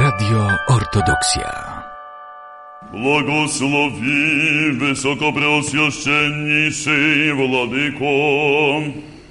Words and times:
Radio 0.00 0.48
Ortodoksja. 0.68 1.82
Błogosławi 2.92 4.72
wysokopreoswieszczenniszy 4.72 7.32
Władyko. 7.34 8.04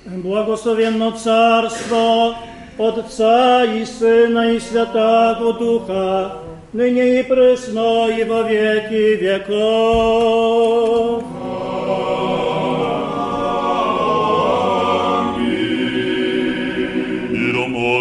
Błogosławienno 0.07 1.11
Carstwo 1.11 2.35
Otca 2.77 3.65
i 3.65 3.85
Syna 3.85 4.51
i 4.51 4.61
Świętego 4.61 5.53
Ducha, 5.53 6.31
nynie 6.73 7.19
i 7.19 7.23
prysno 7.23 8.09
i 8.09 8.25
во 8.25 8.43
wieki 8.43 9.17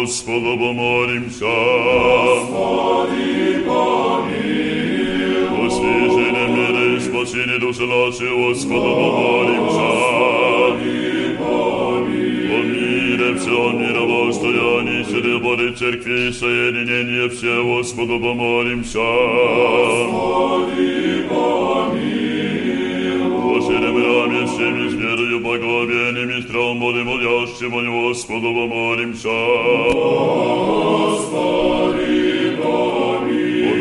Господа 0.00 0.56
помолимся. 0.56 1.46
Освяжение 5.66 6.48
мира 6.48 6.96
и 6.96 7.00
спасение 7.00 7.58
души 7.58 7.86
нашей, 7.86 8.30
Господа 8.30 8.90
помолимся. 9.00 9.86
О 12.48 12.62
мире 12.62 13.34
всем 13.34 13.78
мировостоянии, 13.80 15.04
среборе 15.04 15.72
церкви 15.72 16.28
и 16.28 16.32
соединение 16.32 17.28
все, 17.28 17.62
Господу 17.64 18.20
помолимся. 18.20 18.98
Поширим 23.56 23.96
раме 23.96 24.46
всеми 24.46 24.88
с 24.88 24.92
верою, 24.94 25.40
благовением 25.40 26.09
и 26.09 26.09
страхом 26.90 26.90
Божьим, 26.90 27.06
молящим 27.06 27.74
о 27.74 28.08
Господу 28.08 28.54
помолимся. 28.54 29.28
О 29.28 31.16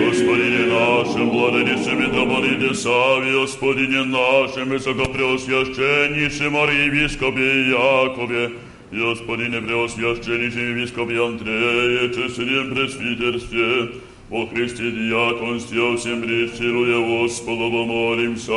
Господине 0.06 0.66
нашим, 0.68 1.30
владычице 1.30 1.94
митрополите 1.94 2.74
Саве, 2.74 3.32
Господине 3.42 4.04
нашим, 4.04 4.70
высокопреосвященнейшем 4.70 6.56
архиепископе 6.56 7.70
Якове, 7.70 8.52
и 8.92 8.98
Господине 8.98 9.62
преосвященнейшем 9.62 10.78
епископе 10.78 11.26
Андрее, 11.26 12.10
честном 12.14 12.76
пресвитерстве, 12.76 13.90
о 14.32 14.46
Христе 14.48 14.92
диаконстве, 14.92 15.82
о 15.82 15.96
всем 15.98 16.22
причилуя 16.22 17.00
Господу 17.00 17.72
помолимся. 17.72 18.54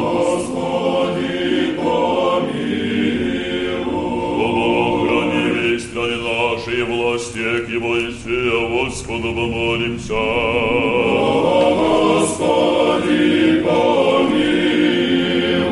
Охрани 0.00 1.20
весь 1.20 2.13
стране 5.94 6.16
нашей 6.16 6.82
власти, 6.84 7.64
к 7.64 7.68
его 7.68 7.96
и 7.96 8.10
Господу 8.84 9.34
помолимся. 9.34 10.14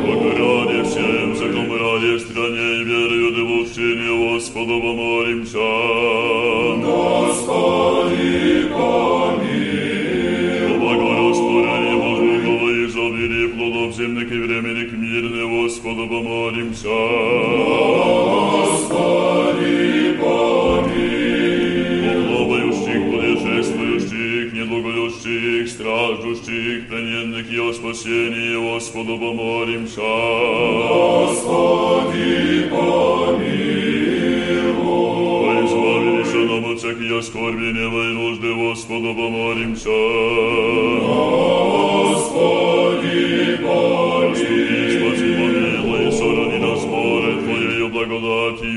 Покоряне 0.05 0.83
всем, 0.83 1.33
всяком 1.35 1.69
раде, 1.71 2.19
стране 2.19 2.67
и 2.79 2.83
верою 2.83 3.29
девущине, 3.35 4.33
Господу 4.33 4.75
помолимся. 4.81 5.69
Господи, 6.85 8.37
помилуй. 8.71 9.79
О 10.65 10.77
благорастворении 10.79 11.95
Божьего 11.95 12.67
и 12.69 12.85
изобилии 12.85 13.47
плодов 13.47 13.95
земных 13.95 14.31
и 14.31 14.37
временных 14.37 14.91
мирных, 14.93 15.45
Господу 15.63 16.07
помолимся. 16.07 16.87
Плавающих, 16.87 18.02
svih 25.54 25.70
stražušćih 25.70 26.84
plenjenih 26.88 27.52
i 27.52 27.60
o 27.60 27.72
spaseniji 27.72 28.54
Gospodu 28.54 29.18
pomorimša. 29.18 30.14
Gospodi 30.90 32.62
pomiluj. 32.70 33.54
Izbavili 35.64 36.24
se 36.24 36.38
nam 36.38 36.64
od 36.64 36.80
svekija 36.80 37.22
skorbinjeva 37.22 38.04
i 38.04 38.14
nužde 38.14 38.48
Gospodu 38.48 39.14
pomorimša. 39.14 40.00
Gospodi 42.04 43.22
pomiluj. 43.64 44.34
Spasi, 44.94 45.28
pomilaj, 45.38 46.12
sorani 46.18 46.58
nas 46.58 46.82
more 46.90 47.32
Tvoje 47.42 47.86
i 47.86 47.90
blagodati, 47.92 48.68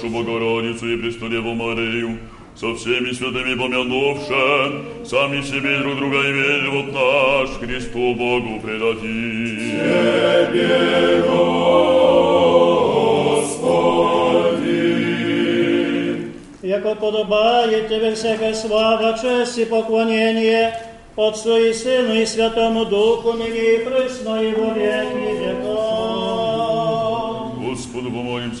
нашу 0.00 0.08
Богородицу 0.08 0.86
и 0.92 0.96
Престолеву 0.96 1.54
Марию, 1.54 2.18
со 2.54 2.74
всеми 2.74 3.12
святыми 3.12 3.54
помянувши, 3.54 5.04
сами 5.04 5.42
себе 5.42 5.76
и 5.76 5.82
друг 5.82 5.96
друга 5.98 6.20
и 6.28 6.32
весь 6.32 6.62
живот 6.62 6.86
наш 6.92 7.50
Христу 7.60 8.14
Богу 8.14 8.60
предадим. 8.62 9.76
Jako 16.62 16.94
podobaje 16.94 17.80
Тебе 17.88 18.14
всякая 18.14 18.54
слава, 18.54 19.16
честь 19.22 19.58
и 19.58 19.64
поклонение 19.64 20.72
Отцу 21.16 21.56
и 21.56 21.72
Сыну 21.72 22.14
и 22.14 22.26
Святому 22.26 22.84
Духу, 22.84 23.32
ныне 23.32 23.76
и 23.76 23.78
присно 23.78 24.42
и 24.42 24.52
во 24.52 24.74
веки 24.74 25.49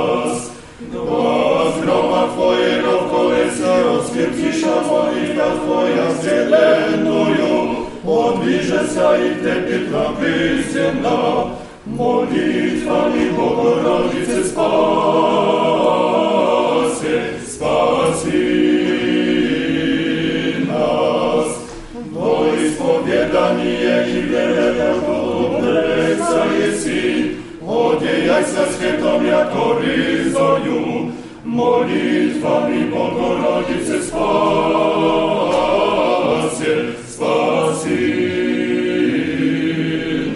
Zdroma 1.81 2.27
Twojego 2.33 2.93
kolesio, 3.11 4.03
skrypcisza 4.07 4.75
modlitwa 4.89 5.47
Twoja 5.57 6.07
zielenою, 6.23 7.55
odbliże 8.05 8.87
sa 8.87 9.17
i 9.17 9.35
Tebie 9.41 9.79
dla 9.89 10.13
przyziemna, 10.13 11.17
molitwa 11.87 13.09
mi 13.09 13.25
Bogorodzicy 13.37 14.43
spasy, 14.49 14.73
spasi 17.47 18.43
nas. 20.67 21.49
Do 22.13 22.45
ispowiedanie 22.65 24.05
i 24.07 24.21
wiele 24.29 24.95
obleca 25.07 26.45
jest 26.59 26.87
i 26.87 27.35
odziejaj 27.67 28.43
se 28.45 28.73
z 28.73 28.79
chytą 28.79 29.23
jako 29.23 29.79
ryzою, 29.79 31.11
Modlitwami 31.45 32.85
Bogorodzicy 32.85 34.03
spasie, 34.03 34.21
spasi 37.07 38.01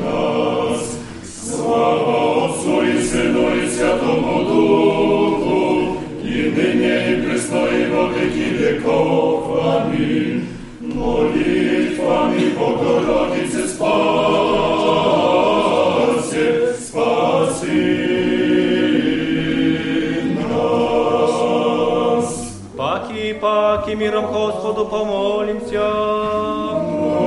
nas. 0.01 0.97
Sława 1.23 2.17
Otcu 2.17 2.83
i 2.83 3.03
Synu 3.03 3.41
i 3.55 3.69
Świętemu 3.69 4.43
Duchu, 4.45 5.61
i 6.23 6.25
nynie 6.57 6.95
i 7.11 7.13
prysno 7.23 7.61
i 7.67 7.85
w 7.87 7.93
opieki 7.99 8.45
wieków. 8.59 9.43
Amin. 9.75 10.45
Modlitwami 10.81 12.43
Bogorodzicy 12.59 13.69
spasie, 13.69 14.44
паки, 23.84 23.94
миром 23.94 24.26
Господу 24.32 24.86
помолимся. 24.86 25.86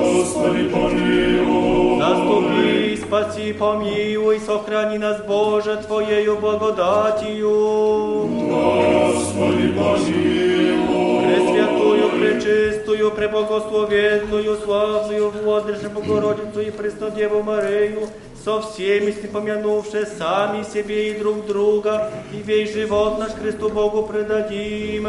Господи, 0.04 0.64
помилуй. 0.74 2.00
Заступи, 2.00 2.98
спаси, 2.98 3.54
помилуй, 3.54 4.40
сохрани 4.40 4.98
нас, 4.98 5.22
Боже, 5.28 5.78
Твоею 5.88 6.38
благодатью. 6.38 8.28
Господи, 8.50 9.68
помилуй. 9.78 11.24
Пресвятую, 11.24 12.10
пречистую, 12.10 12.67
пречистую, 12.88 13.12
преблагословенную, 13.12 14.58
славную 14.58 15.30
Владыше 15.30 15.90
Богородицу 15.90 16.62
и 16.62 16.72
Преснодеву 16.72 17.44
Марию, 17.44 18.08
со 18.44 18.62
всеми 18.62 19.12
с 19.12 19.28
помянувши 19.28 20.06
сами 20.06 20.64
себе 20.64 21.12
и 21.12 21.20
друг 21.20 21.46
друга, 21.46 22.12
и 22.32 22.38
весь 22.38 22.74
живот 22.74 23.20
наш 23.20 23.32
Христу 23.34 23.70
Богу 23.70 24.04
предадим. 24.04 25.08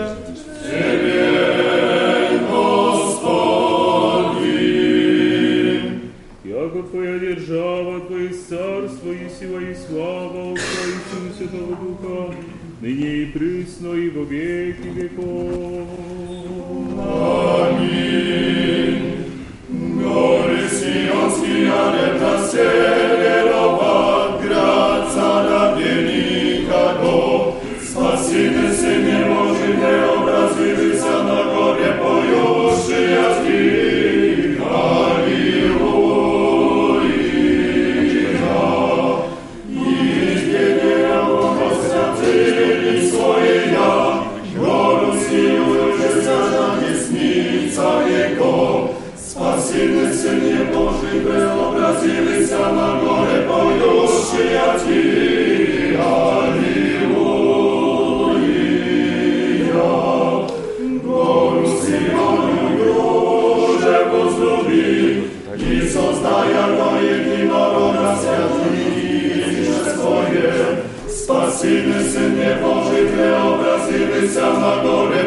Яко 6.44 6.82
Твоя 6.90 7.18
держава, 7.18 8.00
Твое 8.00 8.30
царство 8.30 9.10
и 9.10 9.28
сила 9.28 9.58
и 9.58 9.74
слава, 9.74 10.56
Твоего 10.56 11.34
Святого 11.36 11.76
Духа, 11.76 12.34
ныне 12.80 13.22
и 13.22 13.26
присно 13.26 13.94
и 13.94 14.08
во 14.10 14.24
веки 14.24 14.88
веков. 14.88 15.88
Горе 19.68 20.68
Сионские, 20.68 21.72
лето 21.94 22.46
северова, 22.50 24.38
град 24.42 25.12
царя 25.12 25.67
Syny, 71.59 72.03
Synie 72.03 72.57
Boży, 72.61 73.05
Ty 73.11 73.35
obrazy, 73.35 74.05
Wysa 74.05 74.53
na 74.53 74.83
górę, 74.83 75.23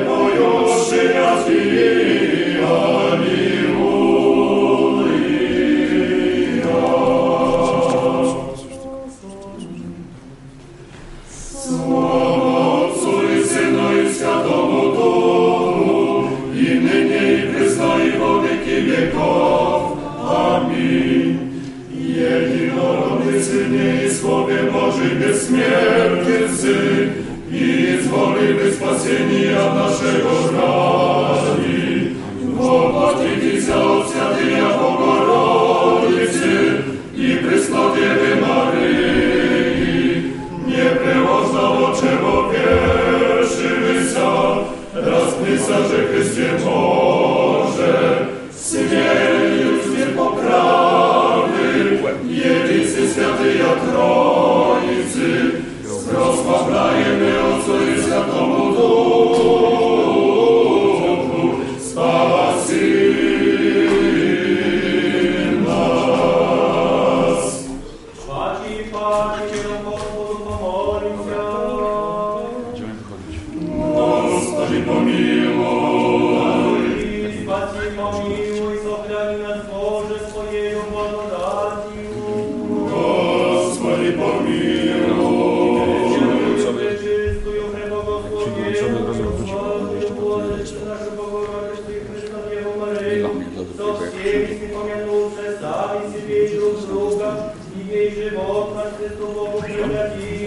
живот 98.28 98.76
наш 98.76 98.88
Христу 98.98 99.28
Богу 99.28 99.62
предадим. 99.62 100.38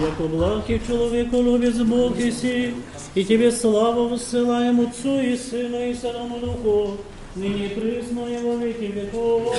Яко 0.00 0.28
благ 0.28 0.70
и 0.70 0.80
человеку 0.86 1.36
любец 1.42 1.76
Бог 1.76 2.18
иси, 2.18 2.74
и 3.14 3.24
тебе 3.24 3.50
славу 3.50 4.08
высылаем 4.08 4.80
Отцу 4.80 5.20
и 5.20 5.36
Сыну 5.36 5.90
и 5.90 5.94
Святому 5.94 6.38
Духу, 6.38 6.96
ныне 7.34 7.66
и 7.66 7.68
присно 7.68 8.20
и 8.26 8.38
во 8.42 8.56
веки 8.56 8.92
веков. 8.92 9.54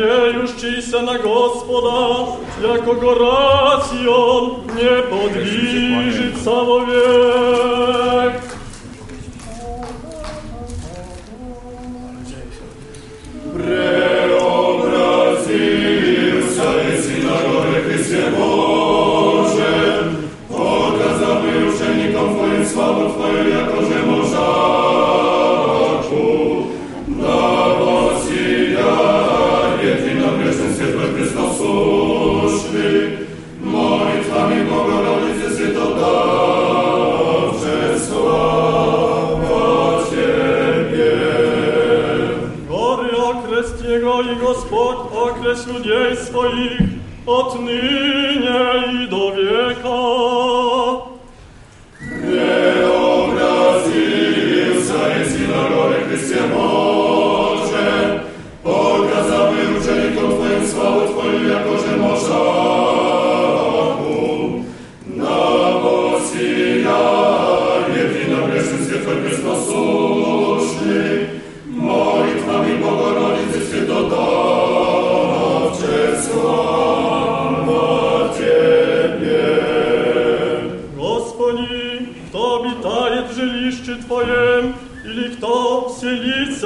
nadziejuszci 0.00 0.82
se 0.82 1.02
na 1.02 1.18
Gospoda, 1.18 2.26
jako 2.68 2.94
go 2.94 3.14
racjon 3.14 4.50
nie 4.76 5.02
podbliży 5.10 6.32
całowiek. 6.44 8.09
pod 44.70 45.12
okresu 45.12 45.80
dzień 45.80 46.16
swoich, 46.16 46.80
od 47.26 47.60
nynie 47.60 48.60
i 48.92 49.08
do 49.08 49.32
wieka. 49.32 50.39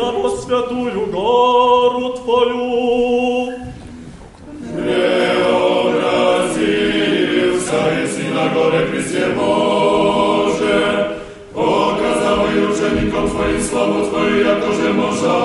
Призову 0.05 0.37
святую 0.37 1.07
гору 1.07 2.11
Твою. 2.11 3.53
Преобразился 4.77 5.41
и 8.21 8.29
на 8.35 8.49
горе 8.53 8.87
Христе 8.87 9.29
Боже, 9.35 11.17
показал 11.55 12.47
и 12.47 12.59
ученикам 12.59 13.31
Твоим 13.31 13.61
славу 13.61 14.07
Твою, 14.07 14.45
я 14.45 14.55
тоже 14.57 14.93
можа 14.93 15.44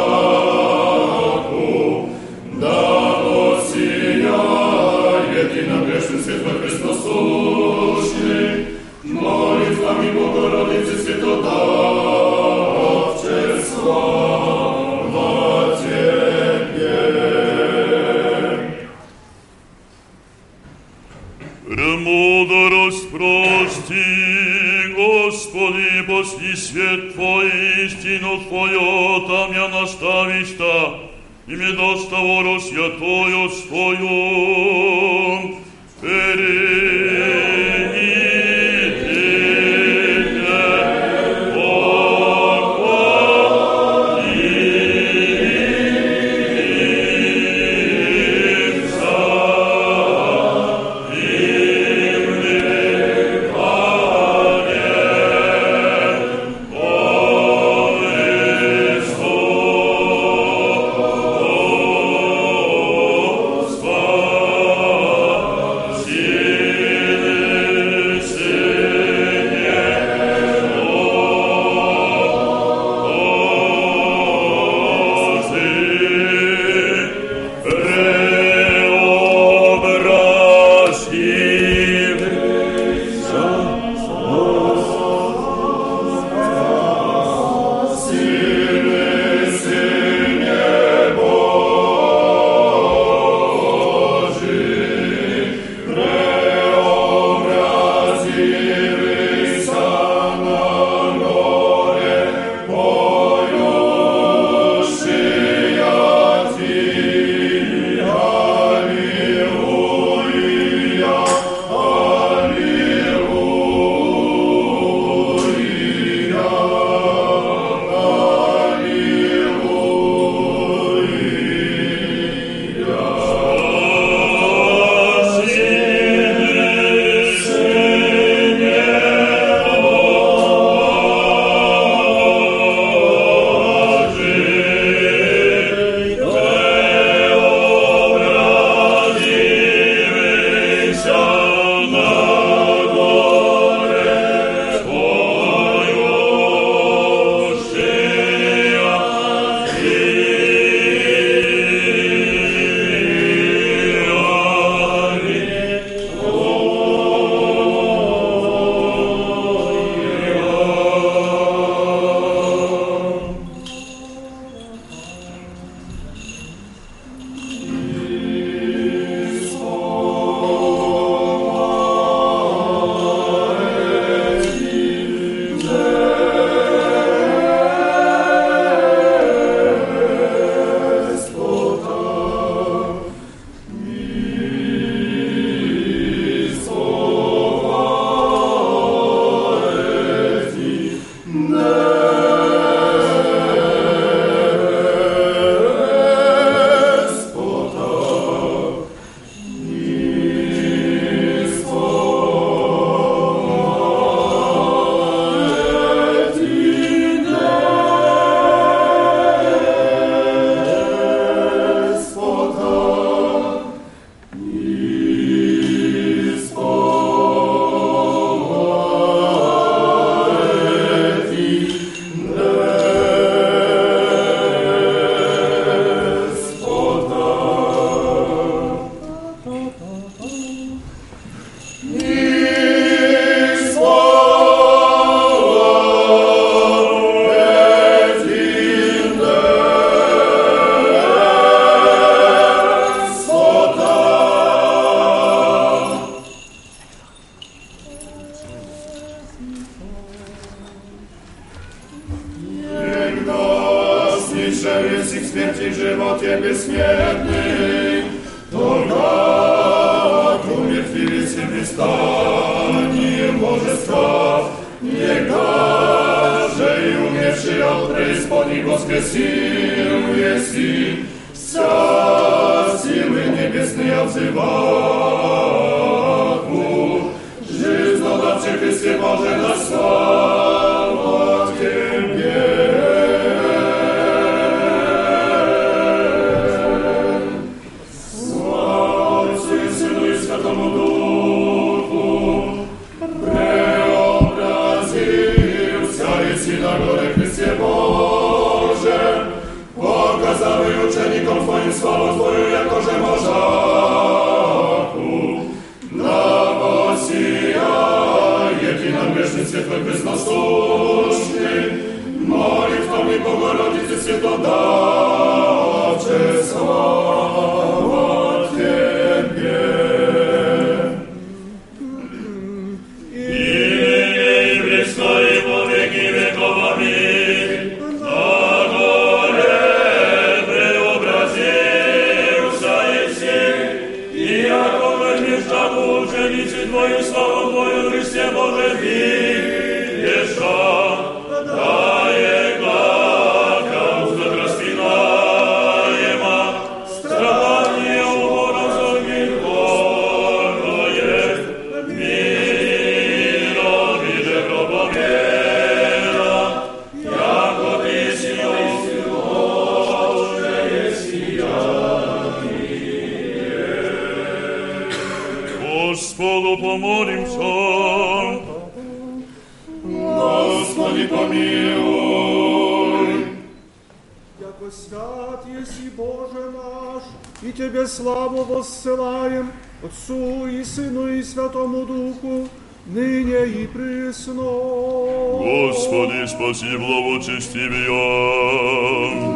спаси 386.53 386.77
благочестивия. 386.77 387.89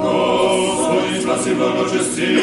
Господи, 0.01 1.21
спаси 1.21 1.53
благочестивия. 1.53 2.42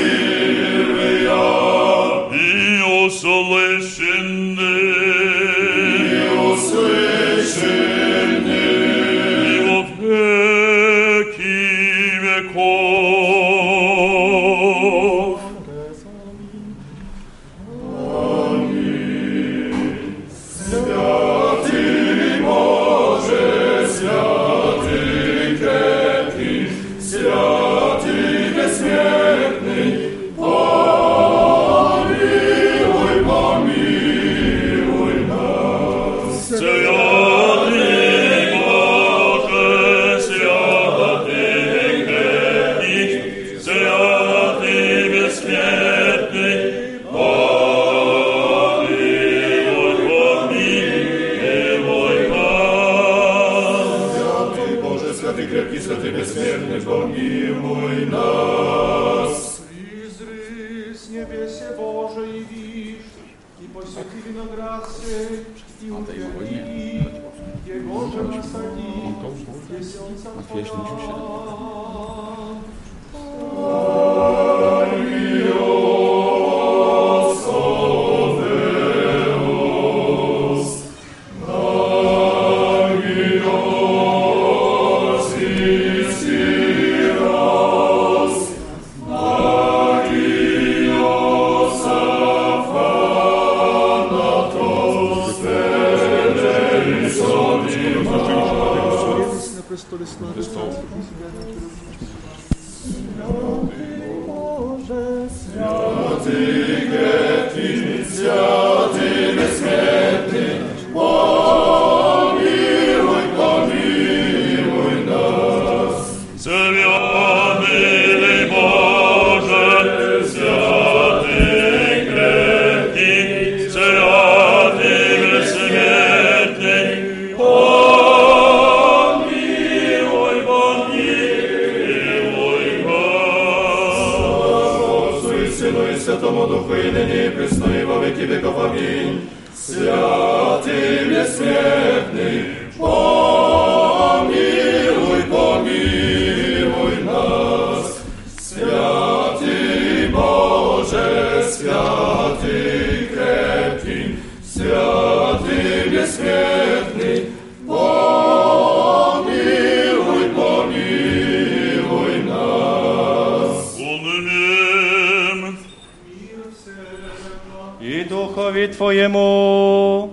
i 167.81 168.05
duchowi 168.05 168.69
Твоему. 168.69 170.11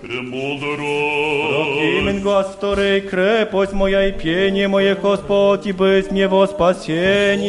Премудрость. 0.00 0.78
Господи, 2.22 3.00
крепость 3.00 3.72
моя 3.72 4.06
и 4.08 4.12
пение 4.12 4.68
мое, 4.68 4.94
Господь, 4.94 5.66
и 5.66 5.72
быть 5.72 6.10
мне 6.10 6.28
во 6.28 6.46
спасение. 6.46 7.48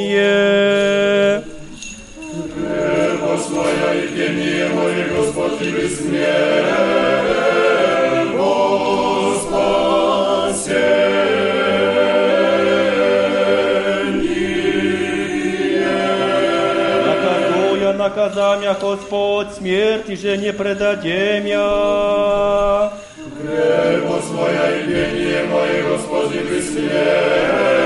меня, 18.57 18.73
Господь, 18.73 19.53
смерти 19.53 20.15
же 20.15 20.37
не 20.37 20.51
предадем 20.53 21.45
я. 21.45 22.93
Крепость 23.41 24.31
моя 24.31 24.77
и 24.77 24.83
пение 24.85 25.43
мое, 25.45 25.83
Господи, 25.89 26.39
Христе. 26.39 27.79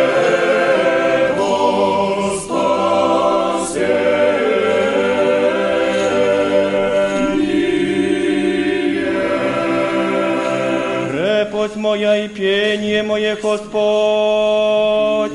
Господь 11.64 11.76
моя 11.82 12.26
и 12.26 12.28
пение 12.28 13.04
мое, 13.04 13.36
Господь. 13.36 13.72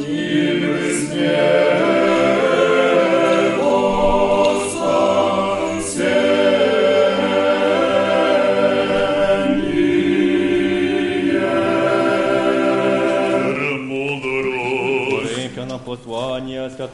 Милость 0.06 1.14
мне. 1.14 1.67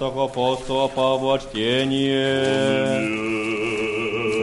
святого 0.03 0.25
апостола 0.25 0.88
Павла 0.88 1.39
чтение. 1.39 2.99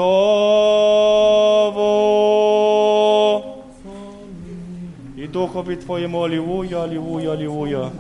И 5.18 5.26
Духові 5.26 5.76
Твоєму, 5.76 6.20
аллилуйя, 6.20 6.78
аллилуйя, 6.78 7.32
аллилуйя. 7.32 7.90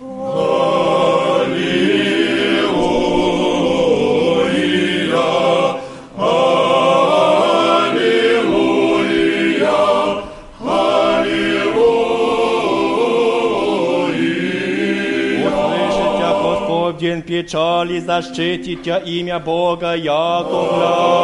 Услышит 0.00 1.66
Господь 17.00 17.00
в 17.00 17.00
день 17.00 17.22
печали, 17.22 18.00
защитит 18.00 18.82
тя 18.82 18.98
имя 18.98 19.38
Бога 19.38 19.94
Яковля. 19.94 21.16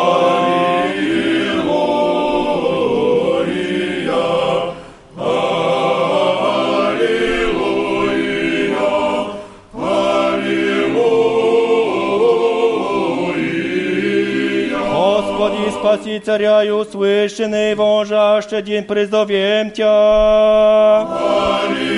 Господи, 14.90 15.70
спаси 15.70 16.18
царя 16.20 16.64
и 16.64 16.70
услышанный, 16.70 17.74
вожаще 17.74 18.62
день 18.62 18.84
призовем 18.84 19.70
Тя. 19.70 21.06
Благослови 21.06 21.95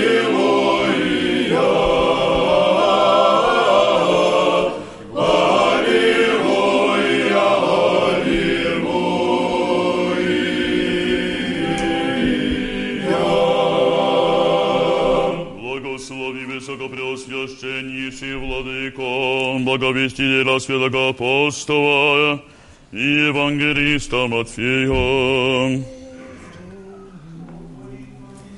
высокопреосвященнейший 16.78 18.37
Владыко, 18.37 19.59
благовестителя 19.64 20.59
святого 20.61 21.09
апостола 21.11 22.42
и 22.92 23.26
евангелиста 23.28 24.26
Матфея. 24.28 25.83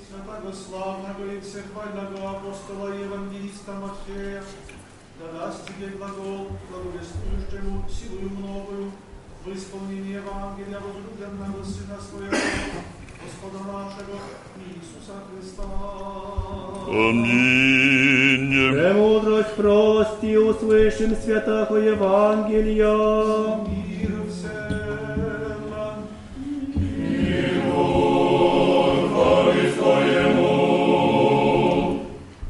Святого 0.07 0.53
славного 0.53 1.33
и 1.33 1.41
всехвального 1.41 2.31
апостола 2.31 2.95
и 2.95 3.01
евангелиста 3.01 3.73
Матфея, 3.73 4.43
да 5.19 5.27
даст 5.39 5.67
тебе 5.67 5.89
глагол, 5.97 6.51
благовествующему 6.71 7.89
силою 7.89 8.31
многою, 8.31 8.93
в 9.45 9.55
исполнении 9.55 10.15
Евангелия 10.15 10.81
возлюбленного 10.81 11.65
Сына 11.65 11.99
Своего, 12.01 12.37
Господа 13.23 13.59
нашего 13.65 14.19
Иисуса 14.67 15.23
Христа. 15.31 15.65
Аминь. 16.89 18.00
Премудрость 18.61 19.55
прости, 19.57 20.37
услышим 20.37 21.17
святого 21.17 21.77
Евангелия. 21.77 23.67
Мир 23.67 24.13
всем. 24.29 24.77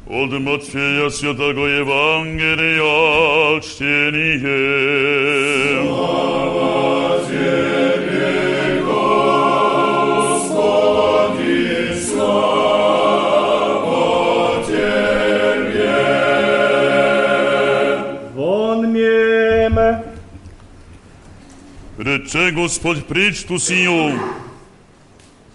От 0.08 0.32
Матфея 0.40 1.08
Святого 1.10 1.66
Евангелия 1.66 3.60
чтение. 3.60 4.62
Вон 5.82 6.46
Рече 22.10 22.50
Господь 22.50 23.06
притчу 23.06 23.58
сию. 23.58 24.20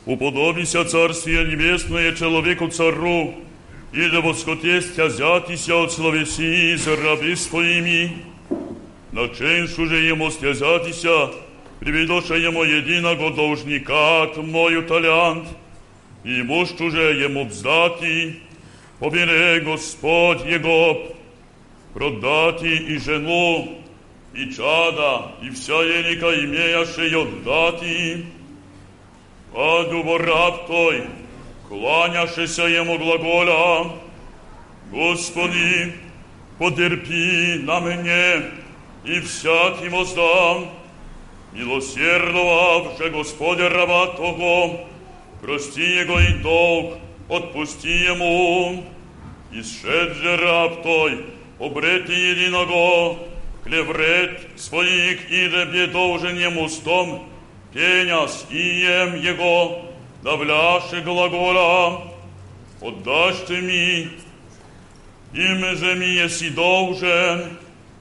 Уподобися 0.05 0.85
царствие 0.85 1.45
небесное 1.45 2.15
человеку 2.15 2.67
цару, 2.67 3.33
и 3.93 4.09
да 4.09 4.19
восхотестя 4.19 5.05
взятися 5.05 5.75
от 5.75 5.91
словеси 5.91 6.77
за 6.77 6.95
раби 6.95 7.35
своими. 7.35 8.11
Наченшу 9.11 9.85
же 9.85 9.95
ему 9.95 10.31
стязатися, 10.31 11.29
приведоша 11.79 12.35
ему 12.35 12.63
единого 12.63 13.29
должника 13.29 14.23
от 14.23 14.37
мою 14.37 14.83
талант, 14.83 15.47
и 16.23 16.41
мощу 16.43 16.89
же 16.89 17.13
ему 17.23 17.45
вздати, 17.45 18.35
побере 18.99 19.59
Господь 19.59 20.45
его 20.45 21.15
продати 21.93 22.75
и 22.89 22.97
жену, 22.99 23.77
i 24.36 24.52
čada, 24.52 25.32
i 25.42 25.50
всяjenика 25.50 26.26
имејаше 26.26 27.08
и 27.10 27.16
отдати, 27.16 28.26
а 29.54 29.84
дубораб 29.90 30.66
той, 30.66 31.06
кланяшеся 31.68 32.68
ему 32.68 32.98
глаголя, 32.98 33.90
Господи, 34.90 35.92
потерпи 36.58 37.62
на 37.62 37.80
мене 37.80 38.50
и 39.04 39.20
всяким 39.20 39.94
оздам, 39.94 40.70
милосердовавше 41.52 43.10
Господе 43.10 43.68
раба 43.68 44.06
того, 44.06 44.86
прости 45.42 45.82
его 45.82 46.20
и 46.20 46.42
долг, 46.42 46.98
отпусти 47.28 48.04
ему, 48.04 48.84
и 49.52 49.62
шедже 49.62 50.36
раб 50.36 50.82
той, 50.82 51.24
обрети 51.58 52.12
единого, 52.12 53.18
клеврет 53.65 54.47
своих 54.57 55.29
и 55.29 55.49
дебе 55.49 55.87
должен 55.87 56.37
ему 56.37 56.67
стом, 56.69 57.29
пеня 57.73 58.27
с 58.27 58.45
ием 58.49 59.15
его, 59.15 59.85
давляши 60.23 61.01
глагола, 61.01 62.11
отдашь 62.81 63.45
ты 63.47 63.61
ми, 63.61 64.09
им 65.33 65.77
же 65.77 65.95
ми 65.95 66.07
еси 66.07 66.49
должен, 66.49 67.57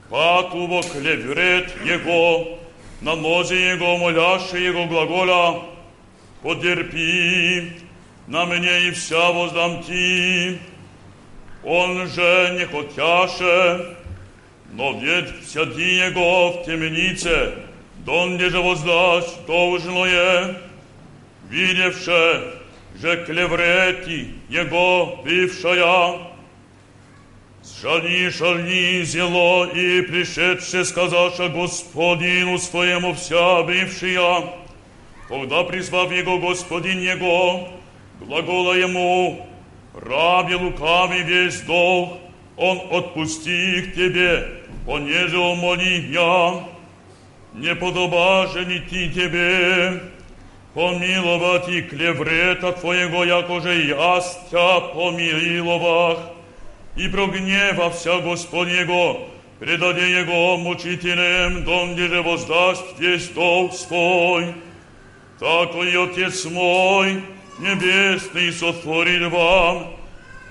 патуво 0.09 0.83
клеврет 0.83 1.73
его, 1.85 2.59
на 3.01 3.15
нозе 3.15 3.69
его 3.69 3.97
моляши 3.97 4.57
его 4.59 4.85
глагола, 4.85 5.63
потерпи, 6.41 7.73
на 8.27 8.45
мне 8.45 8.87
и 8.87 8.91
вся 8.91 9.31
воздам 9.31 9.83
ти, 9.83 10.59
он 11.63 12.07
же 12.07 12.57
не 12.57 12.65
хотяше, 12.65 13.94
но 14.76 14.92
ведь 14.92 15.30
ведься 15.30 15.64
дни 15.64 15.94
Его 15.94 16.52
в 16.52 16.66
темнице, 16.66 17.54
донде 18.04 18.50
же 18.50 18.60
воздашь, 18.60 19.24
что 19.24 19.70
ужное, 19.70 20.60
видевше, 21.48 22.60
же 23.00 23.24
клеврети 23.24 24.34
Его 24.50 25.22
бившая, 25.24 26.26
Шани, 27.80 28.30
шани, 28.30 29.02
зело, 29.02 29.66
и 29.66 30.02
пришедше, 30.02 30.84
сказаша 30.84 31.48
Господину 31.48 32.58
своему 32.58 33.14
вся 33.14 33.62
бившая, 33.62 34.44
когда 35.26 35.64
призвав 35.64 36.12
Его 36.12 36.38
Господин 36.38 37.00
Его, 37.00 37.68
глагола 38.20 38.74
Ему, 38.74 39.46
«Рабе 39.94 40.56
лукавый 40.56 41.22
весь 41.22 41.62
Дух, 41.62 42.18
Он 42.56 42.78
отпусти 42.90 43.78
их 43.78 43.94
тебе, 43.94 44.65
понеже 44.86 45.36
умоли 45.36 46.06
я, 46.12 46.64
не 47.54 47.74
подоба 47.74 48.46
же 48.46 48.64
ни 48.64 48.78
ти 48.78 49.10
тебе, 49.10 50.00
помиловать 50.74 51.68
и 51.68 51.82
клеврета 51.82 52.72
твоего, 52.72 53.24
якоже 53.24 53.86
ястя 53.86 54.80
помиловах, 54.94 56.18
и 56.96 57.08
прогневався 57.08 58.20
Господь 58.20 58.68
Его, 58.68 59.28
предаде 59.58 60.20
Его 60.20 60.56
мучителям, 60.56 61.64
донде 61.64 62.06
же 62.06 62.22
воздаст 62.22 62.84
весь 62.98 63.28
долг 63.30 63.74
свой. 63.74 64.54
Такой 65.40 65.92
Отец 66.04 66.44
мой, 66.44 67.22
небесный, 67.58 68.52
сотворил 68.52 69.30
вам, 69.30 69.96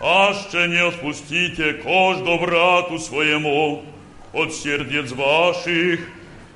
аще 0.02 0.68
не 0.68 0.86
отпустите 0.86 1.74
кожду 1.74 2.38
брату 2.38 3.00
своему 3.00 3.84
od 4.36 4.56
sierdziec 4.56 5.14
waszych 5.14 6.12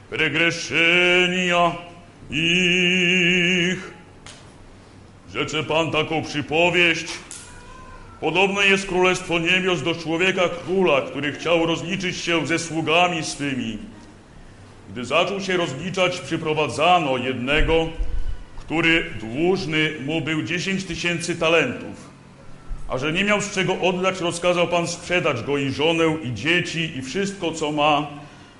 pregreszenia 0.09 1.75
ich. 2.29 3.93
Rzecze 5.33 5.63
Pan 5.63 5.91
taką 5.91 6.23
przypowieść. 6.23 7.05
Podobne 8.21 8.65
jest 8.65 8.87
Królestwo 8.87 9.39
Niebios 9.39 9.83
do 9.83 9.95
człowieka 9.95 10.41
króla, 10.65 11.01
który 11.01 11.31
chciał 11.31 11.65
rozliczyć 11.65 12.17
się 12.17 12.47
ze 12.47 12.59
sługami 12.59 13.23
swymi. 13.23 13.77
Gdy 14.89 15.05
zaczął 15.05 15.41
się 15.41 15.57
rozliczać, 15.57 16.19
przyprowadzano 16.19 17.17
jednego, 17.17 17.89
który 18.57 19.05
dłużny 19.19 19.93
mu 20.05 20.21
był 20.21 20.43
dziesięć 20.43 20.83
tysięcy 20.83 21.35
talentów. 21.35 22.08
A 22.89 22.97
że 22.97 23.13
nie 23.13 23.23
miał 23.23 23.41
z 23.41 23.51
czego 23.51 23.73
oddać, 23.81 24.19
rozkazał 24.19 24.67
Pan 24.67 24.87
sprzedać 24.87 25.43
go 25.43 25.57
i 25.57 25.71
żonę, 25.71 26.17
i 26.23 26.33
dzieci, 26.33 26.97
i 26.97 27.01
wszystko, 27.01 27.51
co 27.51 27.71
ma, 27.71 28.07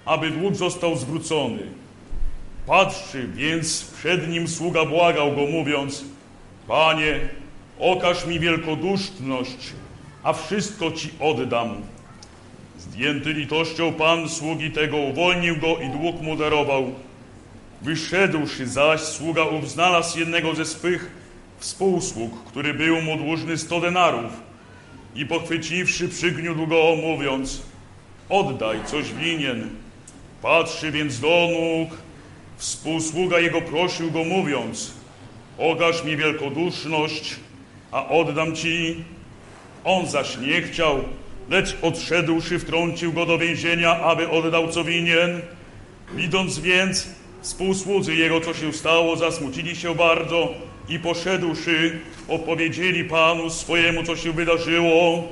aby 0.06 0.32
dług 0.32 0.56
został 0.56 0.96
zwrócony. 0.98 1.60
Patrzy 2.68 3.28
więc 3.28 3.92
przed 4.00 4.30
nim 4.30 4.48
sługa 4.48 4.86
błagał 4.86 5.36
go, 5.36 5.42
mówiąc: 5.42 6.06
Panie, 6.68 7.20
okaż 7.80 8.26
mi 8.26 8.40
wielkoduszność, 8.40 9.74
a 10.24 10.34
wszystko 10.34 10.92
ci 10.92 11.10
oddam. 11.20 11.76
Zdjęty 12.80 13.34
litością 13.34 13.94
Pan 13.94 14.30
sługi 14.30 14.72
tego 14.72 14.98
uwolnił 14.98 15.58
go 15.58 15.78
i 15.78 15.90
dług 15.90 16.22
mu 16.22 16.36
darował. 16.36 16.94
Wyszedłszy 17.82 18.68
zaś, 18.68 19.02
sługa 19.02 19.44
ów 19.44 19.72
znalazł 19.72 20.20
jednego 20.20 20.56
ze 20.56 20.66
swych 20.66 21.19
współsług, 21.60 22.44
który 22.46 22.74
był 22.74 23.02
mu 23.02 23.18
dłużny 23.18 23.58
sto 23.58 23.82
denarów 23.82 24.32
i 25.16 25.26
pochwyciwszy 25.26 26.10
przygniódł 26.10 26.68
go, 26.68 26.96
mówiąc 27.02 27.62
oddaj 28.30 28.86
coś 28.86 29.14
winien. 29.14 29.70
Patrzy 30.42 30.92
więc 30.92 31.20
do 31.20 31.48
nóg, 31.52 31.98
współsługa 32.58 33.40
jego 33.40 33.62
prosił 33.62 34.12
go, 34.12 34.24
mówiąc 34.24 35.00
okaż 35.60 36.04
mi 36.04 36.18
wielkoduszność, 36.18 37.36
a 37.92 38.10
oddam 38.10 38.56
ci. 38.56 39.04
On 39.84 40.08
zaś 40.08 40.38
nie 40.38 40.62
chciał, 40.62 41.04
lecz 41.50 41.78
odszedłszy 41.82 42.60
wtrącił 42.60 43.14
go 43.14 43.26
do 43.26 43.38
więzienia, 43.38 44.00
aby 44.00 44.30
oddał 44.30 44.68
co 44.68 44.84
winien. 44.84 45.42
Widząc 46.16 46.60
więc 46.60 47.08
współsłudzy 47.42 48.16
jego, 48.16 48.42
co 48.42 48.54
się 48.54 48.74
stało, 48.74 49.16
zasmucili 49.16 49.76
się 49.76 49.96
bardzo 49.96 50.54
i 50.90 51.00
poszedłszy, 51.00 52.00
opowiedzieli 52.28 53.04
Panu 53.04 53.50
swojemu, 53.50 54.04
co 54.04 54.16
się 54.16 54.32
wydarzyło. 54.32 55.24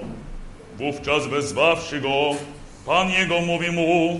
Wówczas 0.78 1.28
wezwawszy 1.28 2.02
go, 2.02 2.32
Pan 2.86 3.10
jego 3.10 3.41
mówi 3.41 3.72
mu, 3.72 4.20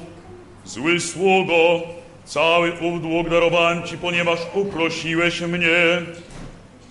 zły 0.66 1.00
sługo, 1.00 1.82
cały 2.26 2.72
ów 2.82 3.02
dług 3.02 3.30
darowałem 3.30 3.84
ci, 3.84 3.98
ponieważ 3.98 4.40
uprosiłeś 4.54 5.42
mnie. 5.42 6.02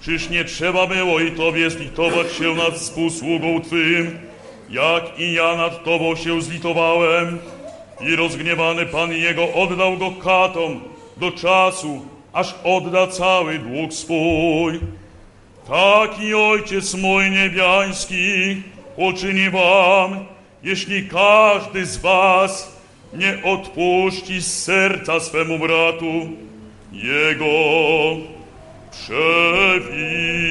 Czyż 0.03 0.31
nie 0.31 0.45
trzeba 0.45 0.87
było 0.87 1.21
i 1.21 1.31
Tobie 1.33 1.71
zlitować 1.71 2.33
się 2.33 2.55
nad 2.55 2.75
współsługą 2.75 3.61
Twym, 3.61 4.19
jak 4.71 5.21
i 5.21 5.33
ja 5.33 5.57
nad 5.57 5.85
Tobą 5.85 6.17
się 6.17 6.43
zlitowałem? 6.43 7.39
I 8.01 8.17
rozgniewany 8.17 8.87
Pan 8.87 9.13
Jego 9.13 9.53
oddał 9.53 9.97
go 9.97 10.11
katom 10.11 10.81
do 11.17 11.33
czasu, 11.33 12.07
aż 12.37 12.55
odda 12.65 13.07
cały 13.07 13.59
dług 13.59 13.93
swój. 13.93 14.81
Taki 15.69 16.35
Ojciec 16.35 16.95
mój 16.95 17.31
niebiański 17.31 18.63
uczyni 18.97 19.51
Wam, 19.51 20.25
jeśli 20.63 21.09
każdy 21.09 21.87
z 21.87 21.97
Was 21.97 22.77
nie 23.15 23.43
odpuści 23.45 24.41
z 24.41 24.63
serca 24.65 25.21
swemu 25.21 25.59
bratu 25.59 26.29
Jego 26.93 27.47
przewinień. 28.91 30.47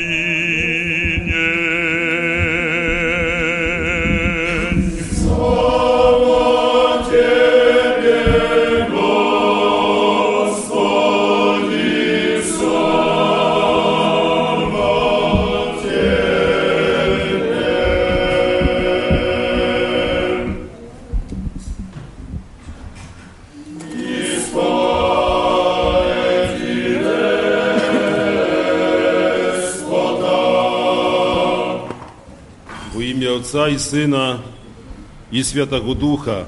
имя 33.54 33.54
Отца 33.54 33.68
i 33.68 33.78
Syna 33.78 34.38
i 35.32 35.44
Świętego 35.44 35.94
Ducha. 35.94 36.44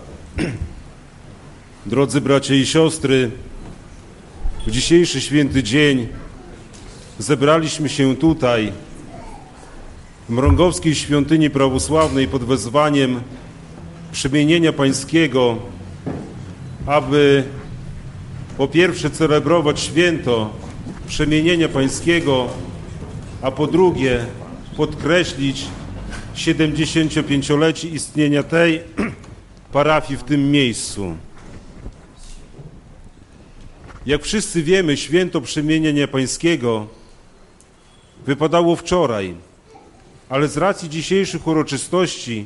Drodzy 1.87 2.21
bracia 2.21 2.55
i 2.55 2.67
siostry, 2.67 3.31
w 4.67 4.71
dzisiejszy 4.71 5.21
święty 5.21 5.63
dzień 5.63 6.09
zebraliśmy 7.19 7.89
się 7.89 8.17
tutaj 8.17 8.73
w 10.29 10.33
Mrągowskiej 10.33 10.95
Świątyni 10.95 11.51
Prawosławnej 11.51 12.29
pod 12.29 12.45
wezwaniem 12.45 13.21
przemienienia 14.13 14.73
pańskiego, 14.73 15.57
aby 16.87 17.45
po 18.59 18.69
pierwsze 18.69 19.11
celebrować 19.11 19.81
święto 19.81 20.51
przemienienia 21.07 21.69
pańskiego, 21.69 22.49
a 23.43 23.51
po 23.51 23.67
drugie 23.67 24.27
podkreślić 24.77 25.67
75-lecie 26.38 27.88
istnienia 27.88 28.44
tej 28.44 28.82
parafii 29.72 30.20
w 30.20 30.24
tym 30.24 30.52
miejscu. 30.52 31.18
Jak 34.06 34.24
wszyscy 34.24 34.64
wiemy, 34.64 34.98
święto 34.98 35.42
przemienienia 35.42 36.08
pańskiego 36.08 36.88
wypadało 38.26 38.76
wczoraj, 38.76 39.36
ale 40.30 40.48
z 40.48 40.58
racji 40.58 40.90
dzisiejszych 40.90 41.48
uroczystości 41.48 42.46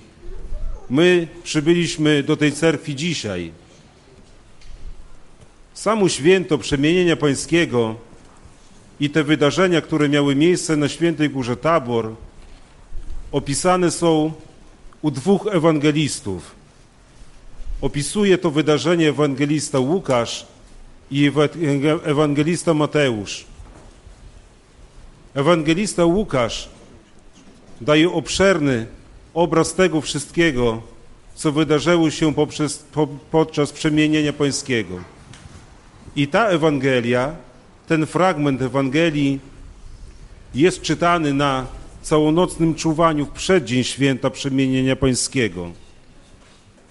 my 0.90 1.28
przybyliśmy 1.44 2.24
do 2.24 2.38
tej 2.38 2.52
cerkwi 2.52 2.96
dzisiaj. 2.96 3.52
Samo 5.74 6.10
święto 6.10 6.58
przemienienia 6.58 7.16
pańskiego 7.16 7.96
i 9.00 9.10
te 9.10 9.24
wydarzenia, 9.24 9.82
które 9.82 10.10
miały 10.10 10.36
miejsce 10.36 10.78
na 10.78 10.90
świętej 10.90 11.30
górze 11.30 11.58
Tabor, 11.58 12.16
opisane 13.32 13.92
są 13.92 14.32
u 15.02 15.12
dwóch 15.12 15.48
ewangelistów. 15.52 16.56
Opisuje 17.82 18.38
to 18.38 18.52
wydarzenie 18.52 19.10
ewangelista 19.10 19.80
Łukasz 19.80 20.46
i 21.12 21.32
ewangelista 22.04 22.74
Mateusz. 22.74 23.46
Ewangelista 25.34 26.06
Łukasz 26.06 26.70
daje 27.82 28.12
obszerny 28.12 28.86
obraz 29.34 29.74
tego 29.74 30.02
wszystkiego, 30.02 30.82
co 31.36 31.52
wydarzyło 31.52 32.12
się 32.12 32.34
poprzez, 32.34 32.78
po, 32.78 33.08
podczas 33.08 33.72
przemienienia 33.72 34.34
pańskiego. 34.34 35.00
I 36.16 36.28
ta 36.28 36.48
Ewangelia, 36.48 37.36
ten 37.88 38.06
fragment 38.06 38.62
Ewangelii 38.62 39.40
jest 40.56 40.82
czytany 40.82 41.34
na 41.34 41.66
całonocnym 42.02 42.76
czuwaniu 42.76 43.26
w 43.26 43.30
przeddzień 43.30 43.84
święta 43.84 44.30
przemienienia 44.30 44.96
pańskiego, 44.96 45.72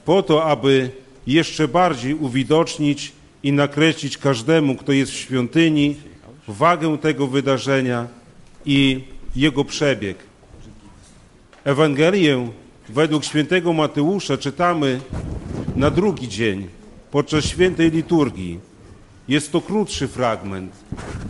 po 0.05 0.23
to, 0.23 0.45
aby 0.45 0.91
jeszcze 1.27 1.69
bardziej 1.69 2.15
uwidocznić 2.15 3.13
i 3.43 3.53
nakreślić 3.53 4.19
każdemu, 4.19 4.77
kto 4.77 4.93
jest 4.93 5.13
w 5.13 5.17
świątyni, 5.17 5.97
wagę 6.49 6.99
tego 6.99 7.27
wydarzenia 7.27 8.09
i 8.67 9.01
jego 9.37 9.65
przebieg. 9.65 10.17
Ewangelię 11.65 12.49
według 12.89 13.25
świętego 13.25 13.73
Mateusza 13.73 14.37
czytamy 14.37 15.01
na 15.77 15.91
drugi 15.91 16.29
dzień, 16.29 16.69
podczas 17.11 17.45
świętej 17.45 17.91
liturgii. 17.91 18.59
Jest 19.29 19.53
to 19.53 19.61
krótszy 19.61 20.09
fragment, 20.09 20.73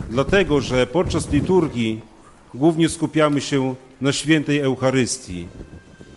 dlatego 0.09 0.61
że 0.61 0.87
podczas 0.87 1.31
liturgii 1.31 2.10
głównie 2.53 2.89
skupiamy 2.89 3.41
się 3.41 3.75
na 4.01 4.11
świętej 4.11 4.59
Eucharystii. 4.59 5.47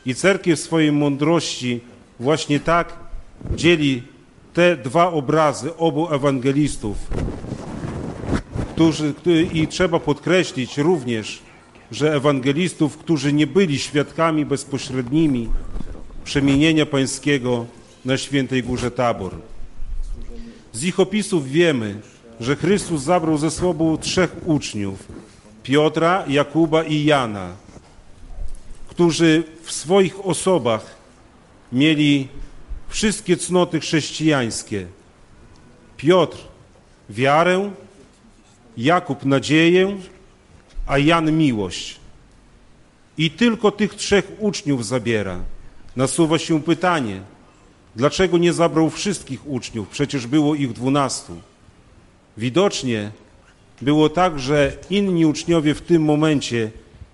I 0.06 0.14
cerkiew 0.14 0.58
w 0.58 0.62
swojej 0.62 0.92
mądrości 0.92 1.80
właśnie 2.20 2.60
tak 2.60 2.92
dzieli 3.56 4.02
te 4.54 4.76
dwa 4.76 5.12
obrazy 5.12 5.76
obu 5.76 6.14
ewangelistów. 6.14 6.96
Którzy, 8.72 9.14
I 9.52 9.68
trzeba 9.68 10.00
podkreślić 10.00 10.78
również, 10.78 11.42
że 11.90 12.14
ewangelistów, 12.14 12.96
którzy 12.96 13.32
nie 13.32 13.46
byli 13.46 13.78
świadkami 13.78 14.46
bezpośrednimi 14.46 15.48
przemienienia 16.24 16.86
pańskiego 16.86 17.66
na 18.04 18.16
świętej 18.16 18.62
górze 18.62 18.90
Tabor. 18.90 19.32
Z 20.72 20.84
ich 20.84 21.00
opisów 21.00 21.48
wiemy, 21.48 22.00
że 22.40 22.56
Chrystus 22.56 23.02
zabrał 23.02 23.38
ze 23.38 23.50
sobą 23.50 23.96
trzech 23.98 24.36
uczniów, 24.44 25.08
Piotra, 25.64 26.24
Jakuba 26.28 26.82
i 26.82 27.04
Jana, 27.04 27.56
którzy 28.88 29.42
w 29.62 29.72
swoich 29.72 30.26
osobach 30.26 30.94
mieli 31.72 32.28
wszystkie 32.88 33.36
cnoty 33.36 33.80
chrześcijańskie. 33.80 34.86
Piotr 35.96 36.38
wiarę, 37.10 37.70
Jakub 38.76 39.24
nadzieję, 39.24 39.96
a 40.86 40.98
Jan 40.98 41.32
miłość. 41.32 42.00
I 43.18 43.30
tylko 43.30 43.70
tych 43.70 43.94
trzech 43.94 44.32
uczniów 44.38 44.86
zabiera. 44.86 45.40
Nasuwa 45.96 46.38
się 46.38 46.62
pytanie, 46.62 47.20
dlaczego 47.96 48.38
nie 48.38 48.52
zabrał 48.52 48.90
wszystkich 48.90 49.46
uczniów? 49.46 49.88
Przecież 49.88 50.26
było 50.26 50.54
ich 50.54 50.72
dwunastu. 50.72 51.40
Widocznie 52.36 53.10
było 53.82 54.08
tak, 54.08 54.38
że 54.40 54.72
inni 54.90 55.26
uczniowie 55.26 55.74
w 55.74 55.80
tym 55.80 56.02
momencie 56.02 56.70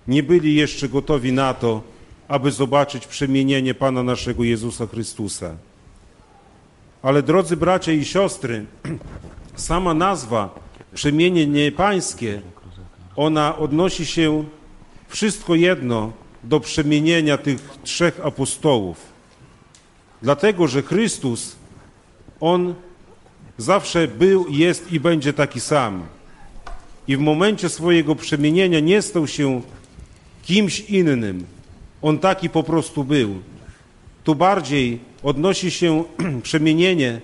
nie 0.07 0.23
byli 0.23 0.55
jeszcze 0.55 0.89
gotowi 0.89 1.33
na 1.33 1.53
to, 1.53 1.81
aby 2.27 2.51
zobaczyć 2.51 3.07
przemienienie 3.07 3.73
Pana 3.73 4.03
naszego 4.03 4.43
Jezusa 4.43 4.87
Chrystusa. 4.87 5.55
Ale 7.01 7.23
drodzy 7.23 7.57
bracia 7.57 7.91
i 7.91 8.05
siostry, 8.05 8.65
sama 9.55 9.93
nazwa 9.93 10.59
przemienienie 10.93 11.71
pańskie, 11.71 12.41
ona 13.15 13.57
odnosi 13.57 14.05
się 14.05 14.43
wszystko 15.07 15.55
jedno 15.55 16.11
do 16.43 16.59
przemienienia 16.59 17.37
tych 17.37 17.69
trzech 17.83 18.19
apostołów. 18.23 18.97
Dlatego, 20.21 20.67
że 20.67 20.81
Chrystus, 20.81 21.55
On 22.39 22.75
zawsze 23.57 24.07
był, 24.07 24.45
jest 24.49 24.91
i 24.91 24.99
będzie 24.99 25.33
taki 25.33 25.59
sam. 25.59 26.03
I 27.07 27.17
w 27.17 27.19
momencie 27.19 27.69
swojego 27.69 28.15
przemienienia 28.15 28.79
nie 28.79 29.01
stał 29.01 29.27
się 29.27 29.61
kimś 30.43 30.79
innym. 30.79 31.45
On 32.01 32.19
taki 32.19 32.49
po 32.49 32.63
prostu 32.63 33.03
był. 33.03 33.35
Tu 34.23 34.35
bardziej 34.35 34.99
odnosi 35.23 35.71
się 35.71 36.03
przemienienie 36.43 37.21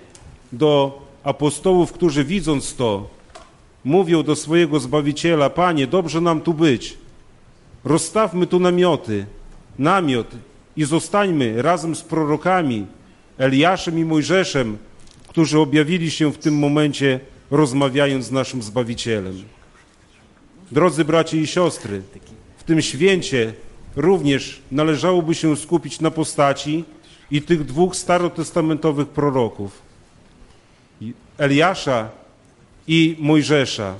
do 0.52 1.02
apostołów, 1.24 1.92
którzy 1.92 2.24
widząc 2.24 2.74
to, 2.74 3.08
mówią 3.84 4.22
do 4.22 4.36
swojego 4.36 4.80
Zbawiciela, 4.80 5.50
Panie, 5.50 5.86
dobrze 5.86 6.20
nam 6.20 6.40
tu 6.40 6.54
być. 6.54 6.98
Rozstawmy 7.84 8.46
tu 8.46 8.60
namioty, 8.60 9.26
namiot 9.78 10.26
i 10.76 10.84
zostańmy 10.84 11.62
razem 11.62 11.96
z 11.96 12.02
prorokami, 12.02 12.86
Eliaszem 13.38 13.98
i 13.98 14.04
Mojżeszem, 14.04 14.78
którzy 15.28 15.58
objawili 15.58 16.10
się 16.10 16.32
w 16.32 16.38
tym 16.38 16.58
momencie, 16.58 17.20
rozmawiając 17.50 18.24
z 18.24 18.32
naszym 18.32 18.62
Zbawicielem. 18.62 19.44
Drodzy 20.72 21.04
bracia 21.04 21.36
i 21.36 21.46
siostry, 21.46 22.02
w 22.56 22.64
tym 22.64 22.82
święcie 22.82 23.52
również 23.96 24.62
należałoby 24.72 25.34
się 25.34 25.56
skupić 25.56 26.00
na 26.00 26.10
postaci 26.10 26.84
i 27.30 27.42
tych 27.42 27.64
dwóch 27.64 27.96
starotestamentowych 27.96 29.08
proroków, 29.08 29.82
Eliasza 31.38 32.08
i 32.86 33.16
Mojżesza. 33.18 33.94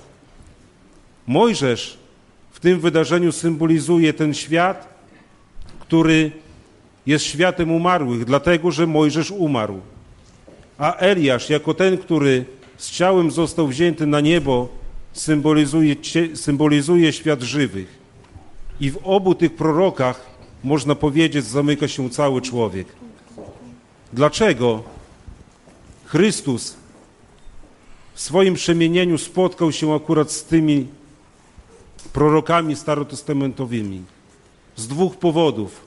Mojżesz 1.26 1.98
w 2.50 2.60
tym 2.60 2.80
wydarzeniu 2.80 3.32
symbolizuje 3.32 4.12
ten 4.12 4.34
świat, 4.34 4.88
który 5.80 6.30
jest 7.06 7.24
światem 7.24 7.72
umarłych, 7.72 8.24
dlatego 8.24 8.70
że 8.70 8.86
Mojżesz 8.86 9.30
umarł. 9.30 9.80
A 10.78 10.96
Eliasz, 10.96 11.50
jako 11.50 11.74
ten, 11.74 11.98
który 11.98 12.44
z 12.76 12.90
ciałem 12.90 13.30
został 13.30 13.68
wzięty 13.68 14.06
na 14.06 14.20
niebo, 14.20 14.77
symbolizuje, 15.18 15.96
symbolizuje 16.34 17.12
świat 17.12 17.42
żywych. 17.42 17.98
I 18.80 18.90
w 18.90 18.98
obu 19.04 19.34
tych 19.34 19.56
prorokach, 19.56 20.26
można 20.64 20.94
powiedzieć, 20.94 21.44
zamyka 21.44 21.88
się 21.88 22.10
cały 22.10 22.42
człowiek. 22.42 22.86
Dlaczego 24.12 24.82
Chrystus 26.04 26.76
w 28.14 28.20
swoim 28.20 28.54
przemienieniu 28.54 29.18
spotkał 29.18 29.72
się 29.72 29.94
akurat 29.94 30.32
z 30.32 30.44
tymi 30.44 30.86
prorokami 32.12 32.76
starotestamentowymi? 32.76 34.02
Z 34.76 34.88
dwóch 34.88 35.16
powodów. 35.16 35.80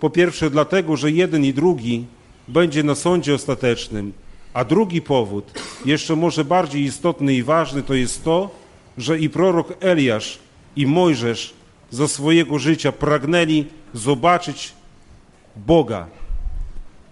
Po 0.00 0.10
pierwsze, 0.10 0.50
dlatego, 0.50 0.96
że 0.96 1.10
jeden 1.10 1.44
i 1.44 1.54
drugi 1.54 2.04
będzie 2.48 2.82
na 2.82 2.94
sądzie 2.94 3.34
ostatecznym, 3.34 4.12
a 4.56 4.64
drugi 4.64 5.02
powód, 5.02 5.44
jeszcze 5.84 6.16
może 6.16 6.44
bardziej 6.44 6.82
istotny 6.82 7.34
i 7.34 7.42
ważny, 7.42 7.82
to 7.82 7.94
jest 7.94 8.24
to, 8.24 8.50
że 8.98 9.18
i 9.18 9.30
prorok 9.30 9.74
Eliasz, 9.80 10.38
i 10.76 10.86
Mojżesz 10.86 11.54
za 11.90 12.08
swojego 12.08 12.58
życia 12.58 12.92
pragnęli 12.92 13.64
zobaczyć 13.94 14.72
Boga. 15.56 16.06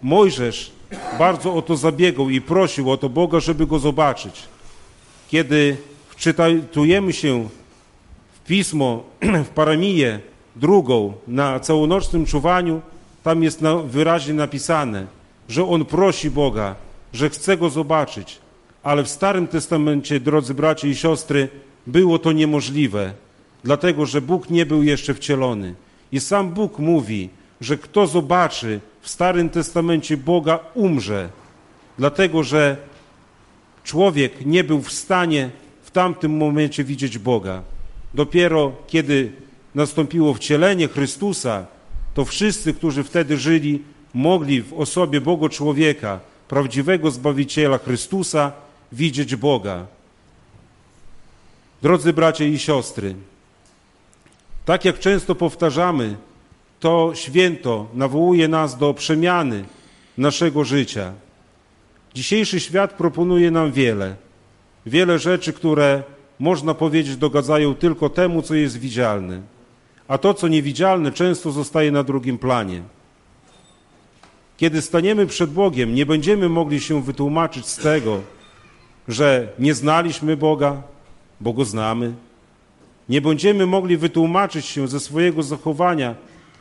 Mojżesz 0.03 0.73
bardzo 1.19 1.55
o 1.55 1.63
to 1.63 1.77
zabiegał 1.77 2.31
i 2.31 2.41
prosił 2.41 2.91
o 2.91 2.97
to 2.97 3.09
Boga, 3.09 3.41
żeby 3.41 3.67
go 3.67 3.79
zobaczyć. 3.79 4.43
Kiedy 5.29 5.77
wczytujemy 6.09 7.13
się 7.13 7.49
w 8.35 8.47
pismo, 8.47 9.05
w 9.49 9.49
paramiję 9.49 10.21
drugą 10.57 11.13
na 11.29 11.61
całonocznym 11.61 12.27
czuwaniu, 12.27 12.81
tam 13.23 13.43
jest 13.43 13.61
wyraźnie 13.87 14.35
napisane, 14.35 15.07
że 15.49 15.69
on 15.69 15.85
prosi 15.85 16.31
Boga, 16.31 16.84
że 17.15 17.31
chce 17.31 17.57
go 17.57 17.71
zobaczyć. 17.71 18.39
Ale 18.83 19.03
w 19.03 19.09
Starym 19.09 19.47
Testamencie, 19.47 20.21
drodzy 20.21 20.55
bracia 20.55 20.89
i 20.89 20.95
siostry, 20.95 21.49
było 21.87 22.19
to 22.19 22.33
niemożliwe, 22.33 23.13
dlatego 23.65 24.07
że 24.07 24.21
Bóg 24.21 24.51
nie 24.51 24.67
był 24.67 24.83
jeszcze 24.83 25.15
wcielony. 25.15 25.75
I 26.13 26.21
sam 26.21 26.51
Bóg 26.51 26.79
mówi, 26.79 27.29
że 27.61 27.79
kto 27.79 28.07
zobaczy 28.07 28.81
w 29.01 29.11
Starym 29.11 29.51
Testamencie 29.51 30.17
Boga, 30.17 30.59
umrze, 30.75 31.29
dlatego 31.99 32.43
że 32.43 32.77
człowiek 33.85 34.47
nie 34.47 34.65
był 34.65 34.81
w 34.83 34.93
stanie 34.93 35.51
w 35.83 35.91
tamtym 35.91 36.37
momencie 36.37 36.85
widzieć 36.85 37.19
Boga. 37.19 37.63
Dopiero 38.15 38.73
kiedy 38.87 39.33
nastąpiło 39.75 40.35
wcielenie 40.35 40.89
Chrystusa, 40.89 41.67
to 42.15 42.25
wszyscy, 42.25 42.75
którzy 42.75 43.05
wtedy 43.05 43.37
żyli, 43.37 43.83
mogli 44.15 44.63
w 44.63 44.73
osobie 44.73 45.21
Boga 45.21 45.49
człowieka, 45.49 46.21
prawdziwego 46.55 47.11
Zbawiciela 47.11 47.79
Chrystusa, 47.79 48.53
widzieć 48.93 49.37
Boga. 49.37 49.87
Drodzy 51.83 52.13
bracia 52.13 52.45
i 52.45 52.59
siostry, 52.59 53.15
tak 54.65 54.85
jak 54.85 54.99
często 54.99 55.35
powtarzamy, 55.35 56.17
to 56.81 57.13
święto 57.15 57.87
nawołuje 57.95 58.49
nas 58.49 58.79
do 58.79 58.95
przemiany 58.95 59.65
naszego 60.19 60.65
życia. 60.65 61.13
Dzisiejszy 62.15 62.61
świat 62.61 62.93
proponuje 62.93 63.51
nam 63.51 63.73
wiele, 63.73 64.17
wiele 64.87 65.19
rzeczy, 65.19 65.53
które 65.53 66.03
można 66.39 66.75
powiedzieć 66.75 67.17
dogadzają 67.17 67.75
tylko 67.75 68.11
temu, 68.11 68.43
co 68.43 68.55
jest 68.55 68.79
widzialne, 68.79 69.43
a 70.09 70.19
to, 70.19 70.35
co 70.35 70.49
niewidzialne, 70.49 71.13
często 71.13 71.53
zostaje 71.53 71.93
na 71.93 72.03
drugim 72.03 72.39
planie. 72.39 72.83
Kiedy 74.65 74.83
staniemy 74.83 75.27
przed 75.27 75.51
Bogiem, 75.51 75.95
nie 75.95 76.07
będziemy 76.07 76.49
mogli 76.49 76.81
się 76.81 77.03
wytłumaczyć 77.03 77.67
z 77.67 77.77
tego, 77.77 78.21
że 79.09 79.49
nie 79.59 79.75
znaliśmy 79.75 80.37
Boga, 80.37 80.83
bo 81.41 81.53
Go 81.53 81.65
znamy. 81.65 82.13
Nie 83.09 83.21
będziemy 83.21 83.67
mogli 83.67 83.97
wytłumaczyć 83.97 84.67
się 84.67 84.89
ze 84.89 85.01
swojego 85.01 85.43
zachowania, 85.43 86.15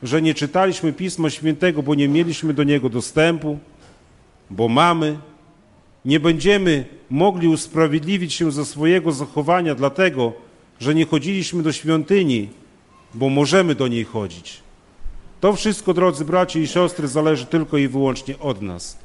że 0.04 0.22
nie 0.22 0.34
czytaliśmy 0.34 0.94
Pisma 0.94 1.30
Świętego, 1.30 1.84
bo 1.84 1.96
nie 1.96 2.08
mieliśmy 2.08 2.54
do 2.54 2.64
niego 2.64 2.90
dostępu, 2.90 3.60
bo 4.50 4.68
mamy. 4.68 5.18
Nie 6.06 6.20
będziemy 6.20 6.86
mogli 7.10 7.48
usprawiedliwić 7.48 8.34
się 8.34 8.52
ze 8.52 8.66
swojego 8.66 9.12
zachowania, 9.12 9.76
dlatego 9.76 10.34
że 10.80 10.96
nie 10.96 11.06
chodziliśmy 11.06 11.64
do 11.64 11.72
świątyni, 11.72 12.50
bo 13.14 13.30
możemy 13.30 13.76
do 13.76 13.88
niej 13.88 14.04
chodzić. 14.04 14.63
To 15.44 15.54
wszystko, 15.54 15.94
drodzy 15.94 16.26
bracia 16.26 16.60
i 16.60 16.68
siostry, 16.68 17.08
zależy 17.08 17.46
tylko 17.46 17.78
i 17.78 17.88
wyłącznie 17.88 18.40
od 18.40 18.62
nas. 18.62 18.98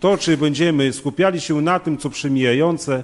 To, 0.00 0.18
czy 0.18 0.36
będziemy 0.36 0.92
skupiali 0.92 1.40
się 1.40 1.60
na 1.60 1.78
tym, 1.80 1.98
co 1.98 2.10
przemijające, 2.10 3.02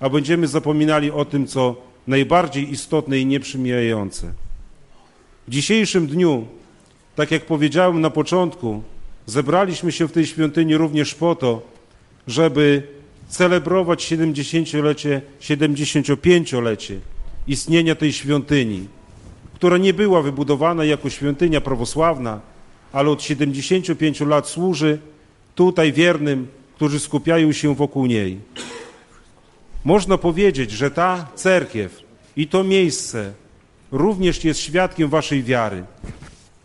a 0.00 0.08
będziemy 0.08 0.46
zapominali 0.46 1.10
o 1.10 1.24
tym, 1.24 1.46
co 1.46 1.76
najbardziej 2.06 2.70
istotne 2.72 3.18
i 3.18 3.26
nieprzymijające. 3.26 4.32
W 5.48 5.50
dzisiejszym 5.50 6.06
dniu, 6.06 6.46
tak 7.16 7.30
jak 7.30 7.46
powiedziałem 7.46 8.00
na 8.00 8.10
początku, 8.10 8.82
zebraliśmy 9.26 9.92
się 9.92 10.08
w 10.08 10.12
tej 10.12 10.26
świątyni 10.26 10.76
również 10.76 11.14
po 11.14 11.34
to, 11.34 11.62
żeby 12.26 12.82
celebrować 13.28 14.12
70-lecie, 14.12 15.22
75-lecie 15.40 17.00
istnienia 17.46 17.94
tej 17.94 18.12
świątyni, 18.12 18.88
która 19.64 19.78
nie 19.78 19.94
była 19.94 20.22
wybudowana 20.22 20.84
jako 20.84 21.10
świątynia 21.10 21.60
prawosławna, 21.60 22.40
ale 22.92 23.10
od 23.10 23.22
75 23.22 24.20
lat 24.20 24.48
służy 24.48 24.98
tutaj 25.54 25.92
wiernym, 25.92 26.48
którzy 26.76 27.00
skupiają 27.00 27.52
się 27.52 27.74
wokół 27.74 28.06
niej. 28.06 28.38
Można 29.84 30.18
powiedzieć, 30.18 30.70
że 30.70 30.90
ta 30.90 31.26
cerkiew 31.34 32.02
i 32.36 32.46
to 32.46 32.64
miejsce 32.64 33.32
również 33.92 34.44
jest 34.44 34.60
świadkiem 34.60 35.08
waszej 35.08 35.42
wiary. 35.42 35.84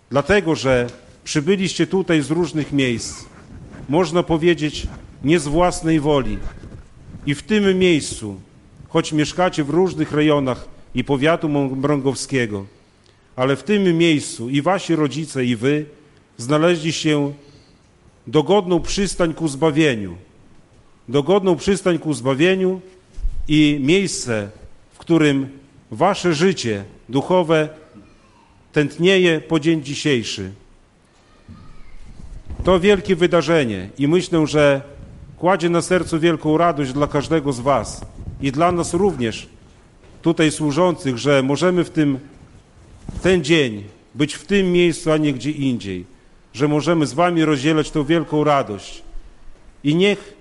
Dlatego, 0.10 0.56
że 0.56 0.88
przybyliście 1.24 1.88
tutaj 1.88 2.22
z 2.22 2.32
różnych 2.32 2.74
miejsc, 2.74 3.26
można 3.90 4.24
powiedzieć 4.24 4.88
nie 5.24 5.40
z 5.40 5.48
własnej 5.48 6.00
woli. 6.00 6.38
I 7.26 7.36
w 7.36 7.44
tym 7.44 7.80
miejscu, 7.80 8.40
choć 8.90 9.14
mieszkacie 9.14 9.64
w 9.64 9.70
różnych 9.70 10.12
rejonach 10.12 10.68
i 10.96 11.04
powiatu 11.04 11.50
mrągowskiego, 11.50 12.66
ale 13.40 13.56
w 13.56 13.64
tym 13.64 13.98
miejscu 13.98 14.50
i 14.50 14.62
wasi 14.62 14.96
rodzice, 14.96 15.46
i 15.46 15.56
wy 15.56 15.86
znaleźli 16.38 16.94
się 16.94 17.34
dogodną 18.28 18.80
przystań 18.80 19.34
ku 19.34 19.48
zbawieniu. 19.48 20.18
Dogodną 21.10 21.56
przystań 21.56 22.00
ku 22.00 22.14
zbawieniu 22.14 22.82
i 23.48 23.80
miejsce, 23.82 24.50
w 24.94 24.98
którym 24.98 25.50
wasze 25.92 26.34
życie 26.34 26.84
duchowe 27.10 27.70
tętnieje 28.74 29.42
po 29.42 29.60
dzień 29.60 29.84
dzisiejszy. 29.84 30.52
To 32.64 32.80
wielkie 32.80 33.16
wydarzenie 33.16 33.90
i 33.98 34.08
myślę, 34.08 34.48
że 34.48 34.82
kładzie 35.38 35.70
na 35.70 35.82
sercu 35.82 36.20
wielką 36.20 36.58
radość 36.58 36.94
dla 36.94 37.08
każdego 37.08 37.54
z 37.54 37.60
was 37.60 38.02
i 38.42 38.52
dla 38.52 38.72
nas 38.72 38.94
również 38.94 39.48
tutaj 40.22 40.52
służących, 40.52 41.18
że 41.18 41.44
możemy 41.44 41.84
w 41.84 41.90
tym 41.90 42.20
ten 43.22 43.44
dzień 43.44 43.84
być 44.16 44.34
w 44.34 44.46
tym 44.46 44.72
miejscu, 44.72 45.12
a 45.12 45.18
nie 45.18 45.34
gdzie 45.34 45.52
indziej, 45.52 46.06
że 46.54 46.68
możemy 46.68 47.06
z 47.06 47.14
wami 47.14 47.46
rozdzielać 47.46 47.92
tą 47.92 48.04
wielką 48.04 48.44
radość. 48.44 49.04
I 49.84 49.96
niech 49.96 50.34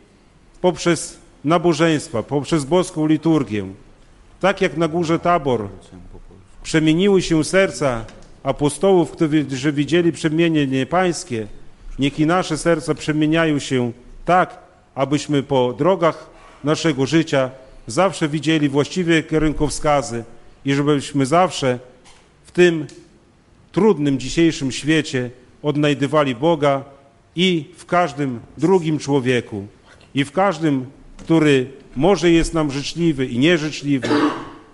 poprzez 0.61 1.19
nabożeństwa, 1.45 2.23
poprzez 2.23 2.65
boską 2.65 3.07
liturgię, 3.07 3.67
tak 4.41 4.61
jak 4.61 4.77
na 4.77 4.89
górze 4.89 5.19
Tabor, 5.19 5.69
przemieniły 6.63 7.23
się 7.23 7.45
serca 7.45 8.05
apostołów, 8.43 9.11
którzy 9.11 9.73
widzieli 9.73 10.13
przemienienie 10.13 10.87
pańskie, 10.87 11.47
niech 11.99 12.21
i 12.21 12.27
nasze 12.27 12.59
serca 12.59 12.95
przemieniają 12.95 13.59
się 13.59 13.93
tak, 14.25 14.59
abyśmy 14.95 15.43
po 15.43 15.73
drogach 15.73 16.31
naszego 16.65 17.07
życia 17.07 17.51
zawsze 17.87 18.29
widzieli 18.29 18.69
właściwe 18.69 19.23
kierunkowskazy 19.23 20.25
i 20.65 20.75
żebyśmy 20.75 21.27
zawsze 21.27 21.79
w 22.49 22.53
tym 22.53 22.87
trudnym 23.73 24.19
dzisiejszym 24.19 24.73
świecie 24.73 25.31
odnajdywali 25.63 26.35
Boga 26.35 26.85
i 27.37 27.65
w 27.77 27.87
każdym 27.87 28.41
drugim 28.59 28.99
człowieku, 28.99 29.67
i 30.15 30.25
w 30.25 30.33
każdym, 30.33 30.87
który 31.17 31.67
może 31.97 32.31
jest 32.31 32.55
nam 32.55 32.71
życzliwy 32.71 33.27
i 33.27 33.39
nieżyczliwy, 33.39 34.09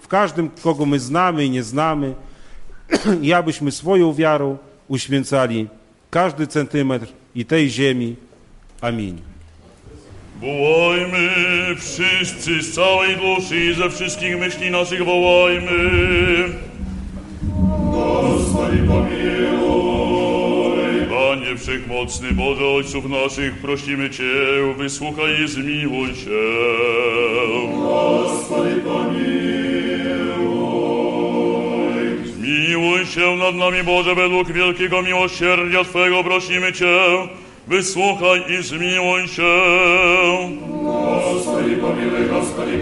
w 0.01 0.09
każdym, 0.09 0.51
kogo 0.63 0.87
my 0.87 1.01
znamy 1.01 1.45
i 1.45 1.51
nie 1.51 1.63
znamy, 1.63 2.15
i 3.23 3.33
abyśmy 3.33 3.73
swoją 3.73 4.15
wiarą 4.15 4.59
uświęcali 4.89 5.69
każdy 6.11 6.47
centymetr 6.47 7.07
i 7.35 7.45
tej 7.45 7.71
ziemi. 7.71 8.17
Amin. 8.81 9.19
Wołajmy 10.41 11.31
wszyscy 11.77 12.63
z 12.63 12.75
całej 12.75 13.17
duszy 13.17 13.65
i 13.65 13.75
ze 13.75 13.91
wszystkich 13.91 14.39
myśli 14.39 14.71
naszych 14.71 15.05
wołajmy. 15.05 16.74
Господи, 18.34 18.78
помилуj. 18.88 20.00
Panie 21.10 21.58
Wszechmocny, 21.58 22.32
Boże 22.32 22.66
Ojców 22.66 23.10
naszych, 23.10 23.58
prosimy 23.58 24.10
Cię, 24.10 24.24
wysłuchaj 24.78 25.44
i 25.44 25.48
zmiłuj 25.48 26.08
się. 26.08 26.42
Господи, 27.76 28.76
помилуj. 28.76 29.30
Zmiłuj 32.26 33.06
się 33.06 33.36
nad 33.36 33.56
nami, 33.56 33.84
Boże, 33.84 34.16
według 34.16 34.52
wielkiego 34.52 35.02
miłosierdzia 35.02 35.84
Twego, 35.84 36.24
prosimy 36.24 36.74
Cię, 36.74 36.98
wysłuchaj 37.68 38.44
i 38.60 38.64
zmiłuj 38.64 39.28
się. 39.28 39.54
Господи, 40.84 41.76
помилуй, 41.76 41.76
Господи, 41.76 41.78
помилуй, 41.82 42.28
Господи, 42.28 42.78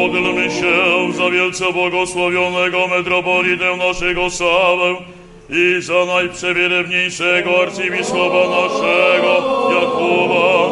módlmy 0.00 0.50
się 0.50 1.12
za 1.12 1.30
wielce 1.30 1.72
błogosławionego 1.72 2.88
metropolitę 2.88 3.76
naszego 3.76 4.30
Sawę 4.30 4.96
i 5.50 5.82
za 5.82 6.04
najprzewielebniejszego 6.04 7.62
arcybiskupa 7.62 8.48
naszego 8.50 9.32
Jakuba 9.80 10.68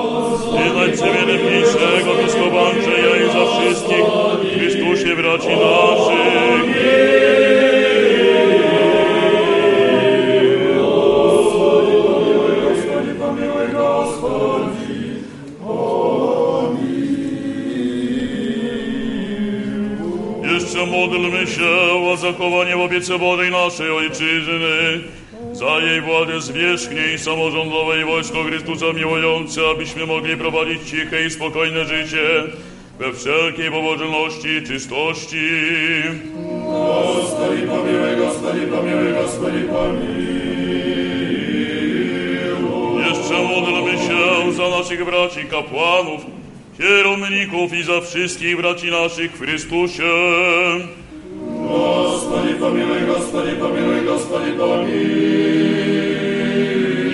i 0.67 0.77
najprzewielebniejszego 0.77 2.15
biskupa 2.25 2.61
Andrzeja 2.61 3.17
i 3.17 3.27
za 3.27 3.47
wszystkich 3.47 4.05
w 4.43 4.59
Chrystusie 4.59 5.17
braci 5.17 5.49
naszych. 5.49 6.75
Господи, 12.65 13.15
помилуй, 13.15 13.69
Господи. 13.73 14.88
Ojcze, 20.80 20.92
módlmy 20.92 21.48
się 21.48 21.70
o 22.12 22.18
zachowanie 22.18 22.76
w 22.76 23.18
wody 23.20 23.50
naszej 23.50 23.92
Ojczyzny, 23.92 25.00
za 25.54 25.80
jej 25.80 26.02
władzę 26.02 26.42
zwierzchniej 26.42 27.20
samorządowej 27.20 28.06
Wojsko 28.06 28.44
Chrystusa 28.44 28.86
miłujące, 28.94 29.62
abyśmy 29.72 30.06
mogli 30.06 30.38
prowadzić 30.38 30.90
ciche 30.90 31.26
i 31.26 31.32
spokojne 31.32 31.86
życie 31.86 32.44
we 33.00 33.14
wszelkiej 33.14 33.72
pobożności 33.72 34.48
i 34.48 34.64
czystości. 34.68 35.50
Gospodi 37.16 37.62
pomiłuj, 37.62 38.16
Gospodi 38.18 38.60
pomiłuj, 38.60 39.14
Gospodi 39.14 39.64
pomiłuj. 39.64 40.50
Jeszcze 43.10 43.44
módlmy 43.44 43.92
się 43.92 44.54
za 44.54 44.70
naszych 44.70 45.06
braci 45.06 45.46
kapłanów, 45.46 46.39
kierowników 46.80 47.74
i 47.74 47.84
za 47.84 48.02
wszystkich 48.02 48.58
braci 48.58 48.92
naszych 48.92 49.32
w 49.32 49.40
Chrystusie. 49.40 50.04
Gospodzie 52.04 52.56
pomiluj, 52.56 53.02
Gospodzie 53.08 53.52
pomiluj, 53.52 54.06
Gospodzie 54.06 54.52
pomiluj. 54.52 55.00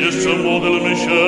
Jeszcze 0.06 0.38
modlmy 0.38 0.96
się 0.96 1.20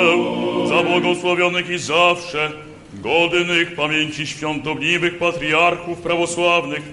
za 0.67 0.83
błogosławionych 0.83 1.69
i 1.69 1.77
zawsze 1.77 2.51
godnych 2.93 3.75
pamięci 3.75 4.27
świątobliwych 4.27 5.17
patriarchów 5.17 5.97
prawosławnych, 5.97 6.83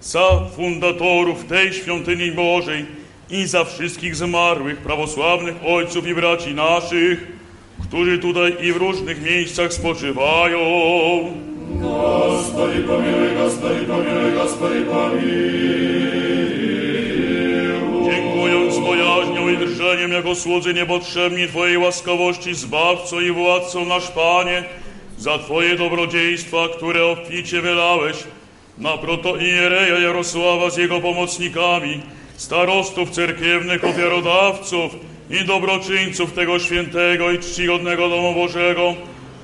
za 0.00 0.40
fundatorów 0.56 1.44
tej 1.44 1.72
świątyni 1.72 2.32
Bożej 2.32 2.86
i 3.30 3.46
za 3.46 3.64
wszystkich 3.64 4.16
zmarłych 4.16 4.78
prawosławnych 4.78 5.54
ojców 5.66 6.06
i 6.06 6.14
braci 6.14 6.54
naszych, 6.54 7.41
którzy 7.91 8.17
tutaj 8.17 8.55
i 8.61 8.73
w 8.73 8.77
różnych 8.77 9.21
miejscach 9.21 9.73
spoczywają. 9.73 10.59
Господи, 11.79 12.79
помилуй, 12.79 13.35
Господи, 13.37 13.85
помилуй, 13.87 14.31
Господи, 14.31 14.81
помилуй. 14.81 15.77
Dziękując 18.05 18.73
z 18.73 18.79
bojaźnią 18.79 19.49
i 19.49 19.57
drżeniem 19.57 20.11
jako 20.11 20.35
słudzy 20.35 20.73
niepotrzebni 20.73 21.47
Twojej 21.47 21.77
łaskawości, 21.77 22.55
Zbawco 22.55 23.21
i 23.21 23.31
Władco 23.31 23.85
nasz 23.85 24.11
Panie, 24.11 24.63
za 25.17 25.37
Twoje 25.37 25.75
dobrodziejstwa, 25.75 26.57
które 26.77 27.05
obficie 27.05 27.61
wylałeś 27.61 28.17
na 28.77 28.97
protoiereja 28.97 29.99
Jarosława 29.99 30.69
z 30.69 30.77
jego 30.77 31.01
pomocnikami, 31.01 32.01
starostów 32.37 33.09
cerkiewnych, 33.09 33.83
ofiarodawców 33.83 34.95
i 35.30 35.44
dobroczyńców 35.44 36.32
tego 36.32 36.58
świętego 36.58 37.30
i 37.30 37.38
czcigodnego 37.38 38.08
domu 38.08 38.34
Bożego, 38.34 38.94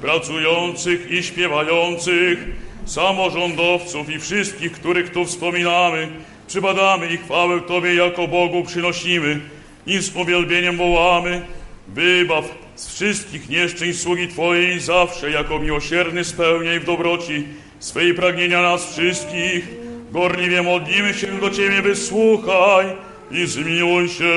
pracujących 0.01 1.11
i 1.11 1.23
śpiewających, 1.23 2.39
samorządowców 2.85 4.11
i 4.11 4.19
wszystkich, 4.19 4.73
których 4.73 5.11
tu 5.11 5.25
wspominamy, 5.25 6.09
przypadamy 6.47 7.13
i 7.13 7.17
chwałę 7.17 7.61
Tobie 7.61 7.95
jako 7.95 8.29
Bogu 8.29 8.65
przynosimy 8.65 9.41
i 9.87 9.99
z 9.99 10.17
uwielbieniem 10.17 10.77
wołamy, 10.77 11.43
wybaw 11.89 12.45
z 12.75 12.95
wszystkich 12.95 13.49
nieszczęść 13.49 14.01
sługi 14.01 14.29
Twojej 14.29 14.81
zawsze 14.81 15.31
jako 15.31 15.59
miłosierny 15.59 16.25
spełniaj 16.25 16.81
w 16.81 16.85
dobroci 16.85 17.45
swej 17.79 18.15
pragnienia 18.15 18.63
nas 18.63 18.93
wszystkich. 18.93 19.69
Gorliwie 20.11 20.63
modlimy 20.63 21.15
się 21.15 21.27
do 21.41 21.51
Ciebie, 21.51 21.83
wysłuchaj 21.83 22.87
i 23.31 23.47
zmiłuj 23.47 24.09
się. 24.09 24.35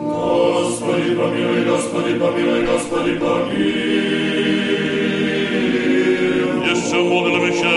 Господи, 0.00 1.14
помилуй, 1.16 1.64
Господи, 1.64 2.14
помилуй, 2.14 2.66
Господи, 2.66 3.12
помилуй. 3.16 4.06
Jeszcze 6.68 6.96
módlmy 6.96 7.52
się 7.52 7.76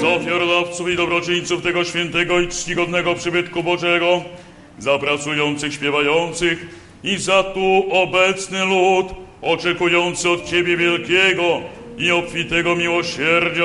za 0.00 0.08
ofiarodawców 0.08 0.88
i 0.88 0.96
dobroczyńców 0.96 1.62
tego 1.62 1.84
świętego 1.84 2.40
i 2.40 2.48
czcigodnego 2.48 3.14
przybytku 3.14 3.62
Bożego, 3.62 4.22
za 4.78 4.98
pracujących, 4.98 5.74
śpiewających 5.74 6.66
i 7.04 7.18
za 7.18 7.42
tu 7.42 7.84
obecny 7.90 8.64
lud, 8.64 9.06
oczekujący 9.42 10.30
od 10.30 10.44
Ciebie 10.44 10.76
wielkiego 10.76 11.60
i 11.98 12.10
obfitego 12.10 12.76
miłosierdzia. 12.76 13.64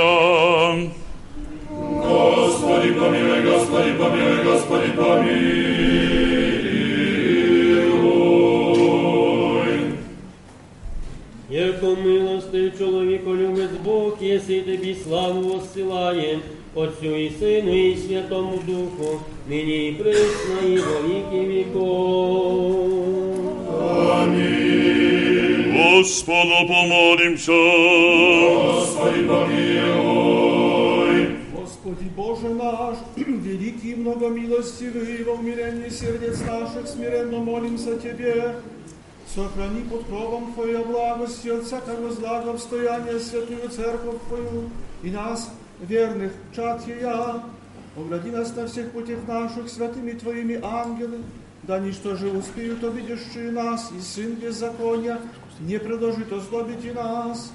Господи, 2.03 2.91
помилуй, 2.91 3.43
Господи, 3.43 3.93
помилуй, 3.93 4.43
Господи, 4.43 4.89
помилуй. 4.95 5.82
Яко 11.84 11.96
милостив 12.02 12.78
чоловіколюбець 12.78 13.70
Бог, 13.84 14.16
єси 14.20 14.60
тобі 14.60 14.96
славу 15.04 15.40
воссилає, 15.40 16.38
Отцю 16.74 17.16
і 17.16 17.30
Сину, 17.40 17.88
і 17.88 17.96
Святому 17.96 18.58
Духу, 18.66 19.20
нині 19.48 19.88
і 19.88 19.92
присно, 19.92 20.68
і 20.68 20.78
во 20.78 21.02
віки 21.08 21.48
віков. 21.48 22.84
Господу 25.80 26.54
помолимся. 26.68 27.52
Господи, 27.52 29.22
помилуй. 29.28 31.26
Господи 31.60 32.04
Боже 32.16 32.48
наш, 32.48 32.96
великий 33.16 33.90
и 33.90 33.96
многомилостивый, 33.96 35.24
во 35.24 35.32
умилении 35.32 35.90
сердец 35.90 36.40
наших 36.46 36.88
смиренно 36.88 37.38
молимся 37.38 37.96
Тебе. 37.96 38.54
Сохрани 39.33 39.81
под 39.83 40.05
кровом 40.05 40.53
Твоей 40.53 40.83
благости 40.83 41.49
от 41.49 41.65
всякого 41.65 42.11
зла 42.11 42.39
обстояния 42.39 43.19
святую 43.19 43.69
церковь 43.69 44.17
Твою 44.27 44.69
и 45.03 45.11
нас, 45.11 45.51
верных, 45.79 46.31
чад 46.55 46.87
Ея. 46.87 47.43
Огради 47.95 48.31
нас 48.31 48.55
на 48.55 48.65
всех 48.67 48.91
путях 48.91 49.19
наших 49.27 49.69
святыми 49.69 50.11
Твоими 50.13 50.59
ангелы, 50.63 51.19
да 51.63 51.79
ничто 51.79 52.15
же 52.15 52.31
успеют 52.31 52.83
обидящие 52.83 53.51
нас, 53.51 53.91
и 53.95 54.01
Сын 54.01 54.33
беззакония 54.33 55.19
не 55.59 55.77
предложит 55.77 56.31
озлобить 56.31 56.85
и 56.85 56.91
нас. 56.91 57.51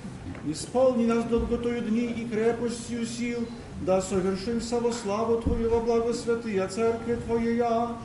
Исполни 0.46 1.06
нас 1.06 1.24
долготою 1.24 1.82
дни 1.82 2.06
и 2.06 2.28
крепостью 2.28 3.06
сил, 3.06 3.48
да 3.82 4.00
совершимся 4.00 4.78
во 4.78 4.92
славу 4.92 5.40
Твою 5.40 5.70
во 5.70 5.80
благо 5.80 6.12
святые 6.12 6.66
Церкви 6.68 7.16
Твоя. 7.26 7.96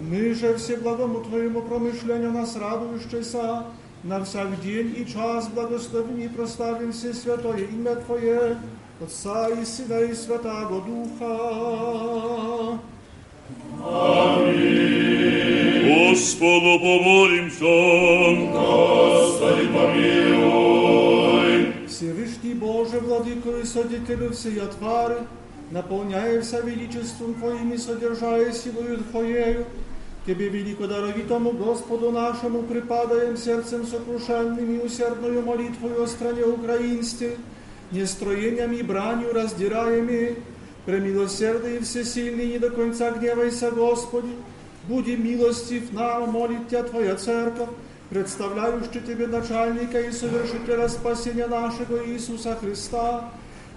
Мы 0.00 0.34
же 0.34 0.54
все 0.56 0.76
благому 0.76 1.20
Твоему 1.20 1.62
промышлению 1.62 2.32
нас 2.32 2.56
радующийся, 2.56 3.64
на 4.02 4.24
всяк 4.24 4.60
день 4.60 4.94
и 4.96 5.06
час 5.06 5.48
благословим 5.48 6.18
и 6.18 6.28
прославим 6.28 6.92
все 6.92 7.12
святое 7.14 7.64
имя 7.64 7.96
Твое, 7.96 8.56
Отца 9.00 9.48
и 9.48 9.64
Сына 9.64 10.00
и 10.00 10.14
Святаго 10.14 10.80
Духа. 10.82 12.78
Господу 15.86 16.78
помолимся. 16.78 17.64
Господи, 18.52 19.66
помилуй. 19.68 21.16
Всевышний 21.88 22.54
Боже, 22.54 23.00
Владыко 23.00 23.50
и 23.58 23.64
Содителю 23.64 24.30
всей 24.32 24.60
отвары, 24.60 25.18
наполняешься 25.70 26.60
величеством 26.60 27.34
Твоим 27.34 27.72
и 27.72 27.78
содержая 27.78 28.52
силою 28.52 28.98
Твоею, 29.10 29.66
Тебе, 30.26 30.48
велико 30.48 30.88
даровитому 30.88 31.52
Господу 31.52 32.10
нашему, 32.10 32.62
припадаем 32.62 33.36
сердцем 33.36 33.86
сокрушенным 33.86 34.74
и 34.74 34.84
усердную 34.84 35.40
молитвою 35.42 36.02
о 36.02 36.06
стране 36.08 36.44
украинской, 36.44 37.36
нестроением 37.92 38.72
и 38.72 38.82
бранью 38.82 39.32
раздираемой, 39.32 40.38
премилосердный 40.84 41.76
и 41.76 41.80
всесильный, 41.80 42.46
не 42.46 42.58
до 42.58 42.70
конца 42.70 43.12
гневайся, 43.12 43.70
Господи, 43.70 44.32
буди 44.88 45.16
милостив 45.16 45.92
нам, 45.92 46.30
молит 46.30 46.68
Тебя 46.68 46.82
Твоя 46.82 47.14
Церковь, 47.14 47.68
представляющий 48.10 49.00
Тебе 49.06 49.28
начальника 49.28 50.00
и 50.00 50.10
совершителя 50.10 50.88
спасения 50.88 51.46
нашего 51.46 52.04
Иисуса 52.04 52.56
Христа, 52.60 53.30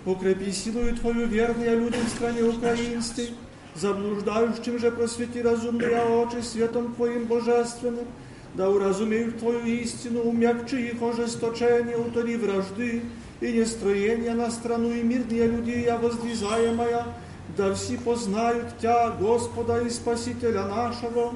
укрепи 0.06 0.52
силою 0.52 0.96
Твою 0.96 1.28
верные 1.28 1.76
людям 1.76 2.02
в 2.06 2.10
стране 2.10 2.42
украинской, 2.42 3.30
заблуждающим 3.76 4.80
же 4.80 4.92
просвети 4.92 5.42
разумные 5.42 6.02
очи 6.02 6.42
светом 6.42 6.94
Твоим 6.96 7.26
божественным, 7.26 8.06
да 8.54 8.70
уразумеют 8.70 9.40
Твою 9.40 9.66
истину, 9.66 10.22
умягчи 10.22 10.90
их 10.90 11.02
ожесточение, 11.02 11.98
утоли 11.98 12.36
вражды 12.36 13.04
и 13.42 13.52
нестроения 13.52 14.34
на 14.34 14.52
страну 14.52 14.92
и 14.92 15.02
мирные 15.02 15.48
люди, 15.48 15.84
я 15.86 15.98
воздвизаемая, 15.98 17.06
да 17.56 17.74
все 17.74 17.98
познают 17.98 18.68
Тя, 18.82 19.12
Господа 19.12 19.82
и 19.82 19.90
Спасителя 19.90 20.66
нашего, 20.66 21.34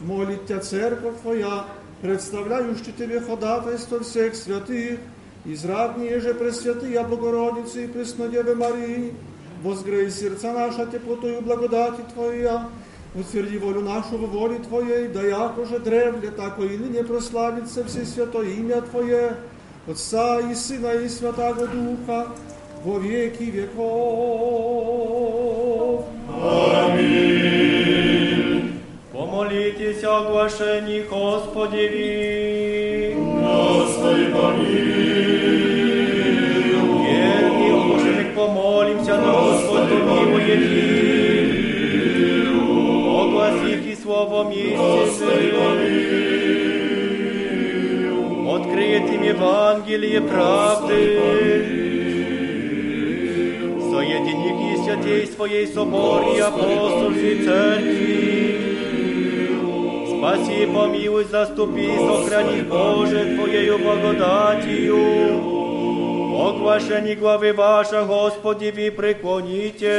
молит 0.00 0.46
Тя 0.46 0.60
Церковь 0.60 1.20
Твоя, 1.22 1.66
представляющий 2.02 2.92
Тебе 2.96 3.20
ходатайство 3.20 4.00
всех 4.00 4.34
святых, 4.34 4.98
израднее 5.44 6.20
же 6.20 6.34
Пресвятые 6.34 7.02
Богородицы 7.04 7.84
и 7.84 7.88
Преснодевы 7.88 8.54
Марии, 8.54 9.14
возгрей 9.63 10.11
сердца 10.11 10.53
наша 10.53 10.85
теплотою 10.85 11.41
благодати 11.41 12.01
Твоя, 12.13 12.69
утверди 13.15 13.57
волю 13.57 13.81
нашу 13.81 14.17
в 14.17 14.29
воле 14.29 14.59
Твоей, 14.59 15.07
да 15.07 15.21
яко 15.21 15.65
же 15.65 15.79
древле, 15.79 16.31
тако 16.31 16.63
и 16.63 16.77
ныне 16.77 17.03
прославится 17.03 17.83
все 17.83 18.05
святое 18.05 18.49
имя 18.49 18.81
Твое, 18.81 19.35
Отца 19.87 20.39
и 20.39 20.55
Сына 20.55 20.93
и 20.93 21.07
Святаго 21.07 21.67
Духа, 21.67 22.27
во 22.83 22.99
веки 22.99 23.43
веков. 23.43 23.81
Помолитесь 29.11 30.03
о 30.03 30.17
оглашении 30.17 31.01
Господеви. 31.01 33.15
Господи, 33.15 34.25
помилуй. 34.33 35.00
помолимся 38.40 39.16
на 39.16 39.32
Господу 39.32 39.96
милует 39.96 40.62
Огласите 43.20 43.96
словом 44.02 44.50
истины. 44.50 44.76
О 48.48 48.56
открыет 48.56 49.10
им 49.10 49.22
Евангелие 49.22 50.20
правды. 50.20 50.96
Соедини 53.90 54.50
к 54.52 54.84
святей 54.84 55.26
своей 55.26 55.66
собор 55.66 56.22
и 56.34 56.38
апостольской 56.40 57.44
церкви. 57.44 58.66
Спаси, 60.08 60.66
помилуй, 60.66 61.24
заступи, 61.24 61.96
сохрани, 61.96 62.62
Боже, 62.62 63.36
Твоею 63.36 63.78
благодатью. 63.78 65.49
Оглашені 66.33 67.13
глави 67.13 67.51
ваша, 67.51 68.01
Господи, 68.01 68.71
ви 68.71 68.91
преклоніте. 68.91 69.97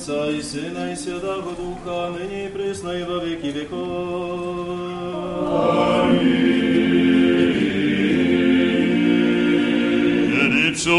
Отца 0.00 0.30
и 0.30 0.40
Сына 0.40 0.92
и 0.92 0.96
Святого 0.96 1.50
Духа, 1.54 2.10
ныне 2.10 2.46
и 2.46 2.48
пресно 2.48 2.90
и 2.92 3.02
во 3.02 3.18
веки 3.18 3.46
Лицо 3.46 4.49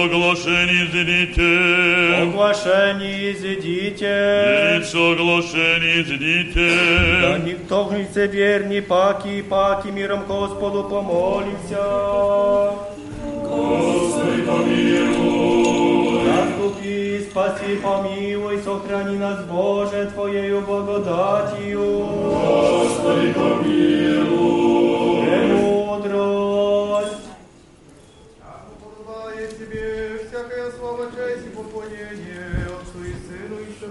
оглашений 0.00 0.88
зрите. 0.92 2.22
Оглашені 2.22 3.36
зідіте. 3.40 4.78
Лицо 4.78 5.02
оглашений 5.02 6.04
зрите. 6.04 6.70
Да 7.20 7.38
ніхто 7.38 7.84
гніться 7.84 8.26
вірні, 8.26 8.80
паки, 8.80 9.44
паки, 9.48 9.92
миром 9.92 10.20
Господу 10.28 10.84
помолимся. 10.90 11.84
Господи, 13.44 14.42
помилуй. 14.46 16.20
Заступи, 16.26 17.20
спаси, 17.30 17.76
помилуй, 17.82 18.58
сохрани 18.64 19.18
нас, 19.18 19.38
Боже, 19.52 20.10
Твоею 20.14 20.60
благодатью. 20.60 21.80
Господи, 21.80 23.32
помилуй. 23.32 24.59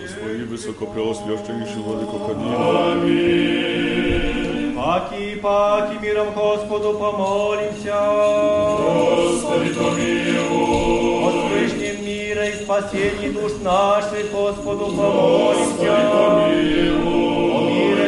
Господи, 0.00 0.42
высокопреосвященнейший 0.44 1.82
владыко 1.82 2.18
Кадина. 2.26 2.56
Паки, 4.76 5.34
паки, 5.42 5.98
миром 6.02 6.32
Господу 6.34 6.98
помолимся. 6.98 7.96
Господи, 8.78 9.74
помилуй. 9.74 11.24
О 11.24 11.30
Всевышнем 11.30 12.04
мира 12.04 12.44
и 12.48 12.52
спасении 12.62 13.30
душ 13.30 13.52
наших, 13.62 14.30
Господу 14.32 14.86
помолимся. 14.86 15.94
О 16.12 16.48
мире 16.48 16.88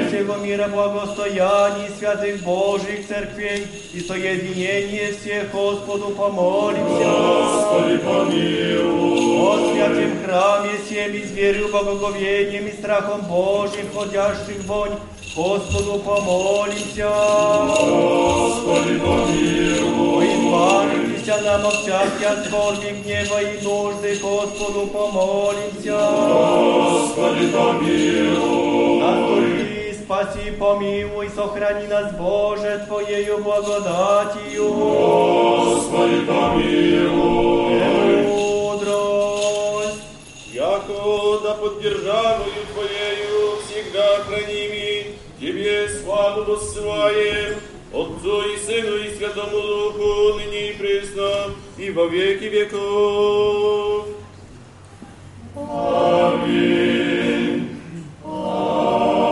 всего 0.08 0.36
мира, 0.36 0.68
благостоянии 0.68 1.90
святых 1.98 2.42
Божьих 2.42 3.06
церквей 3.06 3.66
и 3.94 4.00
соединении 4.00 5.12
всех, 5.12 5.50
Господу 5.52 6.10
помолимся. 6.10 7.10
Господи, 7.10 7.96
помилуй. 7.98 9.20
О 9.40 9.72
святем 9.72 10.24
храме 10.24 10.70
всем 10.84 11.12
и 11.12 11.24
зверю, 11.24 11.68
благоговением 11.68 12.66
и 12.66 12.72
страхом 12.72 13.22
Божьим, 13.22 13.86
входящих 13.92 14.58
в 14.58 14.66
вонь, 14.66 14.92
Господу 15.36 15.98
помолимся. 16.00 17.08
Господи, 17.68 18.98
помилуй. 18.98 20.26
О 20.52 20.84
избавившийся 20.90 21.40
нам 21.42 21.66
от 21.66 21.74
всяких 21.74 22.46
скорби, 22.46 23.02
гнева 23.02 23.40
и 23.40 23.62
нужды, 23.62 24.18
Господу 24.20 24.86
помолимся. 24.88 25.98
Господи, 26.28 27.46
помилуй. 27.48 29.33
Наступи, 30.04 30.04
спаси, 30.04 30.50
помилуй, 30.58 31.28
сохрани 31.34 31.86
нас, 31.86 32.12
Боже, 32.14 32.84
Твоею 32.86 33.38
благодатью. 33.38 34.68
Господи, 34.68 36.20
помилуй. 36.26 37.80
Премудрость. 38.20 38.90
Яко 40.52 41.40
да 41.42 41.54
под 41.54 41.80
державою 41.82 42.52
Твоею 42.74 43.56
всегда 43.64 44.24
храними, 44.24 45.16
Тебе 45.40 45.88
славу 45.88 46.44
воссылаем, 46.44 47.56
Отцу 47.92 48.42
и 48.42 48.56
Сыну 48.58 48.96
и 48.96 49.16
Святому 49.16 49.60
Духу, 49.60 50.34
ныне 50.38 50.70
и 50.70 50.72
пресно, 50.74 51.54
и 51.78 51.90
во 51.90 52.06
веки 52.06 52.44
веков. 52.44 54.06
Jeru 58.90 59.23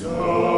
So 0.00 0.49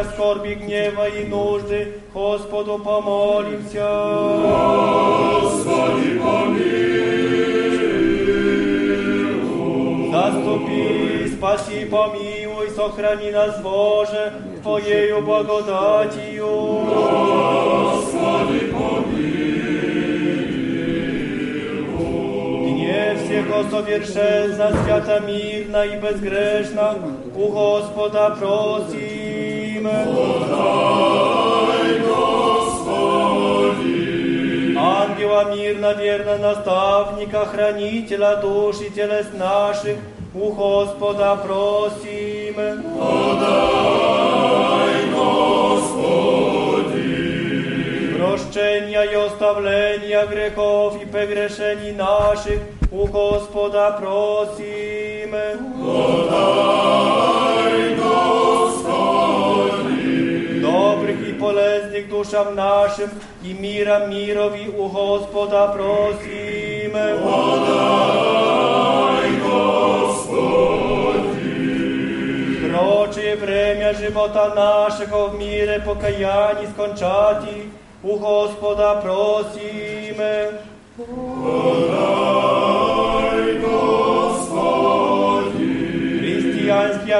дня 0.00 0.12
скорби, 0.12 0.54
гнева 0.54 1.08
и 1.08 1.24
нужды, 1.24 2.00
Господу 2.14 2.78
помолимся. 2.78 3.88
Господи, 5.42 6.18
помилуй. 6.18 6.90
Заступи, 10.12 11.28
спаси, 11.36 11.84
помилуй, 11.84 12.70
сохрани 12.70 13.30
нас, 13.30 13.60
Боже, 13.62 14.32
Твоею 14.62 15.22
благодатью. 15.22 16.46
Господи, 17.74 18.60
помилуй. 18.72 19.20
Гнев 22.70 23.16
всего 23.22 23.58
совершенна, 23.70 24.66
свято 24.84 25.20
мирна 25.26 25.82
и 25.84 25.96
безгрешна, 25.98 26.88
у 27.34 27.48
Господа 27.48 28.30
проси, 28.38 28.99
mówimy. 29.80 30.06
Podaj 30.14 32.00
Gospodzi. 32.08 33.20
Ангела 34.78 35.44
мирно, 35.56 35.94
верно, 35.94 36.38
наставника, 36.38 37.44
хранителя 37.46 38.36
душ 38.36 38.80
и 38.80 38.90
телес 38.90 39.26
наших, 39.38 39.96
у 40.34 40.52
Господа 40.52 41.36
просим. 41.36 42.54
Подай, 42.98 43.90
Господи! 45.14 46.20
Прощения 48.16 49.04
и 49.04 49.14
оставления 49.14 50.26
грехов 50.26 51.02
и 51.02 51.06
погрешений 51.06 51.92
наших, 51.92 52.60
у 52.92 53.06
Господа 53.06 53.90
просим. 54.00 55.30
Подай, 55.80 56.89
душам 62.20 62.54
нашим 62.54 63.10
і 63.44 63.54
міра 63.54 64.06
мірові 64.06 64.66
у 64.78 64.82
Господа 64.82 65.66
просіме. 65.66 67.14
Подай, 67.24 69.30
Господи! 69.44 71.20
Проче 72.68 73.36
врем'я 73.42 73.94
живота 73.94 74.52
нашого 74.56 75.28
в 75.28 75.38
міре 75.38 75.82
покаянні 75.86 76.66
скончаті, 76.74 77.56
у 78.02 78.16
Господа 78.16 78.94
просі. 78.94 79.59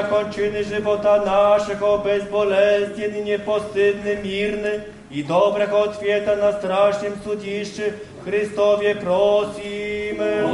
окончины 0.00 0.64
живота 0.64 1.22
нашего 1.24 2.02
безболезненный, 2.02 3.20
непостыдный, 3.20 4.16
мирный 4.22 4.80
и 5.10 5.22
доброго 5.22 5.84
ответа 5.84 6.34
на 6.36 6.52
страшном 6.52 7.12
судище 7.22 7.92
Христове 8.24 8.94
просиме. 8.94 10.46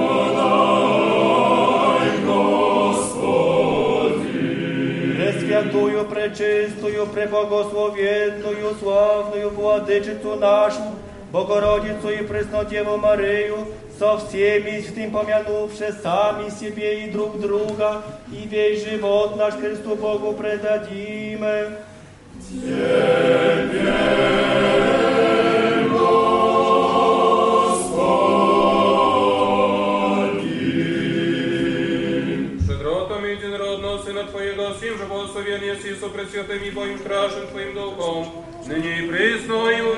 Пресвятую, 5.16 6.04
пречистую, 6.06 7.06
преблагословенную, 7.06 8.74
славную 8.80 9.50
владычицу 9.50 10.34
нашу, 10.36 10.80
Богородицу 11.30 12.10
и 12.10 12.22
Преснодеву 12.24 12.96
Марию, 12.96 13.68
со 13.98 14.18
всеми 14.18 14.80
святым 14.80 15.12
помянувши 15.12 15.94
сами 16.02 16.50
себе 16.50 17.04
и 17.04 17.10
друг 17.10 17.40
друга, 17.40 18.02
и 18.32 18.48
весь 18.48 18.84
живот 18.84 19.36
наш 19.36 19.54
Христу 19.54 19.94
Богу 19.94 20.32
предадиме. 20.32 21.78
Przed 32.64 32.82
rotą 32.82 33.24
jedynrodną 33.24 33.98
Syna 34.02 34.24
Twojego, 34.24 34.74
Sym, 34.74 34.98
że 34.98 35.06
błogosławiony 35.06 35.66
jest 35.66 35.84
Jezu 35.84 36.10
Prесвятым 36.10 36.68
i 36.68 36.72
Twoim 36.72 36.98
strasznym 36.98 37.46
Twoim 37.46 37.74
Duchom, 37.74 38.24
nyní 38.68 38.98
i 38.98 39.08
prysno 39.08 39.70
i 39.70 39.82
u 39.82 39.92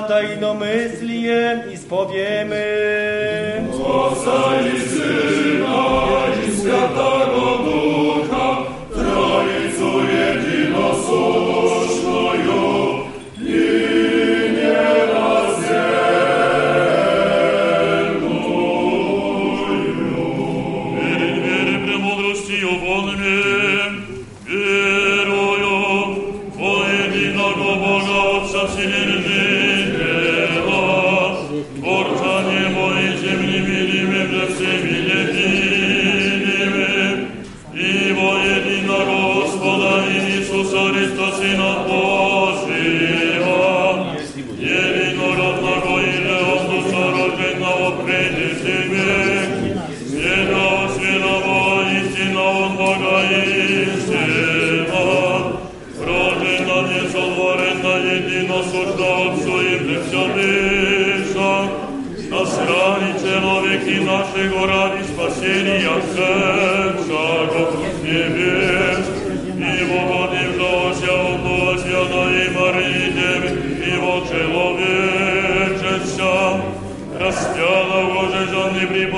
za 0.00 0.08
tajnomysliem 0.08 1.60
i 1.72 1.76
spowiemy. 1.76 2.64
Osa 3.84 4.60
i 4.76 4.80
Syna 4.80 5.84
i 6.46 6.60
Świata 6.60 7.29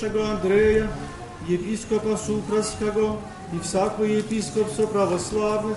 pierwszego 0.00 0.28
Andrzeja, 0.28 0.88
episkopa 1.50 2.16
Suchralskiego 2.16 3.16
i 3.52 3.58
всякий 3.58 4.18
епископство 4.18 4.86
православних, 4.86 5.76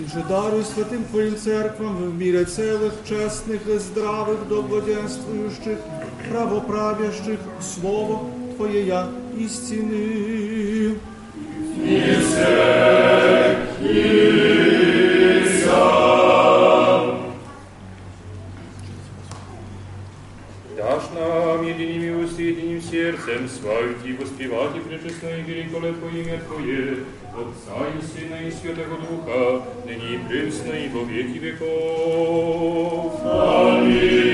і 0.00 0.10
же 0.10 0.24
даруй 0.28 0.64
святим 0.64 1.04
Твоїм 1.10 1.36
церквам 1.36 1.96
в 1.96 2.14
мірі 2.14 2.44
цілих, 2.44 2.92
чесних, 3.08 3.60
здравих, 3.80 4.38
доброденствуючих, 4.48 5.78
правоправящих, 6.30 7.38
слово 7.60 8.26
Твоє 8.56 8.86
я 8.86 9.08
істини. 9.38 10.43
Świętego 28.60 28.96
Ducha, 28.96 29.66
nyní 29.86 30.18
prysny 30.28 30.86
i 30.86 30.90
po 30.90 31.06
wieki 31.06 31.40
wieków. 31.40 31.66
Amin. 33.26 34.24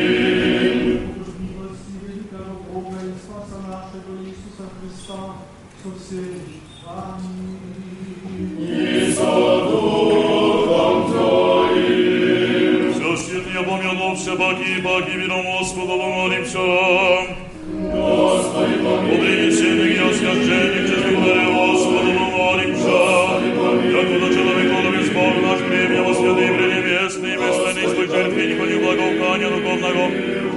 жертвенник, 28.90 28.90
не 28.90 28.90
благоухание 28.90 29.50
духовного. 29.50 30.12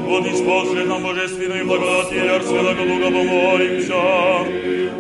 Вот 0.07 0.27
и 0.27 0.35
спослед 0.35 0.87
нам 0.87 1.03
божественную 1.03 1.67
благодать 1.67 2.13
и 2.13 2.17
яр 2.17 2.43
Святого 2.43 2.75
Духа 2.75 3.11
помолимся. 3.11 3.95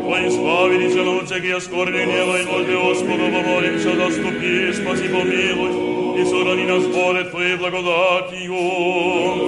Во 0.02 0.26
избавили 0.26 0.90
се 0.90 1.02
нам 1.02 1.18
от 1.18 1.26
всякие 1.26 1.60
скорби, 1.60 2.05
гнева 2.05 2.40
и 2.40 2.44
нужды 2.44 2.76
Господу 2.76 3.24
помолимся, 3.30 3.94
заступи, 3.94 4.72
спаси, 4.72 5.09
помилуй, 5.09 6.20
и 6.20 6.24
сохрани 6.24 6.64
нас, 6.64 6.84
Боже, 6.86 7.24
Твоей 7.24 7.56
благодатью. 7.56 8.55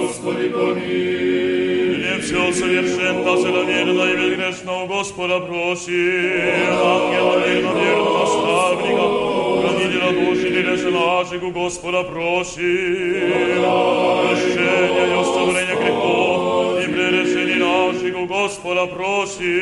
Господи, 0.01 0.49
помилуй. 0.49 1.44
Не 2.25 2.25
все 2.25 2.51
совершенно, 2.51 3.37
целомерно 3.37 4.01
и 4.01 4.15
безгрешно 4.15 4.83
у 4.83 4.87
Господа 4.87 5.39
проси. 5.39 6.31
Ангела 6.67 7.37
мирно, 7.45 7.79
верно 7.79 8.09
наставника, 8.21 9.05
хранителя 9.61 10.11
души 10.11 10.47
и 10.47 10.61
леса 10.63 10.89
наших 10.89 11.43
у 11.43 11.51
Господа 11.51 12.01
проси. 12.01 13.21
Прощения 14.25 15.05
и 15.09 15.21
оставления 15.21 15.75
грехов 15.75 16.83
и 16.83 16.87
пререшений 16.91 17.59
наших 17.59 18.17
у 18.17 18.25
Господа 18.25 18.87
проси. 18.87 19.61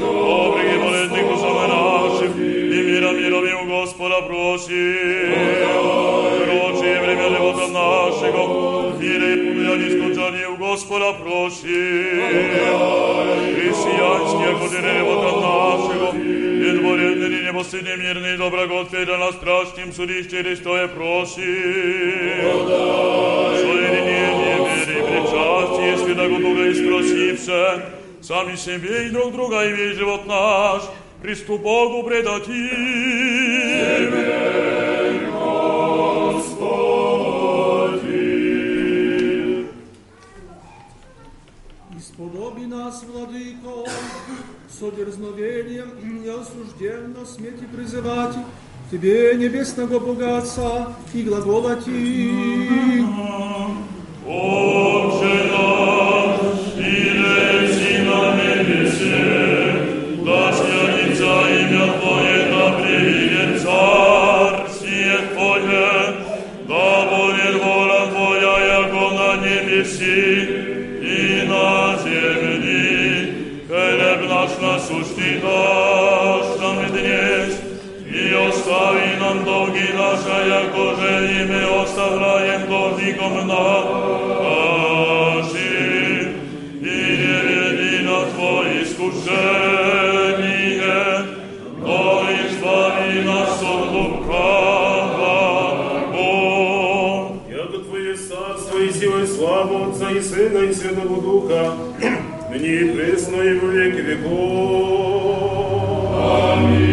Добрых 0.00 0.74
и 0.74 0.78
болезных 0.78 1.30
усаме 1.32 1.66
нашим 1.68 2.32
и 2.42 2.82
мира 2.82 3.12
мирови 3.12 3.52
у 3.52 3.66
Господа 3.66 4.22
проси. 4.22 5.65
iskučani 9.87 10.45
u 10.53 10.57
gospoda 10.57 11.13
proši. 11.21 11.83
Hristijanski, 13.55 14.43
ako 14.55 14.67
ti 14.67 14.81
nevoda 14.81 15.31
našego, 15.47 16.07
jedvorjedni, 16.67 17.27
neposledni, 17.57 17.97
mirni 17.97 18.33
i 18.33 18.37
dobra 18.37 18.65
Gotveda 18.65 19.17
na 19.17 19.31
strašnim 19.31 19.93
sudišće 19.93 20.37
Hristoje 20.43 20.87
proši. 20.87 21.53
Solirinjenje, 23.61 24.55
veri, 24.65 25.01
pričasti, 25.07 25.81
jeste 25.83 26.13
da 26.13 26.27
go 26.27 26.39
Boga 26.39 26.65
isprosivše, 26.65 27.63
sami 28.21 28.57
sebe 28.57 29.05
i 29.05 29.11
drug 29.11 29.31
druga 29.31 29.63
i 29.63 29.73
vej 29.73 29.93
život 29.93 30.21
naš, 30.27 30.81
pristup 31.21 31.61
Bogu 31.61 32.07
predati. 32.07 32.69
Amen. 33.97 34.46
Со 44.79 44.91
дерзновением 44.91 45.89
и 46.03 46.27
осужденно 46.29 47.25
смети 47.25 47.65
призывать 47.65 48.35
Тебе, 48.91 49.35
небесного 49.35 49.99
Бога 49.99 50.37
Отца, 50.37 50.93
и 51.13 51.23
глаголати. 51.23 53.03
Отче 54.25 55.46
мы 82.06 82.06
оставляем 82.06 82.68
должником 82.68 83.46
нашим. 83.46 84.02
И 86.80 86.84
не 86.84 87.36
веди 87.50 88.04
на 88.04 88.18
Твои 88.26 88.82
искушения, 88.82 90.16
но 91.78 92.22
избави 92.46 93.22
нас 93.24 93.62
от 93.62 93.92
лукавого. 93.92 95.32
Яко 97.50 97.78
Твое 97.78 98.14
царство 98.14 98.78
и 98.78 98.90
сила 98.92 99.18
и 99.22 99.26
слава 99.26 99.88
Отца 99.88 100.10
и 100.10 100.20
Сына 100.20 100.58
и 100.58 100.72
Святого 100.72 101.20
Духа, 101.20 101.72
ныне 102.50 102.68
и 102.68 102.92
пресно 102.94 103.36
и 103.36 103.58
во 103.58 103.68
веки 103.68 104.00
веков. 104.00 104.32
Аминь. 106.54 106.85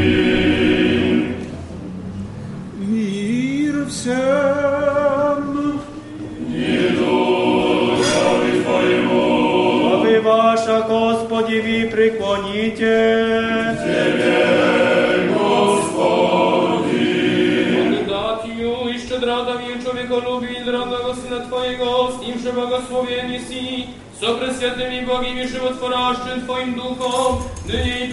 nimi 11.54 11.90
prikłonicie. 11.90 13.22
Ciebie, 13.84 14.34
Gospodzi. 15.34 16.94
Oddatił 18.00 18.70
i 18.94 19.00
szczedrada 19.00 19.54
mi 19.54 19.82
człowieko 19.82 20.18
lubi 20.18 20.58
i 20.60 20.64
drogowego 20.64 21.14
Syna 21.14 21.46
Twojego, 21.46 22.08
z 22.12 22.26
nim 22.26 22.38
przebłogosławieni 22.38 23.38
si, 23.38 23.86
Sopre 24.20 24.54
świętymi 24.54 25.02
Bogiem 25.06 25.38
i 25.38 25.48
żywotworaszczym 25.48 26.42
Twoim 26.44 26.74
duchom, 26.74 27.36
nynie 27.66 28.06
i 28.06 28.12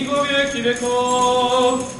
i 0.00 0.04
go 0.04 0.24
wieki 0.24 0.62
wieków. 0.62 1.98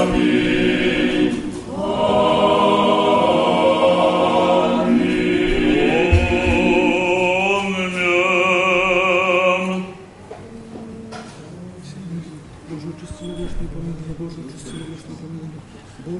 Amin. 0.00 1.42
Amin. 1.76 2.59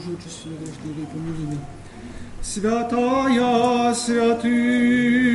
Божий, 0.00 0.16
численный, 0.24 1.06
помилуй 1.12 1.46
меня. 1.46 1.58
Святая 2.42 3.94
святый. 3.94 5.29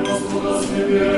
Господа, 0.00 0.62
смиренно. 0.62 1.17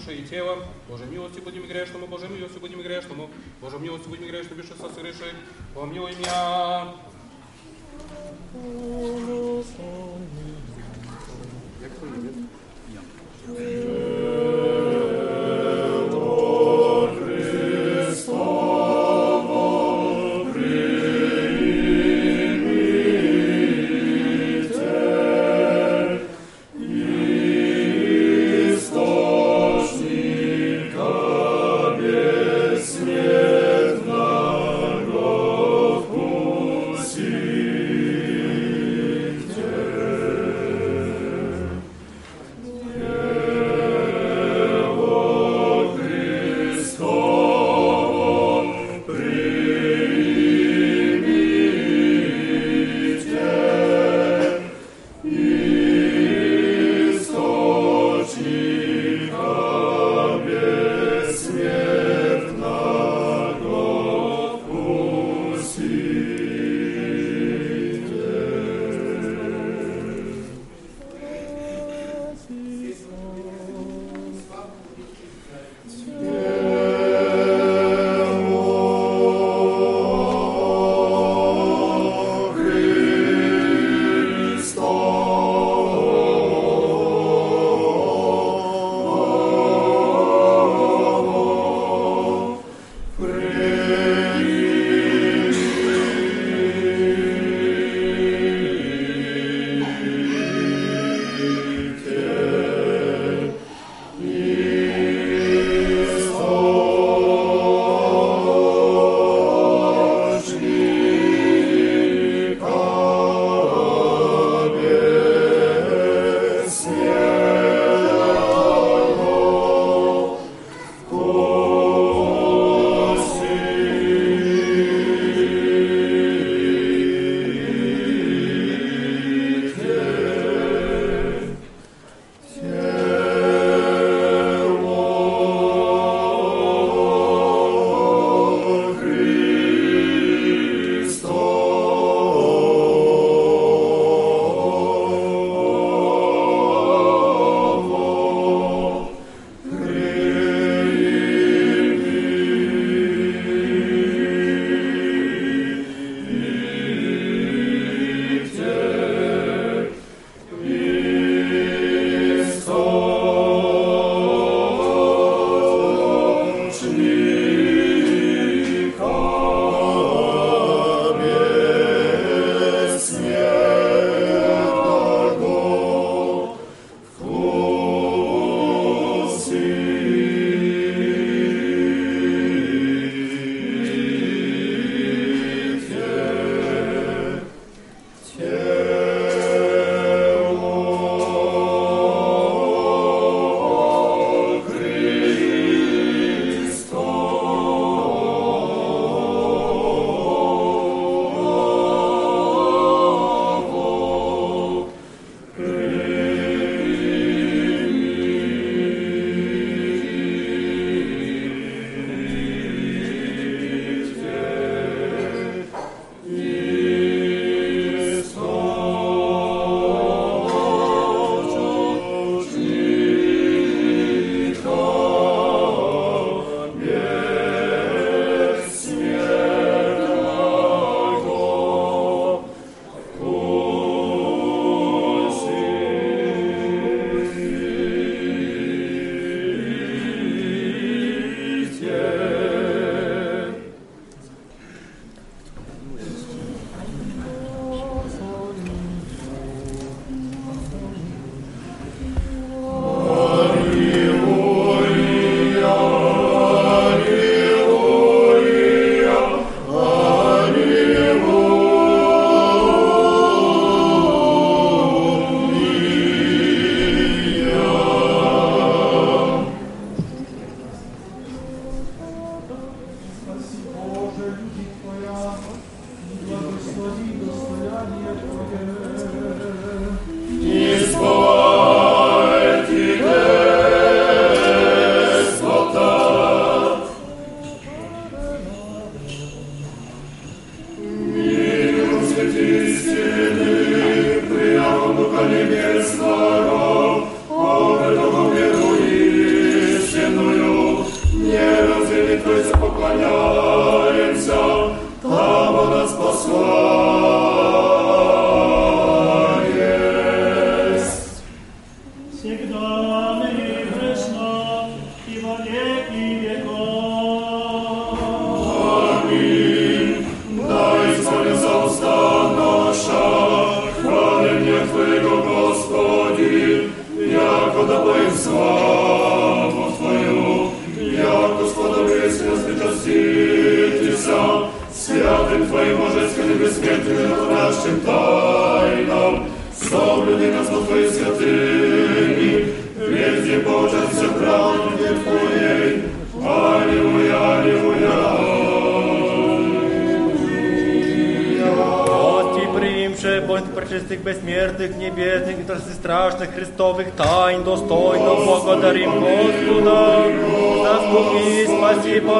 душе 0.00 0.16
и 0.16 0.24
тело. 0.24 0.64
Боже 0.88 1.04
милости 1.06 1.40
будем 1.40 1.66
грешному, 1.66 2.06
Боже 2.06 2.28
милости 2.28 2.58
будем 2.58 2.82
грешному, 2.82 3.30
Боже 3.60 3.78
милости 3.78 4.08
будем 4.08 4.26
грешному, 4.26 4.62
пишется 4.62 4.88
согреши, 4.94 5.32
помилуй 5.74 6.14
меня. 6.16 6.94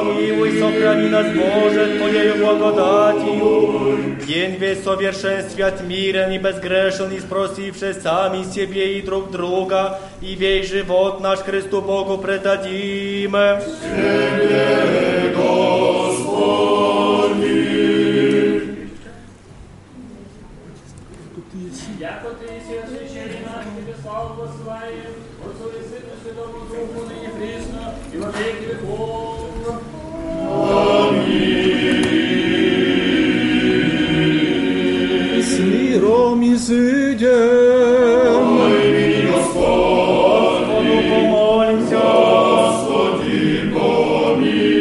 pomiłuj, 0.00 0.60
sochrani 0.60 1.10
nas 1.10 1.26
Boże, 1.26 1.88
Twojeю 1.96 2.34
благодатью. 2.34 3.98
Dzień 4.26 4.56
wесь 4.58 4.82
совершенствовать 4.82 5.82
мирен 5.88 6.32
и 6.32 6.38
безгрешен, 6.38 7.12
и 7.12 7.20
спросивши 7.20 7.94
сами 7.94 8.44
себе 8.44 8.98
и 8.98 9.02
друг 9.02 9.30
друга, 9.30 9.98
и 10.22 10.34
весь 10.34 10.68
живот 10.68 11.20
наш 11.20 11.40
Христу 11.40 11.82
Богу 11.82 12.18
предадим. 12.18 13.36
Яко 21.98 22.28
ты 22.38 22.46
си 22.46 22.76
освящение 22.76 23.42
наш, 23.46 23.64
тебе 23.64 23.94
славу 24.02 24.42
посылаем, 24.42 25.12
Отцу 25.44 25.70
и 25.70 25.82
Сыну, 25.88 26.12
и 26.12 26.22
Святому 26.22 26.60
Духу, 26.66 27.08
ныне 27.08 27.30
присно, 27.30 27.94
и 28.12 28.18
во 28.18 28.30
веки 28.30 28.64
веков. 28.64 29.39
Ісидем. 36.55 37.29
Ой, 38.61 38.91
мій 38.91 39.27
Господь, 39.33 40.67
помолімся, 41.09 41.99
Господи, 41.99 43.61
помилуй. 43.73 44.71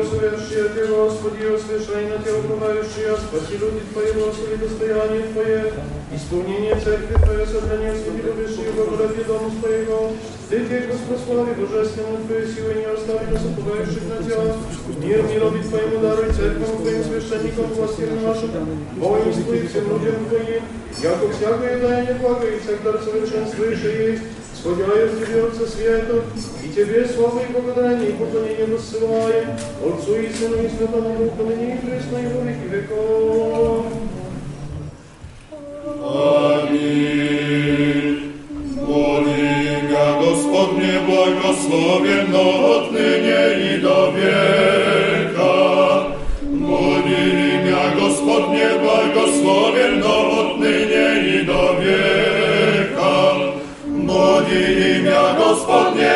Освящи 0.00 0.62
Ти, 0.74 0.82
Господи, 0.84 1.44
освящай 1.54 2.04
на 2.04 2.18
Ти, 2.18 2.30
окружающие, 2.30 3.16
спаси 3.16 3.54
люди 3.62 3.80
Твои, 3.92 4.12
Господи, 4.12 4.56
достояние 4.56 5.22
Твое, 5.32 5.72
исполнение 6.16 6.76
церкви 6.84 7.16
Твое, 7.24 7.46
сохрани, 7.46 7.90
Господи, 7.90 8.22
любящие, 8.26 8.70
во 8.70 8.84
дому 9.24 9.50
Твоего, 9.60 10.00
Детей 10.49 10.81
Господи, 11.09 11.51
божественную 11.59 12.23
Твою 12.27 12.47
силу 12.47 12.71
не 12.73 12.85
остави 12.85 13.25
нас 13.31 13.43
уповающих 13.45 14.03
на 14.09 14.17
Тебя, 14.23 14.55
мир 15.01 15.23
мирови 15.23 15.61
Твоему 15.63 15.99
даруй 15.99 16.31
церквам 16.33 16.77
Твоим 16.77 17.03
священникам, 17.03 17.65
властям 17.73 18.23
нашим, 18.23 18.51
воинству 18.97 19.53
и 19.53 19.67
всем 19.67 19.89
людям 19.89 20.25
Твоим, 20.29 20.63
яко 21.01 21.29
всякое 21.33 21.79
даяние 21.79 22.15
блага 22.15 22.47
и 22.47 22.59
всех 22.59 22.83
дар 22.83 22.99
совершенствующий 23.01 24.11
есть, 24.11 24.23
Сходяя 24.63 25.07
вперед 25.07 25.53
света, 25.55 26.21
и 26.63 26.69
Тебе 26.69 27.05
славу 27.05 27.39
и 27.39 27.47
благодарение 27.51 28.09
и 28.11 28.13
поклонение 28.13 28.65
высылаем, 28.65 29.49
Отцу 29.83 30.15
и 30.15 30.31
Сыну 30.31 30.55
и 30.63 30.69
Святому 30.69 31.17
Духу, 31.17 31.43
ныне 31.43 31.75
и 31.75 31.79
пресно 31.79 32.17
и 32.17 32.27
во 32.27 32.41
веки 32.43 32.67
веков. 32.69 33.85
Аминь. 36.01 38.06
mnie 40.78 41.00
błogosławien 41.06 42.34
od 42.34 42.92
dynie 42.92 43.74
i 43.74 43.82
do 43.82 44.12
wieka. 44.12 45.54
Molili 46.50 47.64
mia 47.64 48.00
Gospodnie 48.00 48.68
błogosławien 48.82 50.02
od 50.02 50.60
dynie 50.60 51.08
i 51.34 51.46
do 51.46 51.74
wieka. 51.80 53.34
Molili 53.86 55.02
mia 55.02 55.34
Gospodnie 55.38 56.10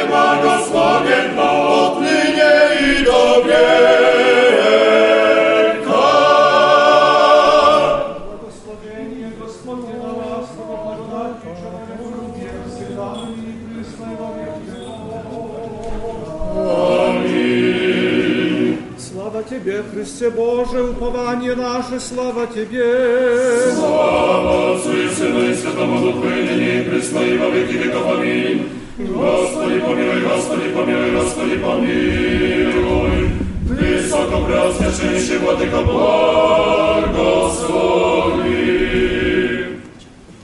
Тебе, 19.61 19.84
Христе 19.93 20.30
Боже, 20.30 20.84
упование 20.84 21.55
наше, 21.55 21.99
слава 21.99 22.47
Тебе. 22.47 23.73
Слава 23.76 24.76
Отцу 24.76 24.91
и 24.91 25.09
Сыну 25.09 25.49
и 25.49 25.53
Святому 25.53 25.99
Духу, 25.99 26.27
и 26.27 26.43
ныне 26.43 26.81
и 26.81 26.84
присно 26.89 27.19
и 27.19 27.38
во 27.38 27.49
веки 27.49 27.73
веков. 27.73 28.18
Аминь. 28.18 28.69
Господи, 28.97 29.80
помилуй, 29.80 30.22
Господи, 30.22 30.69
помилуй, 30.76 31.11
Господи, 31.11 31.57
помилуй. 31.57 33.30
Высоко 33.64 34.45
преосвященнейший 34.45 35.38
Владыка, 35.39 35.81
благослови. 35.81 37.18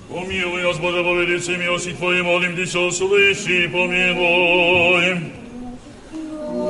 Помилуй 0.09 0.61
нас, 0.63 0.77
Боже, 0.77 1.03
по 1.03 1.13
велице 1.19 1.57
милости 1.57 1.91
Твоей, 1.91 2.21
молим 2.21 2.55
Тебя, 2.55 2.79
услыши 2.79 3.65
и 3.65 3.67
помилуй. 3.67 5.36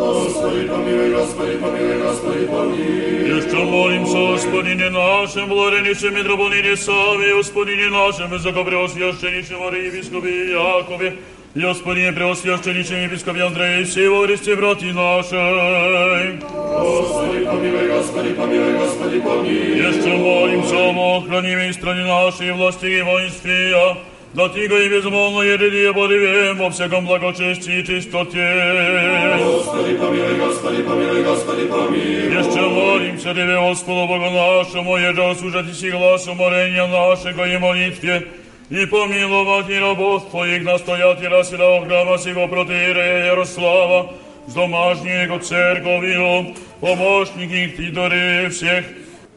Господи, 0.07 0.67
помилуй, 0.67 1.13
Господи, 1.13 1.57
помилуй, 1.57 2.01
Господи, 2.01 2.45
помилуй. 2.45 3.37
Еще 3.37 3.57
молимся, 3.57 4.31
Господине 4.31 4.89
нашем, 4.89 5.49
блаженнейшем 5.49 6.15
митрополите 6.15 6.77
Саве, 6.77 7.35
Господине 7.35 7.89
нашем, 7.89 8.29
высокопреосвященнейшем 8.29 9.61
архиепископе 9.61 10.51
Якове, 10.51 11.15
и 11.53 11.59
Господине 11.59 12.13
преосвященнейшем 12.13 13.03
епископе 13.03 13.41
Андрея, 13.41 13.83
всего 13.83 14.25
Христе, 14.25 14.55
брати 14.55 14.93
наши. 14.93 16.39
Господи, 16.49 17.45
помилуй, 17.45 17.87
Господи, 17.89 18.33
помилуй, 18.33 18.73
Господи, 18.77 19.19
помилуй. 19.19 19.77
Еще 19.79 20.15
молимся 20.15 20.75
о 20.77 21.21
хранимой 21.21 21.73
стране 21.73 22.05
нашей, 22.05 22.53
власти 22.53 22.85
и 22.85 23.01
воинстве, 23.01 23.97
да 24.33 24.49
тиго 24.49 24.77
и 24.77 24.89
безмолвно 24.89 25.41
ередие 25.41 25.93
подивем 25.93 26.57
во 26.57 26.69
всяком 26.71 27.05
благочестии 27.05 27.79
и 27.79 27.85
чистоте. 27.85 29.37
Господи, 29.43 29.95
помилуй, 29.95 30.35
Господи, 30.39 30.83
помилуй, 30.83 31.23
Господи, 31.23 31.65
помилуй. 31.67 32.33
Jeszcze 32.33 32.61
молимся 32.61 33.33
Тебе, 33.33 33.59
Господу 33.59 34.07
Богу 34.07 34.29
нашему, 34.31 34.97
еже 34.97 35.21
услышать 35.21 35.75
си 35.75 35.91
глаз 35.91 36.27
уморения 36.27 36.87
нашего 36.87 37.47
и 37.47 37.57
молитве, 37.57 38.27
и 38.71 38.85
помиловать 38.87 39.69
и 39.69 39.77
рабов 39.77 40.29
Твоих 40.31 40.63
настоятеля 40.63 41.43
святого 41.43 41.85
храма 41.85 42.17
сего 42.17 42.47
протеерея 42.47 43.25
Ярослава, 43.25 44.13
с 44.47 44.53
домашней 44.53 45.25
его 45.25 45.37
церковью, 45.37 46.55
помощник 46.81 47.51
их 47.51 47.77
Тидоры 47.77 48.49
всех, 48.49 48.83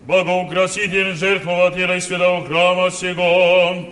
богоукраситель 0.06 1.14
жертвователя 1.14 1.96
и 1.96 2.00
святого 2.00 2.46
храма 2.46 2.90
сего, 2.90 3.84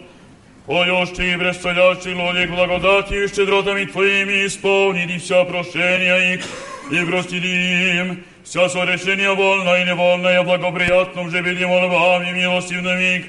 Поющий 0.69 1.35
и 1.35 1.37
предстоящий 1.37 2.15
лодик 2.15 2.51
благодатью 2.51 3.25
и 3.25 3.29
щедротами 3.29 3.85
Твоими 3.85 4.47
исполнили 4.47 5.19
вся 5.19 5.45
прошения 5.45 6.35
их 6.35 6.45
и 6.91 7.05
простили 7.05 7.99
им 7.99 8.25
вся 8.45 8.69
сорешения 8.69 9.33
вольно 9.33 9.83
и 9.83 9.85
невольное 9.85 10.43
благоприятным 10.43 11.31
же 11.31 11.43
видим 11.43 11.69
молвами 11.69 12.31
милостивными 12.33 13.27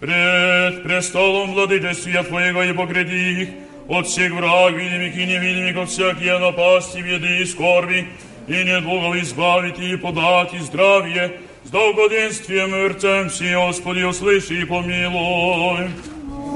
пред 0.00 0.82
престолом 0.82 1.52
владычествия 1.52 2.22
Твоего 2.22 2.62
и 2.62 2.72
покрети 2.72 3.42
их 3.42 3.48
от 3.88 4.06
всех 4.06 4.32
враг 4.32 4.74
видимых 4.74 5.16
и 5.16 5.24
невидимых, 5.26 5.76
от 5.84 5.90
всякие 5.90 6.38
напасти, 6.38 6.98
беды 6.98 7.38
и 7.38 7.44
скорби, 7.44 8.08
и 8.46 8.52
недугов 8.52 9.16
избавить 9.16 9.78
и 9.78 9.96
подать 9.96 10.54
и 10.54 10.58
здравие, 10.58 11.40
с 11.64 11.70
долгоденствием 11.70 12.70
мертвым 12.70 13.28
все, 13.28 13.56
Господи, 13.56 14.02
услыши 14.02 14.60
и 14.60 14.64
помилуй. 14.64 15.90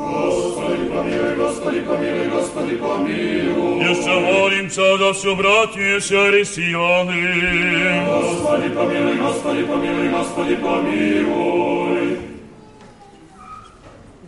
Господи, 0.07 0.85
помилуй, 0.89 1.35
Господи, 1.37 1.81
помилуй, 1.81 2.29
Господи, 2.29 2.77
помилуй. 2.77 3.83
Jeszcze 3.83 4.21
молимся 4.21 4.97
за 4.99 5.13
все 5.13 5.35
братья 5.35 5.97
и 5.97 5.99
все 5.99 6.31
христианы. 6.31 7.21
Господи, 8.07 8.69
помилуй, 8.69 9.17
Господи, 9.17 9.65
помилуй, 9.65 10.09
Господи, 10.09 10.57
помилуй. 10.57 12.19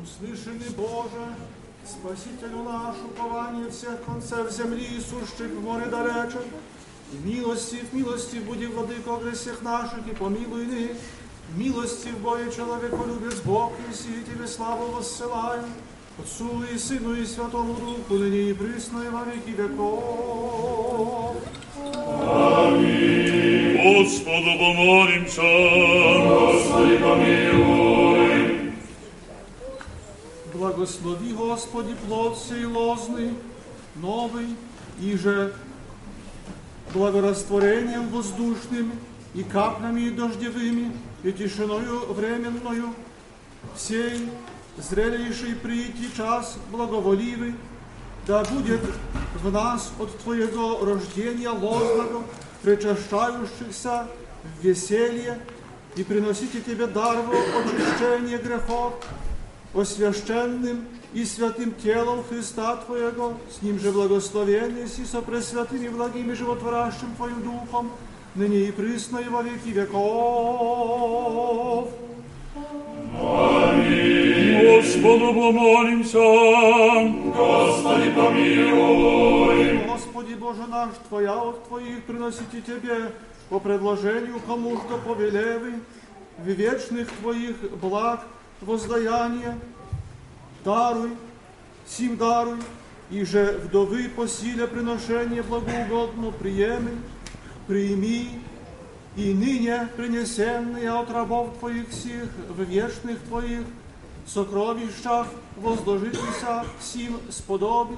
Услышанный 0.03 0.71
Боже, 0.77 1.25
Спасителю 1.87 2.63
наш, 2.65 2.97
упование 3.05 3.71
всех 3.71 4.03
концев 4.05 4.51
земли 4.51 4.85
и 4.85 5.01
сущих 5.01 5.51
в 5.53 5.63
море 5.63 5.87
далече, 5.87 6.39
и 7.13 7.17
милости 7.29 7.77
в 7.77 7.95
милости 7.95 8.37
буди, 8.39 8.67
Владыко, 8.67 9.15
о 9.15 9.19
гресях 9.19 9.63
наших, 9.63 10.07
и 10.11 10.15
помилуй 10.15 10.67
ны, 10.67 10.91
милости 11.57 12.09
в 12.09 12.19
бое 12.23 12.51
человеколюбец 12.51 13.41
Бог, 13.45 13.73
и 13.91 13.95
си 13.95 14.25
Тебе 14.27 14.47
славу 14.47 14.87
воссылаем, 14.93 15.65
Отцу 16.19 16.63
и 16.73 16.79
Сыну 16.79 17.15
и 17.15 17.25
Святому 17.25 17.75
Духу, 17.75 18.15
ныне 18.15 18.51
и 18.51 18.53
присно 18.53 19.03
и 19.03 19.09
во 19.09 19.25
веки 19.25 19.51
веков. 19.51 21.37
Господу 23.85 24.51
помолимся. 24.59 25.43
Господи, 26.25 26.97
помилуй. 26.99 28.73
Благослови, 30.55 31.33
Господи, 31.33 31.95
плод 32.07 32.39
сей 32.39 32.65
лозный, 32.65 33.31
новый, 33.97 34.47
и 35.01 35.17
же 35.17 35.53
благорастворением 36.93 38.09
воздушным 38.09 38.93
и 39.35 39.43
каплями 39.43 40.11
дождевыми 40.11 40.93
и 41.23 41.33
тишиною 41.33 42.13
временною 42.13 42.95
сей 43.77 44.29
зрелейший 44.77 45.55
прийти 45.55 46.11
час 46.17 46.57
благоволивый, 46.71 47.55
да 48.27 48.43
будет 48.45 48.81
в 49.43 49.53
нас 49.53 49.93
от 49.99 50.17
Твоего 50.19 50.85
рождения 50.85 51.51
лозного, 51.51 52.25
причащающихся 52.63 54.09
в 54.43 54.65
веселье 54.65 55.39
и 55.97 56.03
приносите 56.03 56.61
Тебе 56.61 56.87
дарво 56.87 57.35
очищения 57.35 58.39
грехов, 58.39 58.95
освященным 59.75 60.87
и 61.13 61.25
святым 61.25 61.73
телом 61.75 62.25
Христа 62.29 62.77
Твоего, 62.77 63.39
с 63.57 63.63
Ним 63.63 63.79
же 63.79 63.93
благословенный 63.93 64.89
си 64.89 65.05
со 65.05 65.21
пресвятым 65.21 65.83
и 65.83 65.89
благим 65.89 66.31
и 66.31 66.35
животворящим 66.35 67.15
Твоим 67.17 67.43
Духом, 67.43 67.91
ныне 68.35 68.69
и 68.69 68.73
присно 68.73 69.19
и 69.19 69.29
во 69.29 69.43
веки 69.43 69.69
веков. 69.69 71.05
Господу 74.85 75.35
помолимся. 75.35 76.19
Господи, 77.37 78.11
помилуй. 78.11 79.79
Господи 79.87 80.35
Боже 80.35 80.67
наш, 80.69 80.91
Твоя 81.09 81.35
от 81.35 81.67
Твоих 81.69 82.03
приносите 82.05 82.61
Тебе 82.61 83.13
по 83.49 83.61
предложению 83.61 84.41
кому 84.47 84.77
что 84.79 84.99
повелевы, 84.99 85.75
в 86.39 86.49
вечных 86.49 87.09
Твоих 87.21 87.57
благ 87.81 88.27
воздаяние, 88.61 89.59
даруй, 90.65 91.11
сим 91.87 92.17
даруй, 92.17 92.59
и 93.11 93.25
же 93.25 93.61
вдовы 93.65 94.09
по 94.09 94.27
силе 94.27 94.67
приношения 94.67 95.43
благоугодно 95.43 96.31
приеми, 96.33 96.99
прими, 97.69 98.41
и 99.17 99.33
ныне 99.33 99.89
принесенные 99.97 100.91
от 100.91 101.11
рабов 101.11 101.51
Твоих 101.61 101.93
сих 101.93 102.29
в 102.49 102.61
вечных 102.63 103.21
Твоих 103.29 103.63
сокровищах 104.27 105.29
возложитеся 105.57 106.65
сим 106.81 107.19
сподоби, 107.31 107.97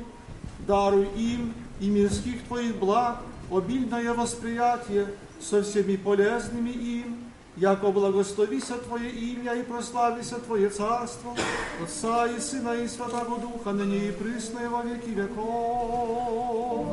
даруй 0.66 1.08
им 1.16 1.54
и 1.80 1.88
мирских 1.88 2.42
Твоих 2.48 2.76
благ 2.76 3.18
обильное 3.50 4.12
восприятие 4.12 5.06
со 5.40 5.62
всеми 5.62 5.96
полезными 5.96 6.70
им, 6.70 7.16
яко 7.56 7.90
благословися 7.90 8.74
Твое 8.74 9.10
имя 9.10 9.54
и 9.54 9.62
прославися 9.62 10.36
Твое 10.46 10.68
царство, 10.68 11.34
Отца 11.82 12.26
и 12.26 12.38
Сына 12.40 12.74
и 12.74 12.88
Святого 12.88 13.38
Духа, 13.38 13.72
ныне 13.72 14.08
и 14.08 14.12
присно 14.12 14.60
и 14.60 14.66
во 14.66 14.82
веки 14.82 15.10
веков. 15.10 16.86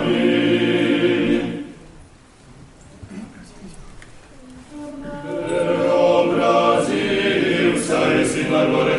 Аминь. 0.00 0.87
Преобразился 5.28 8.20
и 8.20 8.24
Сына 8.24 8.66
горе 8.66 8.97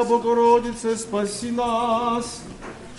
Пресвятая 0.00 0.04
Богородице, 0.04 0.96
спаси 0.96 1.50
нас! 1.50 2.42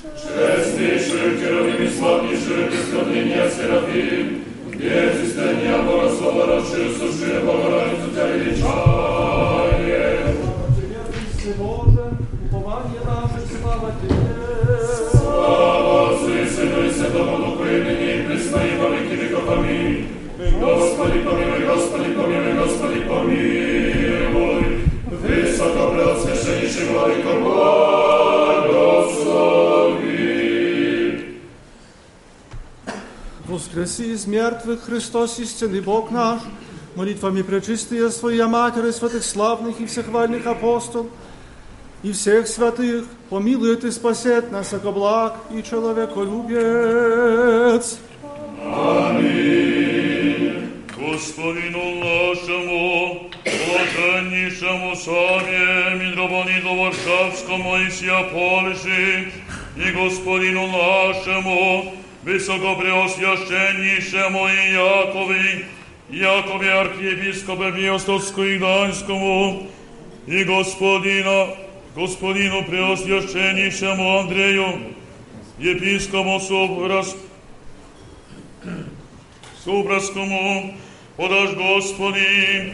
Честнейший, 0.02 1.38
керовим 1.40 1.84
и 1.84 1.90
славнейший, 1.90 2.66
преступление 2.68 3.50
Серафим, 3.50 4.44
Безистения 4.72 5.78
Бога 5.84 6.10
Слова, 6.12 6.46
родшие, 6.46 6.92
сушие 6.92 7.40
Богородицу 7.40 8.12
Тебя 8.12 8.28
величаем. 8.28 8.68
Христе 11.12 11.54
Боже, 11.58 12.12
упование 12.46 13.02
наше, 13.06 13.48
слава 13.60 13.94
Тебе! 14.02 14.18
Слава 15.12 16.12
Отцу 16.12 16.34
и 16.34 16.46
Сыну 16.48 16.86
и 16.86 16.92
Святому 16.92 17.38
Духу, 17.38 17.64
и 17.64 17.82
ныне 17.82 18.16
и 18.16 18.28
присно, 18.28 18.58
и 18.58 18.78
во 18.78 18.90
веки 18.90 19.16
веков. 19.16 19.50
Аминь. 19.50 20.08
Господи, 20.60 21.20
помилуй, 21.20 21.66
Господи, 21.66 22.14
помилуй, 22.14 22.54
Господи, 22.54 23.00
помилуй. 23.02 23.91
Воскреси 33.91 34.13
из 34.13 34.29
мертвых 34.29 34.85
Христос, 34.85 35.41
истинный 35.41 35.81
Бог 35.81 36.13
наш, 36.13 36.41
молитвами 36.95 37.43
пречистые 37.43 38.13
Своя 38.13 38.47
Матери, 38.47 38.93
святых 38.93 39.25
славных 39.25 39.81
и 39.81 39.87
всехвальных 39.87 40.47
апостол, 40.47 41.11
и 42.05 42.13
всех 42.13 42.47
святых, 42.47 43.07
помилует 43.29 43.83
и 43.83 43.91
спасет 43.91 44.53
нас, 44.53 44.73
яко 44.73 44.93
благ 44.93 45.35
и 45.53 45.65
человеколюбец. 45.65 47.99
Господину 50.97 52.05
нашему, 52.05 53.29
блаженнейшему 53.43 54.95
Саве, 54.95 55.97
митрополиту 55.97 56.73
Варшавскому 56.73 57.79
и 57.79 57.91
сия 57.91 58.23
Польши, 58.31 59.33
и 59.77 59.91
Господину 59.91 60.69
нашему, 60.69 61.97
visoko 62.26 62.76
preosvješćenjišemo 62.80 64.50
i 64.50 64.74
Jakovi, 64.74 65.66
Jakovi 66.12 66.70
arhijepiskope 66.70 67.72
Mijostovsko 67.72 68.44
i 68.44 68.58
Gdańskomu 68.58 69.60
i 70.28 70.44
gospodina, 70.44 71.48
gospodinu 71.96 72.64
preosvješćenjišemo 72.70 74.20
Andreju, 74.20 74.68
jepiskomu 75.60 76.40
Subras, 76.40 77.16
Subraskomu, 79.64 80.74
podaš 81.18 81.50
gospodi, 81.56 82.74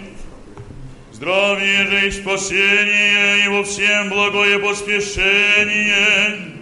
zdravije 1.13 1.87
же 1.87 2.07
и 2.07 2.11
спасение, 2.11 3.45
и 3.45 3.47
во 3.47 3.63
всем 3.63 4.09
благое 4.09 4.59
поспешение, 4.59 6.56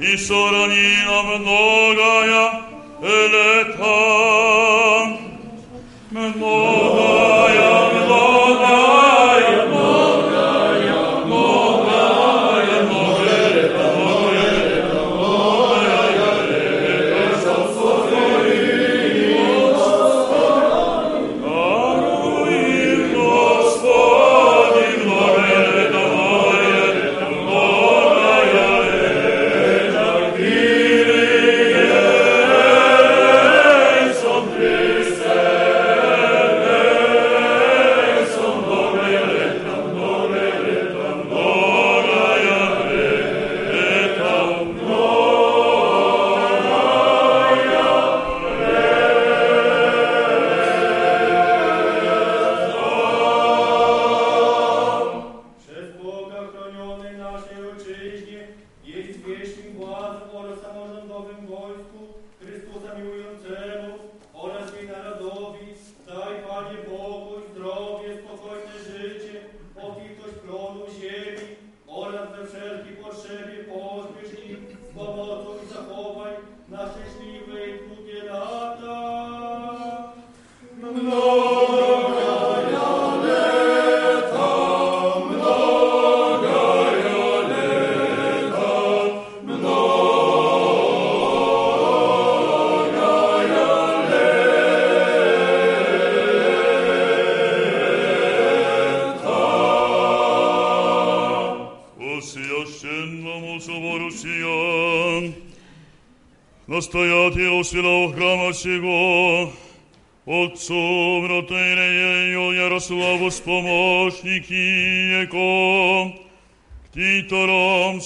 i 0.00 0.18
soranina 0.18 1.22
mnogaja 1.22 2.62
leta, 3.02 3.96
mnogaja 6.10 7.90
mnogaja 7.94 9.15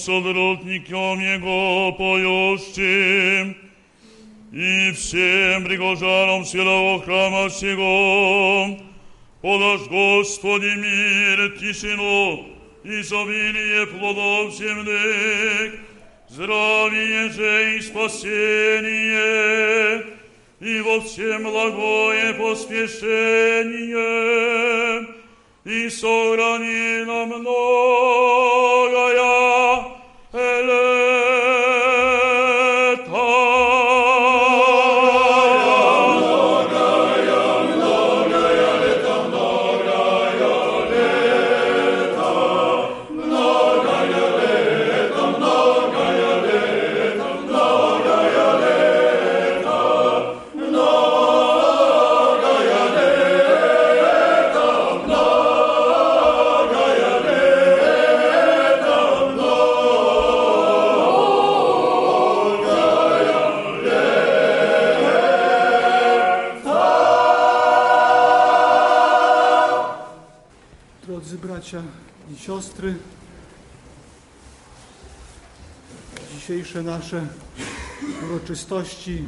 содротникам 0.00 1.20
Его 1.20 1.92
поющим, 1.92 3.56
и 4.52 4.92
всем 4.92 5.64
пригожанам 5.64 6.44
святого 6.44 7.02
храма 7.02 7.50
сего, 7.50 8.78
подашь 9.42 9.86
Господи 9.88 10.74
мир, 10.76 11.58
тишину, 11.58 12.46
изобилие 12.84 13.86
плодов 13.86 14.54
земных, 14.54 15.74
здравие 16.28 17.30
же 17.30 17.76
и 17.76 17.80
спасение, 17.80 18.96
и 20.60 20.80
во 20.80 21.00
всем 21.00 21.42
благое 21.42 22.32
поспешение, 22.34 23.96
и 25.64 25.90
сохрани 25.90 27.04
нам 27.04 27.28
многое 27.28 28.06
Siostry, 72.61 72.95
dzisiejsze 76.35 76.83
nasze 76.83 77.27
uroczystości 78.25 79.25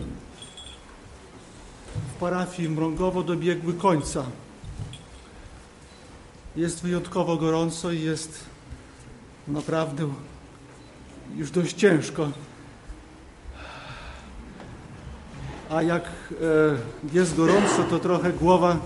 w 1.95 2.19
parafii 2.19 2.69
Mrągowo 2.69 3.23
dobiegły 3.23 3.73
końca. 3.73 4.25
Jest 6.55 6.81
wyjątkowo 6.83 7.37
gorąco 7.37 7.91
i 7.91 8.01
jest 8.01 8.43
naprawdę 9.47 10.13
już 11.35 11.51
dość 11.51 11.75
ciężko. 11.75 12.31
A 15.69 15.81
jak 15.81 16.03
e, 16.03 17.15
jest 17.15 17.35
gorąco, 17.35 17.83
to 17.89 17.99
trochę 17.99 18.33
głowa 18.33 18.77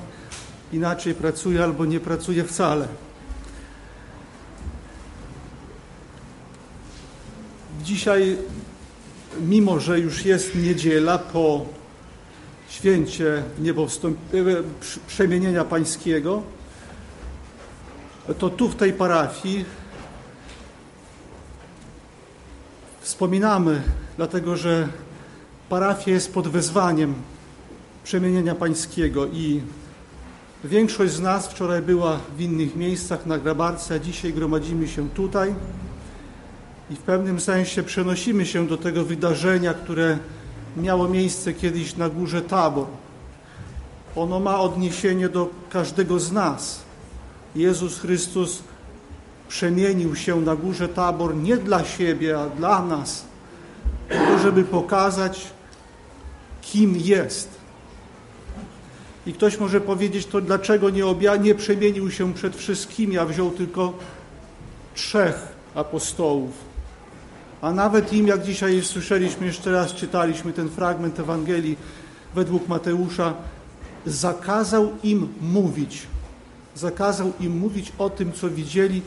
inaczej 0.73 1.13
pracuje 1.15 1.63
albo 1.63 1.85
nie 1.85 1.99
pracuje 1.99 2.43
wcale. 2.43 2.87
Dzisiaj, 8.07 8.37
mimo 9.41 9.79
że 9.79 9.99
już 9.99 10.25
jest 10.25 10.55
niedziela 10.55 11.17
po 11.17 11.65
święcie 12.69 13.37
e, 13.37 14.63
przy- 14.79 14.99
przemienienia 15.07 15.63
pańskiego, 15.63 16.41
to 18.39 18.49
tu 18.49 18.69
w 18.69 18.75
tej 18.75 18.93
parafii 18.93 19.65
wspominamy, 23.01 23.81
dlatego 24.17 24.57
że 24.57 24.87
parafia 25.69 26.11
jest 26.11 26.33
pod 26.33 26.47
wezwaniem 26.47 27.13
przemienienia 28.03 28.55
pańskiego 28.55 29.25
i 29.27 29.61
Większość 30.63 31.13
z 31.13 31.19
nas 31.19 31.47
wczoraj 31.47 31.81
była 31.81 32.19
w 32.37 32.41
innych 32.41 32.75
miejscach 32.75 33.25
na 33.25 33.37
Grabarce, 33.37 33.95
a 33.95 33.99
dzisiaj 33.99 34.33
gromadzimy 34.33 34.87
się 34.87 35.09
tutaj 35.09 35.55
i 36.89 36.95
w 36.95 36.99
pewnym 36.99 37.39
sensie 37.39 37.83
przenosimy 37.83 38.45
się 38.45 38.67
do 38.67 38.77
tego 38.77 39.05
wydarzenia, 39.05 39.73
które 39.73 40.17
miało 40.77 41.07
miejsce 41.09 41.53
kiedyś 41.53 41.95
na 41.95 42.09
górze 42.09 42.41
Tabor. 42.41 42.87
Ono 44.15 44.39
ma 44.39 44.59
odniesienie 44.59 45.29
do 45.29 45.49
każdego 45.69 46.19
z 46.19 46.31
nas. 46.31 46.79
Jezus 47.55 47.99
Chrystus 47.99 48.63
przemienił 49.47 50.15
się 50.15 50.41
na 50.41 50.55
górze 50.55 50.89
Tabor 50.89 51.35
nie 51.35 51.57
dla 51.57 51.85
siebie, 51.85 52.39
a 52.39 52.49
dla 52.49 52.85
nas, 52.85 53.25
tylko 54.09 54.39
żeby 54.39 54.63
pokazać, 54.63 55.47
kim 56.61 56.95
jest. 56.97 57.49
I 59.25 59.33
ktoś 59.33 59.59
może 59.59 59.81
powiedzieć, 59.81 60.25
to 60.25 60.41
dlaczego 60.41 60.89
nie, 60.89 61.03
obja- 61.03 61.41
nie 61.41 61.55
przemienił 61.55 62.11
się 62.11 62.33
przed 62.33 62.55
wszystkimi, 62.55 63.17
a 63.17 63.25
wziął 63.25 63.51
tylko 63.51 63.93
trzech 64.95 65.47
apostołów. 65.75 66.66
A 67.61 67.71
nawet 67.71 68.13
im, 68.13 68.27
jak 68.27 68.43
dzisiaj 68.43 68.83
słyszeliśmy, 68.83 69.45
jeszcze 69.45 69.71
raz 69.71 69.93
czytaliśmy 69.93 70.53
ten 70.53 70.69
fragment 70.69 71.19
Ewangelii 71.19 71.77
według 72.35 72.67
Mateusza, 72.67 73.33
zakazał 74.05 74.91
im 75.03 75.33
mówić. 75.41 76.07
Zakazał 76.75 77.33
im 77.39 77.57
mówić 77.57 77.91
o 77.97 78.09
tym, 78.09 78.33
co 78.33 78.49
widzieli 78.49 79.01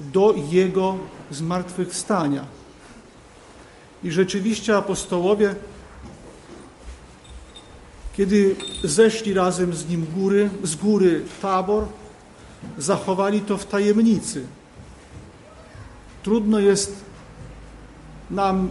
do 0.00 0.34
Jego 0.50 0.98
zmartwychwstania. 1.30 2.44
I 4.04 4.10
rzeczywiście 4.10 4.76
apostołowie 4.76 5.54
kiedy 8.20 8.56
zeszli 8.84 9.34
razem 9.34 9.74
z 9.74 9.88
nim 9.88 10.06
góry, 10.14 10.50
z 10.62 10.74
góry 10.76 11.22
tabor, 11.42 11.84
zachowali 12.78 13.40
to 13.40 13.58
w 13.58 13.66
tajemnicy. 13.66 14.46
Trudno 16.22 16.58
jest 16.58 17.04
nam 18.30 18.70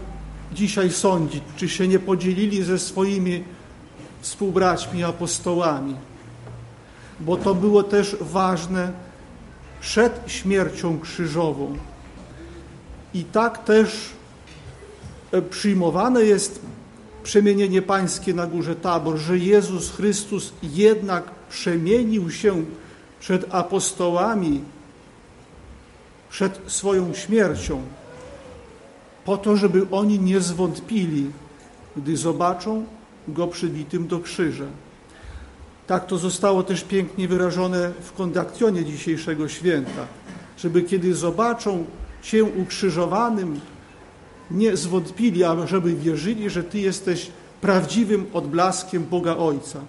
dzisiaj 0.53 0.91
sądzić, 0.91 1.43
czy 1.55 1.69
się 1.69 1.87
nie 1.87 1.99
podzielili 1.99 2.63
ze 2.63 2.79
swoimi 2.79 3.43
współbraćmi 4.21 5.03
apostołami, 5.03 5.95
bo 7.19 7.37
to 7.37 7.55
było 7.55 7.83
też 7.83 8.17
ważne 8.21 8.91
przed 9.81 10.21
śmiercią 10.27 10.99
krzyżową. 10.99 11.77
I 13.13 13.23
tak 13.23 13.63
też 13.63 14.09
e, 15.31 15.41
przyjmowane 15.41 16.23
jest 16.23 16.61
przemienienie 17.23 17.81
pańskie 17.81 18.33
na 18.33 18.47
górze 18.47 18.75
Tabor, 18.75 19.17
że 19.17 19.37
Jezus 19.37 19.91
Chrystus 19.91 20.53
jednak 20.63 21.23
przemienił 21.49 22.31
się 22.31 22.63
przed 23.19 23.55
apostołami, 23.55 24.61
przed 26.29 26.59
swoją 26.67 27.13
śmiercią, 27.13 27.81
po 29.25 29.37
to, 29.37 29.55
żeby 29.55 29.87
oni 29.91 30.19
nie 30.19 30.39
zwątpili, 30.39 31.31
gdy 31.97 32.17
zobaczą 32.17 32.85
go 33.27 33.47
przybitym 33.47 34.07
do 34.07 34.19
krzyża. 34.19 34.65
Tak 35.87 36.05
to 36.05 36.17
zostało 36.17 36.63
też 36.63 36.83
pięknie 36.83 37.27
wyrażone 37.27 37.91
w 38.01 38.13
kondakcjonie 38.13 38.85
dzisiejszego 38.85 39.47
święta, 39.47 40.07
żeby 40.57 40.81
kiedy 40.81 41.15
zobaczą 41.15 41.85
Cię 42.21 42.43
ukrzyżowanym, 42.43 43.59
nie 44.51 44.77
zwątpili, 44.77 45.43
a 45.43 45.67
żeby 45.67 45.95
wierzyli, 45.95 46.49
że 46.49 46.63
Ty 46.63 46.79
jesteś 46.79 47.31
prawdziwym 47.61 48.25
odblaskiem 48.33 49.03
Boga 49.03 49.37
Ojca. 49.37 49.79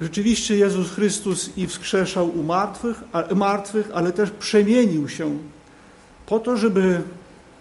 Rzeczywiście 0.00 0.56
Jezus 0.56 0.90
Chrystus 0.90 1.50
i 1.56 1.66
wskrzeszał 1.66 2.38
u 2.38 2.42
martwych, 2.42 3.00
a, 3.12 3.34
martwych, 3.34 3.90
ale 3.94 4.12
też 4.12 4.30
przemienił 4.30 5.08
się 5.08 5.38
po 6.26 6.38
to, 6.38 6.56
żeby 6.56 7.02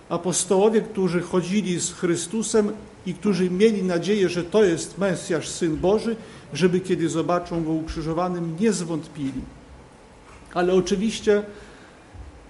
apostołowie, 0.09 0.81
którzy 0.81 1.21
chodzili 1.21 1.79
z 1.79 1.93
Chrystusem 1.93 2.71
i 3.05 3.13
którzy 3.13 3.49
mieli 3.49 3.83
nadzieję, 3.83 4.29
że 4.29 4.43
to 4.43 4.63
jest 4.63 4.97
Mesjasz, 4.97 5.47
Syn 5.47 5.77
Boży, 5.77 6.15
żeby 6.53 6.79
kiedy 6.79 7.09
zobaczą 7.09 7.63
Go 7.63 7.71
ukrzyżowanym, 7.71 8.55
nie 8.59 8.73
zwątpili. 8.73 9.41
Ale 10.53 10.73
oczywiście, 10.73 11.43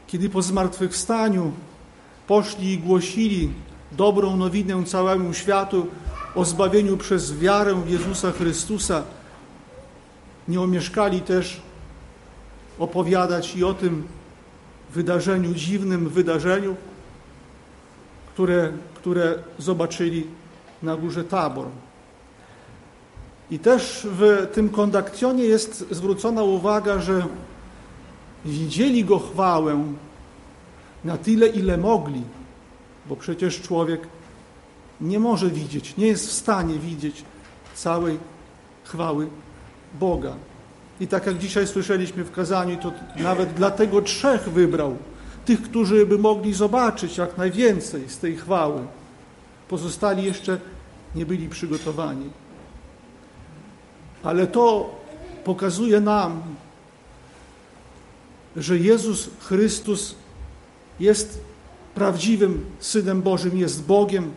kiedy 0.07 0.29
po 0.29 0.41
zmartwychwstaniu 0.41 1.51
poszli 2.27 2.73
i 2.73 2.77
głosili 2.77 3.49
dobrą 3.91 4.37
nowinę 4.37 4.83
całemu 4.83 5.33
światu 5.33 5.87
o 6.35 6.45
zbawieniu 6.45 6.97
przez 6.97 7.39
wiarę 7.39 7.81
Jezusa 7.87 8.31
Chrystusa, 8.31 9.03
nie 10.47 10.61
omieszkali 10.61 11.21
też 11.21 11.61
opowiadać 12.79 13.55
i 13.55 13.63
o 13.63 13.73
tym 13.73 14.03
wydarzeniu, 14.95 15.53
dziwnym 15.53 16.09
wydarzeniu, 16.09 16.75
które, 18.33 18.71
które 18.95 19.35
zobaczyli 19.59 20.27
na 20.83 20.95
górze 20.97 21.23
Tabor. 21.23 21.67
I 23.51 23.59
też 23.59 24.07
w 24.11 24.47
tym 24.53 24.69
kondakcjonie 24.69 25.43
jest 25.43 25.85
zwrócona 25.91 26.43
uwaga, 26.43 26.99
że 26.99 27.25
widzieli 28.45 29.05
go 29.05 29.19
chwałę 29.19 29.83
na 31.03 31.17
tyle, 31.17 31.47
ile 31.47 31.77
mogli, 31.77 32.21
bo 33.05 33.15
przecież 33.15 33.61
człowiek 33.61 34.07
nie 35.01 35.19
może 35.19 35.49
widzieć, 35.49 35.97
nie 35.97 36.07
jest 36.07 36.27
w 36.27 36.31
stanie 36.31 36.79
widzieć 36.79 37.23
całej 37.75 38.19
chwały 38.83 39.27
Boga. 39.99 40.35
I 40.99 41.07
tak 41.07 41.25
jak 41.25 41.37
dzisiaj 41.37 41.67
słyszeliśmy 41.67 42.23
w 42.23 42.31
kazaniu, 42.31 42.77
to 42.77 42.91
nawet 43.15 43.53
dlatego 43.53 44.01
trzech 44.01 44.49
wybrał, 44.49 44.97
tych, 45.45 45.61
którzy 45.61 46.05
by 46.05 46.17
mogli 46.17 46.53
zobaczyć 46.53 47.17
jak 47.17 47.37
najwięcej 47.37 48.09
z 48.09 48.17
tej 48.17 48.37
chwały. 48.37 48.81
Pozostali 49.69 50.23
jeszcze 50.23 50.57
nie 51.15 51.25
byli 51.25 51.49
przygotowani. 51.49 52.29
Ale 54.23 54.47
to 54.47 54.95
pokazuje 55.43 56.01
nam, 56.01 56.41
że 58.55 58.77
Jezus 58.77 59.29
Chrystus 59.39 60.15
jest 60.99 61.41
prawdziwym 61.95 62.65
Synem 62.79 63.21
Bożym, 63.21 63.57
jest 63.57 63.85
Bogiem 63.85 64.31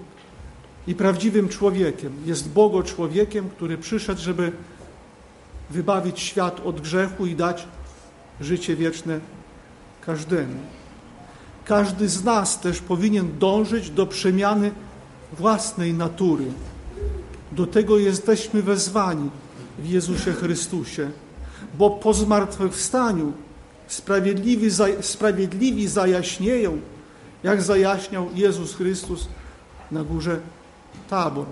i 0.86 0.94
prawdziwym 0.94 1.48
człowiekiem. 1.48 2.12
Jest 2.26 2.48
Bogo 2.48 2.82
człowiekiem, 2.82 3.48
który 3.50 3.78
przyszedł, 3.78 4.20
żeby 4.20 4.52
wybawić 5.70 6.20
świat 6.20 6.60
od 6.64 6.80
grzechu 6.80 7.26
i 7.26 7.34
dać 7.34 7.66
życie 8.40 8.76
wieczne 8.76 9.20
każdemu. 10.06 10.60
Każdy 11.64 12.08
z 12.08 12.24
nas 12.24 12.60
też 12.60 12.80
powinien 12.80 13.38
dążyć 13.38 13.90
do 13.90 14.06
przemiany 14.06 14.70
własnej 15.32 15.94
natury. 15.94 16.44
Do 17.52 17.66
tego 17.66 17.98
jesteśmy 17.98 18.62
wezwani 18.62 19.30
w 19.78 19.86
Jezusie 19.88 20.32
Chrystusie, 20.32 21.10
bo 21.78 21.90
po 21.90 22.14
zmartwychwstaniu 22.14 23.32
sprawiedliwi, 23.86 24.68
sprawiedliwi 25.00 25.88
zajaśnieją, 25.88 26.80
jak 27.42 27.62
zajaśniał 27.62 28.28
Jezus 28.34 28.74
Chrystus 28.74 29.28
na 29.90 30.04
górze 30.04 30.40
Tabor. 31.10 31.46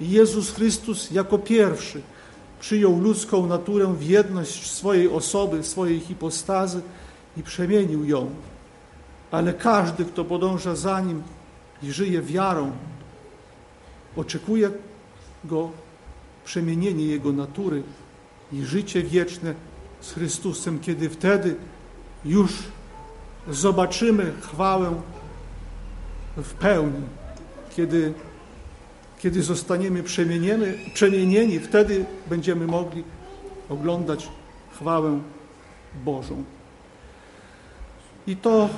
Jezus 0.00 0.50
Chrystus 0.50 1.10
jako 1.10 1.38
pierwszy 1.38 2.02
przyjął 2.60 3.00
ludzką 3.00 3.46
naturę 3.46 3.94
w 3.94 4.02
jedność 4.02 4.70
swojej 4.70 5.08
osoby, 5.08 5.62
swojej 5.62 6.00
hipostazy 6.00 6.80
i 7.36 7.42
przemienił 7.42 8.04
ją. 8.04 8.30
Ale 9.30 9.52
każdy, 9.52 10.04
kto 10.04 10.24
podąża 10.24 10.76
za 10.76 11.00
nim 11.00 11.22
i 11.82 11.92
żyje 11.92 12.22
wiarą, 12.22 12.72
oczekuje 14.16 14.70
go 15.44 15.70
przemienienie 16.44 17.06
jego 17.06 17.32
natury 17.32 17.82
i 18.52 18.64
życie 18.64 19.02
wieczne 19.02 19.54
z 20.00 20.12
Chrystusem, 20.12 20.80
kiedy 20.80 21.10
wtedy 21.10 21.56
już 22.24 22.52
zobaczymy 23.50 24.32
chwałę 24.40 25.02
w 26.36 26.54
pełni, 26.54 27.02
kiedy, 27.76 28.14
kiedy 29.18 29.42
zostaniemy 29.42 30.02
przemienieni, 30.94 31.60
wtedy 31.60 32.04
będziemy 32.30 32.66
mogli 32.66 33.04
oglądać 33.68 34.28
chwałę 34.72 35.20
Bożą. 36.04 36.44
I 38.26 38.36
to 38.36 38.68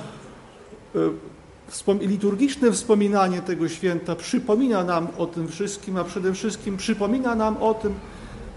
e, 0.95 2.07
liturgiczne 2.07 2.71
wspominanie 2.71 3.41
tego 3.41 3.69
święta 3.69 4.15
przypomina 4.15 4.83
nam 4.83 5.07
o 5.17 5.27
tym 5.27 5.47
wszystkim, 5.47 5.97
a 5.97 6.03
przede 6.03 6.33
wszystkim 6.33 6.77
przypomina 6.77 7.35
nam 7.35 7.57
o 7.57 7.73
tym, 7.73 7.93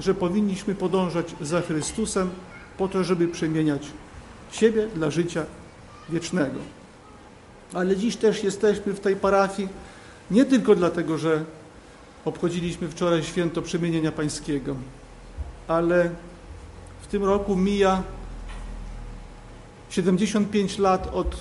że 0.00 0.14
powinniśmy 0.14 0.74
podążać 0.74 1.34
za 1.40 1.60
Chrystusem 1.60 2.30
po 2.78 2.88
to, 2.88 3.04
żeby 3.04 3.28
przemieniać 3.28 3.86
siebie 4.52 4.86
dla 4.94 5.10
życia 5.10 5.44
wiecznego. 6.08 6.58
Ale 7.72 7.96
dziś 7.96 8.16
też 8.16 8.44
jesteśmy 8.44 8.92
w 8.92 9.00
tej 9.00 9.16
parafii 9.16 9.68
nie 10.30 10.44
tylko 10.44 10.74
dlatego, 10.74 11.18
że 11.18 11.44
obchodziliśmy 12.24 12.88
wczoraj 12.88 13.24
święto 13.24 13.62
przemienienia 13.62 14.12
pańskiego, 14.12 14.76
ale 15.68 16.10
w 17.02 17.06
tym 17.06 17.24
roku 17.24 17.56
mija 17.56 18.02
75 19.90 20.78
lat 20.78 21.10
od 21.14 21.36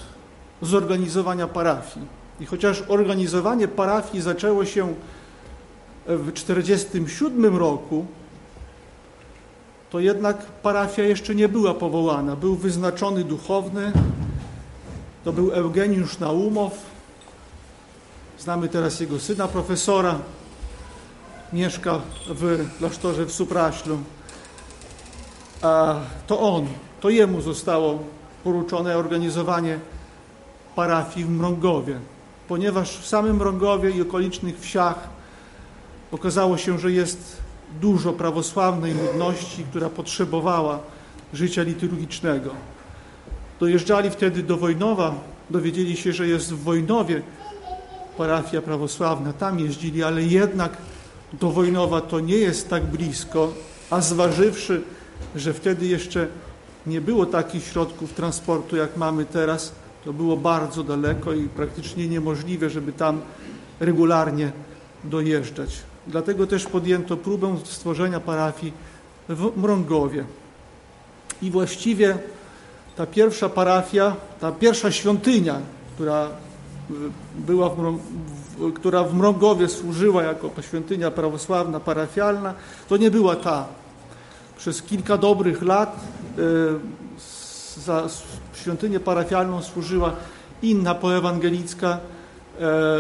zorganizowania 0.62 1.48
parafii. 1.48 2.06
I 2.40 2.46
chociaż 2.46 2.84
organizowanie 2.88 3.68
parafii 3.68 4.22
zaczęło 4.22 4.66
się 4.66 4.94
w 6.08 6.32
1947 6.32 7.58
roku, 7.58 8.06
to 9.90 10.00
jednak 10.00 10.38
parafia 10.46 11.04
jeszcze 11.04 11.36
nie 11.36 11.50
była 11.50 11.74
powołana. 11.74 12.36
Był 12.36 12.56
wyznaczony 12.56 13.24
duchowny, 13.24 13.92
to 15.24 15.34
był 15.34 15.52
Eugeniusz 15.52 16.20
Naumow. 16.20 16.74
Znamy 18.40 18.70
teraz 18.70 19.00
jego 19.00 19.20
syna, 19.20 19.48
profesora. 19.48 20.20
Mieszka 21.54 22.00
w 22.28 22.68
klasztorze 22.78 23.26
w 23.26 23.32
Supraślu. 23.32 23.98
A 25.62 25.96
to 26.28 26.40
on, 26.40 26.68
to 27.02 27.10
jemu 27.10 27.42
zostało 27.42 28.00
poruczone 28.44 28.98
organizowanie 28.98 29.80
parafii 30.76 31.26
w 31.26 31.30
Mrągowie, 31.30 32.00
ponieważ 32.48 32.98
w 32.98 33.08
samym 33.08 33.36
Mrągowie 33.36 33.92
i 33.92 34.02
okolicznych 34.02 34.60
wsiach 34.60 35.10
okazało 36.12 36.58
się, 36.58 36.80
że 36.80 36.92
jest 36.92 37.38
dużo 37.82 38.14
prawosławnej 38.14 38.94
ludności, 38.94 39.64
która 39.70 39.90
potrzebowała 39.90 40.80
życia 41.34 41.64
liturgicznego. 41.64 42.50
Dojeżdżali 43.60 44.10
wtedy 44.10 44.44
do 44.44 44.58
Wojnowa, 44.58 45.14
dowiedzieli 45.50 45.98
się, 45.98 46.14
że 46.14 46.28
jest 46.28 46.54
w 46.54 46.64
Wojnowie 46.64 47.22
parafia 48.18 48.62
prawosławna, 48.62 49.34
tam 49.34 49.60
jeździli, 49.60 50.04
ale 50.04 50.24
jednak 50.24 50.78
do 51.34 51.52
Wojnowa 51.52 52.02
to 52.02 52.20
nie 52.20 52.38
jest 52.38 52.70
tak 52.70 52.86
blisko, 52.86 53.54
a 53.90 54.02
zważywszy, 54.02 54.82
że 55.36 55.54
wtedy 55.54 55.88
jeszcze 55.88 56.28
nie 56.88 57.02
było 57.02 57.26
takich 57.26 57.64
środków 57.64 58.14
transportu, 58.14 58.76
jak 58.76 58.98
mamy 58.98 59.26
teraz, 59.26 59.72
to 60.06 60.14
było 60.14 60.38
bardzo 60.38 60.84
daleko 60.84 61.34
i 61.34 61.50
praktycznie 61.50 62.08
niemożliwe, 62.08 62.70
żeby 62.70 62.94
tam 62.94 63.22
regularnie 63.80 64.52
dojeżdżać. 65.04 65.70
Dlatego 66.08 66.48
też 66.48 66.66
podjęto 66.66 67.18
próbę 67.18 67.58
stworzenia 67.64 68.20
parafii 68.20 68.74
w 69.30 69.58
Mrągowie. 69.58 70.26
I 71.42 71.52
właściwie 71.52 72.18
ta 72.96 73.06
pierwsza 73.06 73.50
parafia, 73.50 74.16
ta 74.40 74.52
pierwsza 74.52 74.92
świątynia, 74.92 75.60
która 75.96 76.30
była 77.36 77.70
w, 77.70 78.02
która 78.76 79.04
w 79.04 79.14
Mrągowie 79.14 79.68
służyła 79.68 80.24
jako 80.24 80.52
świątynia 80.62 81.12
prawosławna, 81.12 81.80
parafialna, 81.80 82.54
to 82.90 82.98
nie 82.98 83.12
była 83.12 83.36
ta. 83.36 83.66
Przez 84.58 84.82
kilka 84.82 85.18
dobrych 85.18 85.62
lat 85.62 85.96
y, 86.40 87.82
za 87.82 88.08
świątynię 88.54 89.00
parafialną 89.00 89.62
służyła 89.62 90.14
inna 90.62 90.96
poewangelicka 90.96 91.98
E, 92.62 93.00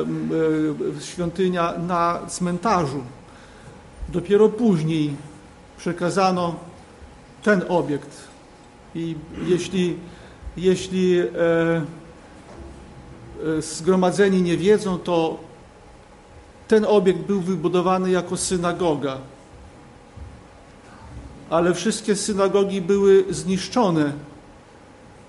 e, 0.97 1.01
świątynia 1.01 1.73
na 1.87 2.19
cmentarzu. 2.27 3.03
Dopiero 4.09 4.49
później 4.49 5.15
przekazano 5.77 6.55
ten 7.43 7.61
obiekt. 7.69 8.17
I 8.95 9.15
jeśli, 9.45 9.97
jeśli 10.57 11.19
e, 11.19 11.25
zgromadzeni 13.61 14.41
nie 14.41 14.57
wiedzą, 14.57 14.99
to 14.99 15.39
ten 16.71 16.85
obiekt 16.85 17.19
był 17.19 17.41
wybudowany 17.41 18.11
jako 18.11 18.37
synagoga. 18.37 19.17
Ale 21.49 21.73
wszystkie 21.73 22.15
synagogi 22.15 22.81
były 22.81 23.25
zniszczone 23.29 24.13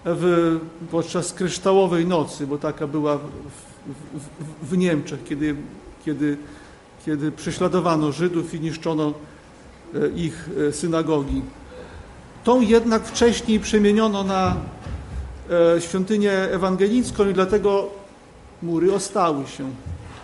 w, 0.04 0.58
podczas 0.90 1.32
kryształowej 1.32 2.06
nocy, 2.06 2.46
bo 2.46 2.58
taka 2.58 2.86
była 2.86 3.18
w, 3.18 3.22
w, 3.24 4.70
w 4.70 4.76
Niemczech, 4.78 5.24
kiedy, 5.24 5.56
kiedy, 6.04 6.36
kiedy 7.06 7.32
prześladowano 7.32 8.12
Żydów 8.12 8.54
i 8.54 8.60
niszczono 8.60 9.14
e, 9.94 10.08
ich 10.08 10.50
e, 10.68 10.72
synagogi. 10.72 11.42
Tą 12.44 12.60
jednak 12.60 13.04
wcześniej 13.04 13.60
przemieniono 13.60 14.24
na 14.24 14.56
e, 15.76 15.80
świątynię 15.80 16.32
ewangelicką 16.32 17.28
i 17.28 17.34
dlatego 17.34 17.88
mury 18.62 18.94
ostały 18.94 19.46
się. 19.46 19.70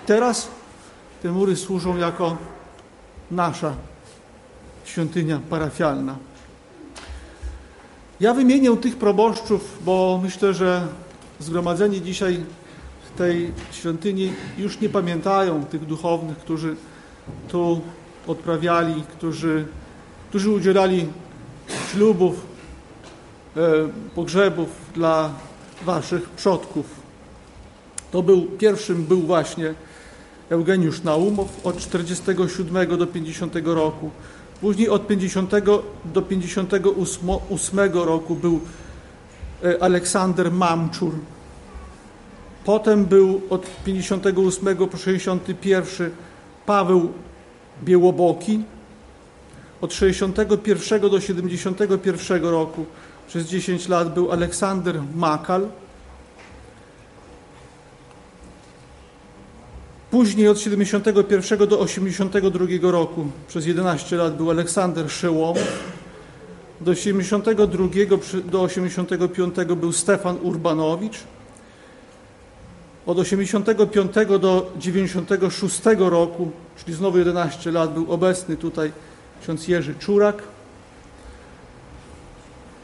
Teraz 0.07 0.57
te 1.23 1.32
mury 1.32 1.57
służą 1.57 1.97
jako 1.97 2.36
nasza 3.31 3.74
świątynia 4.85 5.40
parafialna. 5.51 6.16
Ja 8.20 8.35
wymienię 8.35 8.77
tych 8.77 8.97
proboszczów, 8.97 9.78
bo 9.85 10.20
myślę, 10.23 10.55
że 10.55 10.86
zgromadzenie 11.40 12.01
dzisiaj 12.01 12.45
tej 13.19 13.53
świątyni 13.73 14.32
już 14.59 14.81
nie 14.81 14.89
pamiętają 14.89 15.65
tych 15.65 15.86
duchownych, 15.86 16.39
którzy 16.39 16.77
tu 17.49 17.81
odprawiali, 18.27 19.03
którzy, 19.03 19.66
którzy 20.28 20.51
udzielali 20.51 21.07
ślubów, 21.90 22.47
e, 23.57 23.61
pogrzebów 24.15 24.69
dla 24.95 25.31
waszych 25.85 26.28
przodków. 26.31 26.86
To 28.11 28.23
był, 28.23 28.43
pierwszym 28.43 29.05
był 29.05 29.20
właśnie 29.20 29.74
Eugeniusz 30.51 31.03
Naumow 31.03 31.66
od 31.66 31.79
47 31.79 32.99
do 32.99 33.07
50 33.07 33.55
roku. 33.65 34.11
Później 34.61 34.89
od 34.89 35.07
50 35.07 35.53
do 36.05 36.23
58 36.23 37.79
roku 37.93 38.35
był 38.35 38.61
e, 39.65 39.83
Aleksander 39.83 40.53
Mamczur. 40.53 41.12
Potem 42.65 43.05
był 43.05 43.41
od 43.51 43.66
58 43.85 44.77
po 44.77 44.97
61 44.97 46.11
Paweł 46.66 47.12
Białoboki. 47.85 48.65
Od 49.81 49.95
61 49.95 51.01
do 51.01 51.20
71 51.20 52.45
roku 52.45 52.87
przez 53.29 53.47
10 53.47 53.89
lat 53.89 54.15
był 54.15 54.33
Aleksander 54.33 55.01
Makal. 55.15 55.69
Później 60.10 60.48
od 60.48 60.60
71 60.60 61.68
do 61.68 61.80
82 61.80 62.90
roku 62.90 63.26
przez 63.48 63.66
11 63.66 64.16
lat 64.16 64.36
był 64.36 64.51
Aleksander 64.51 65.10
Szełomow. 65.10 65.59
Do 66.80 66.94
72 66.94 67.89
do 68.44 68.62
85 68.62 69.55
był 69.76 69.93
Stefan 69.93 70.36
Urbanowicz. 70.43 71.18
Od 73.06 73.18
85 73.18 74.12
do 74.40 74.72
96 74.78 75.80
roku, 75.98 76.51
czyli 76.76 76.97
znowu 76.97 77.18
11 77.18 77.72
lat, 77.72 77.94
był 77.94 78.12
obecny 78.12 78.56
tutaj 78.56 78.93
ksiądz 79.43 79.68
Jerzy 79.68 79.94
Czurak. 79.94 80.43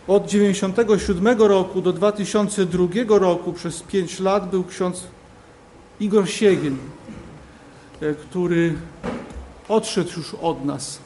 Od 0.08 0.26
97 0.26 1.38
roku 1.38 1.80
do 1.80 1.92
2002 1.92 3.18
roku 3.18 3.52
przez 3.52 3.82
5 3.82 4.20
lat 4.20 4.50
był 4.50 4.64
ksiądz 4.64 5.06
Igor 6.00 6.28
Siegien, 6.28 6.74
e, 6.74 7.03
który 8.12 8.74
odszedł 9.68 10.10
już 10.16 10.34
od 10.34 10.64
nas. 10.64 10.98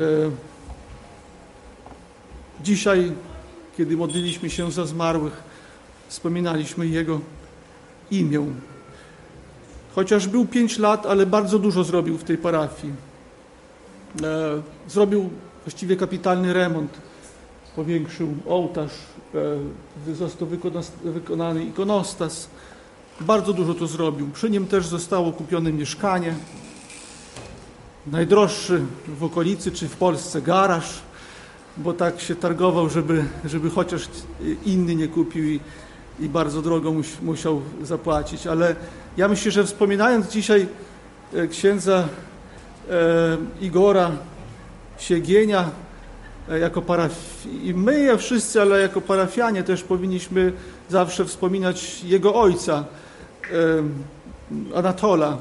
E, 0.00 0.30
dzisiaj, 2.64 3.12
kiedy 3.76 3.96
modliliśmy 3.96 4.50
się 4.50 4.72
za 4.72 4.86
zmarłych, 4.86 5.42
wspominaliśmy 6.08 6.86
jego 6.86 7.20
imię. 8.10 8.46
Chociaż 9.94 10.26
był 10.26 10.46
5 10.46 10.78
lat, 10.78 11.06
ale 11.06 11.26
bardzo 11.26 11.58
dużo 11.58 11.84
zrobił 11.84 12.18
w 12.18 12.24
tej 12.24 12.38
parafii. 12.38 12.92
E, 14.22 14.62
zrobił 14.88 15.30
właściwie 15.64 15.96
kapitalny 15.96 16.52
remont 16.52 16.90
powiększył 17.76 18.34
ołtarz, 18.46 18.92
e, 20.08 20.14
został 20.14 20.48
wykonany 21.04 21.64
ikonostas. 21.64 22.48
Bardzo 23.20 23.52
dużo 23.52 23.74
to 23.74 23.86
zrobił. 23.86 24.30
Przy 24.34 24.50
nim 24.50 24.66
też 24.66 24.86
zostało 24.86 25.32
kupione 25.32 25.72
mieszkanie. 25.72 26.34
Najdroższy 28.06 28.82
w 29.08 29.24
okolicy 29.24 29.72
czy 29.72 29.88
w 29.88 29.96
Polsce 29.96 30.42
garaż, 30.42 31.00
bo 31.76 31.92
tak 31.92 32.20
się 32.20 32.36
targował, 32.36 32.88
żeby, 32.88 33.24
żeby 33.44 33.70
chociaż 33.70 34.08
inny 34.64 34.94
nie 34.94 35.08
kupił 35.08 35.44
i, 35.44 35.60
i 36.20 36.28
bardzo 36.28 36.62
drogo 36.62 36.94
musiał 37.22 37.62
zapłacić. 37.82 38.46
Ale 38.46 38.76
ja 39.16 39.28
myślę, 39.28 39.52
że 39.52 39.64
wspominając 39.64 40.28
dzisiaj 40.28 40.68
e, 41.34 41.46
księdza 41.46 42.08
e, 42.90 43.36
Igora 43.60 44.10
Siegienia, 44.98 45.70
E, 46.50 46.58
jako 46.58 46.82
paraf... 46.82 47.12
i 47.62 47.74
my 47.74 48.18
wszyscy, 48.18 48.62
ale 48.62 48.80
jako 48.80 49.00
parafianie 49.00 49.62
też 49.62 49.82
powinniśmy 49.82 50.52
zawsze 50.88 51.24
wspominać 51.24 52.04
jego 52.04 52.34
ojca, 52.34 52.84
Anatola, 54.74 55.36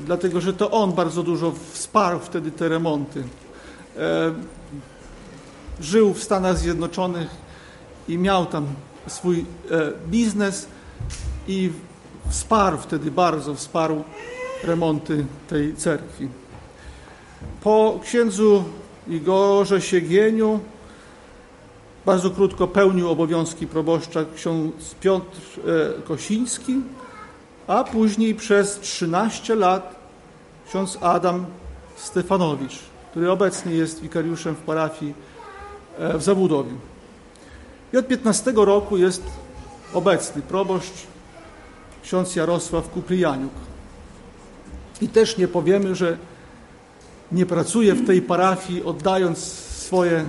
dlatego 0.00 0.40
że 0.40 0.52
to 0.52 0.70
on 0.70 0.92
bardzo 0.92 1.22
dużo 1.22 1.52
wsparł 1.72 2.18
wtedy 2.18 2.50
te 2.50 2.68
remonty. 2.68 3.24
Żył 5.80 6.14
w 6.14 6.22
Stanach 6.22 6.58
Zjednoczonych 6.58 7.28
i 8.08 8.18
miał 8.18 8.46
tam 8.46 8.66
swój 9.06 9.38
e, 9.38 9.44
biznes 10.08 10.66
i 11.48 11.70
wsparł 12.30 12.78
wtedy 12.78 13.10
bardzo, 13.10 13.54
wsparł 13.54 14.04
remonty 14.64 15.26
tej 15.48 15.76
cerkwi. 15.76 16.28
Po 17.62 18.00
księdzu 18.02 18.64
Igorze 19.08 19.80
Siegieniu. 19.80 20.60
Bardzo 22.06 22.30
krótko 22.30 22.68
pełnił 22.68 23.10
obowiązki 23.10 23.66
proboszcza 23.66 24.24
ksiądz 24.36 24.94
Piotr 25.00 25.40
e, 25.98 26.02
Kosiński, 26.02 26.80
a 27.66 27.84
później 27.84 28.34
przez 28.34 28.80
13 28.80 29.54
lat 29.54 29.94
ksiądz 30.68 30.98
Adam 31.00 31.46
Stefanowicz, 31.96 32.78
który 33.10 33.30
obecnie 33.30 33.72
jest 33.72 34.00
wikariuszem 34.00 34.54
w 34.54 34.58
parafii 34.58 35.14
e, 35.98 36.18
w 36.18 36.22
Zabudowiu. 36.22 36.76
I 37.92 37.96
od 37.96 38.08
15 38.08 38.52
roku 38.56 38.96
jest 38.96 39.22
obecny 39.94 40.42
proboszcz 40.42 41.06
ksiądz 42.02 42.36
Jarosław 42.36 42.90
Kupryjaniuk. 42.90 43.52
I 45.00 45.08
też 45.08 45.38
nie 45.38 45.48
powiemy, 45.48 45.94
że 45.94 46.18
nie 47.32 47.46
pracuje 47.46 47.94
w 47.94 48.06
tej 48.06 48.22
parafii, 48.22 48.84
oddając 48.84 49.38
swoje, 49.38 50.24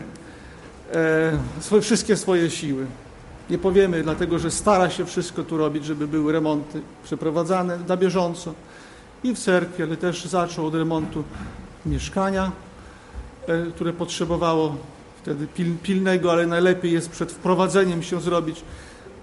swoje, 1.59 1.81
wszystkie 1.81 2.17
swoje 2.17 2.49
siły. 2.49 2.85
Nie 3.49 3.57
powiemy, 3.57 4.03
dlatego 4.03 4.39
że 4.39 4.51
stara 4.51 4.89
się 4.89 5.05
wszystko 5.05 5.43
tu 5.43 5.57
robić, 5.57 5.85
żeby 5.85 6.07
były 6.07 6.31
remonty 6.31 6.81
przeprowadzane 7.03 7.79
na 7.87 7.97
bieżąco 7.97 8.53
i 9.23 9.35
w 9.35 9.39
cerkwi, 9.39 9.83
ale 9.83 9.97
też 9.97 10.25
zaczął 10.25 10.65
od 10.65 10.75
remontu 10.75 11.23
mieszkania, 11.85 12.51
e, 13.47 13.65
które 13.65 13.93
potrzebowało 13.93 14.75
wtedy 15.21 15.47
pil, 15.47 15.77
pilnego, 15.83 16.31
ale 16.31 16.47
najlepiej 16.47 16.91
jest 16.91 17.09
przed 17.09 17.31
wprowadzeniem 17.31 18.03
się 18.03 18.21
zrobić 18.21 18.63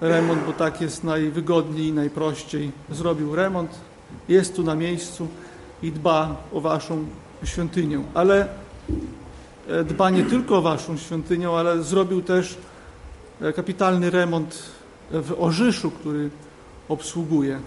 remont, 0.00 0.44
bo 0.46 0.52
tak 0.52 0.80
jest 0.80 1.04
najwygodniej 1.04 1.86
i 1.86 1.92
najprościej. 1.92 2.72
Zrobił 2.90 3.34
remont, 3.34 3.70
jest 4.28 4.56
tu 4.56 4.62
na 4.62 4.74
miejscu 4.74 5.28
i 5.82 5.92
dba 5.92 6.36
o 6.52 6.60
Waszą 6.60 7.04
świątynię, 7.44 8.00
ale 8.14 8.42
e, 8.42 8.46
dba 9.84 10.10
nie 10.10 10.24
tylko 10.24 10.58
o 10.58 10.62
waszą 10.62 10.96
świątynię, 10.96 11.48
ale 11.48 11.82
zrobił 11.82 12.22
też 12.22 12.56
e, 13.40 13.52
kapitalny 13.52 14.10
remont 14.10 14.62
w 15.10 15.34
Orzyszu, 15.38 15.90
który 15.90 16.30
obsługuje. 16.88 17.60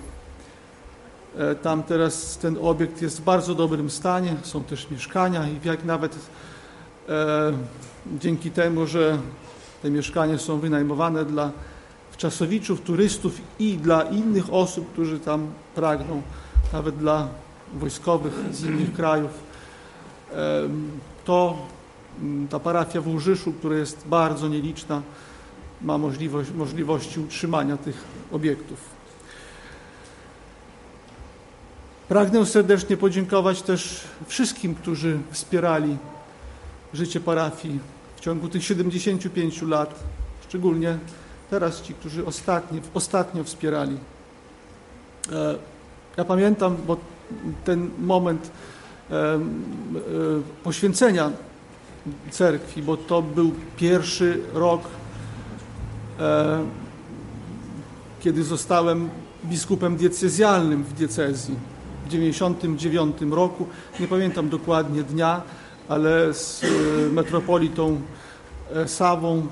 E, 1.37 1.55
tam 1.55 1.83
teraz 1.83 2.37
ten 2.37 2.57
obiekt 2.61 3.01
jest 3.01 3.21
w 3.21 3.23
bardzo 3.23 3.55
dobrym 3.55 3.89
stanie, 3.89 4.35
są 4.43 4.63
też 4.63 4.89
mieszkania 4.91 5.47
i 5.47 5.67
jak 5.67 5.85
nawet 5.85 6.15
e, 7.09 7.53
dzięki 8.19 8.51
temu, 8.51 8.87
że 8.87 9.17
te 9.81 9.89
mieszkania 9.89 10.37
są 10.37 10.59
wynajmowane 10.59 11.25
dla 11.25 11.51
wczasowiczów, 12.11 12.81
turystów 12.81 13.41
i 13.59 13.77
dla 13.77 14.01
innych 14.01 14.53
osób, 14.53 14.91
którzy 14.93 15.19
tam 15.19 15.47
pragną, 15.75 16.21
nawet 16.73 16.97
dla 16.97 17.27
wojskowych 17.73 18.33
z 18.51 18.63
innych 18.63 18.93
krajów, 18.93 19.31
to 21.25 21.49
mm, 21.49 21.76
ta 22.49 22.59
parafia 22.59 23.01
w 23.01 23.07
Łużyszu, 23.07 23.53
która 23.53 23.75
jest 23.75 24.07
bardzo 24.07 24.47
nieliczna, 24.47 25.01
ma 25.81 25.97
możliwość, 25.97 26.51
możliwości 26.51 27.19
utrzymania 27.19 27.77
tych 27.77 28.03
obiektów. 28.31 28.79
Pragnę 32.07 32.45
serdecznie 32.45 32.97
podziękować 32.97 33.61
też 33.61 34.03
wszystkim, 34.27 34.75
którzy 34.75 35.19
wspierali 35.31 35.97
życie 36.93 37.19
parafii 37.19 37.79
w 38.15 38.19
ciągu 38.19 38.49
tych 38.49 38.63
75 38.63 39.61
lat, 39.61 40.03
szczególnie 40.47 40.97
teraz 41.49 41.81
ci, 41.81 41.93
którzy 41.93 42.25
ostatnio, 42.25 42.81
ostatnio 42.93 43.43
wspierali. 43.43 43.97
E, 45.31 45.55
ja 46.17 46.25
pamiętam, 46.25 46.77
bo 46.87 46.97
ten 47.63 47.89
moment 47.99 48.51
E, 49.11 49.39
poświęcenia 50.63 51.31
cerkwi, 52.31 52.81
bo 52.81 52.97
to 52.97 53.21
był 53.21 53.51
pierwszy 53.77 54.39
rok, 54.53 54.81
e, 56.19 56.63
kiedy 58.19 58.43
zostałem 58.43 59.09
biskupem 59.45 59.95
diecezjalnym 59.95 60.83
w 60.83 60.93
diecezji 60.93 61.55
w 62.05 62.09
99 62.09 63.17
roku. 63.31 63.67
Nie 63.99 64.07
pamiętam 64.07 64.49
dokładnie 64.49 65.03
dnia, 65.03 65.41
ale 65.89 66.33
z 66.33 66.63
e, 66.63 66.67
metropolitą 67.13 68.01
Sawą 68.85 69.47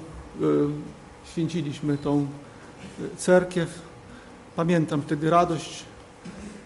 święciliśmy 1.26 1.98
tą 1.98 2.28
cerkiew 3.18 3.86
Pamiętam 4.56 5.02
wtedy 5.02 5.30
radość 5.30 5.84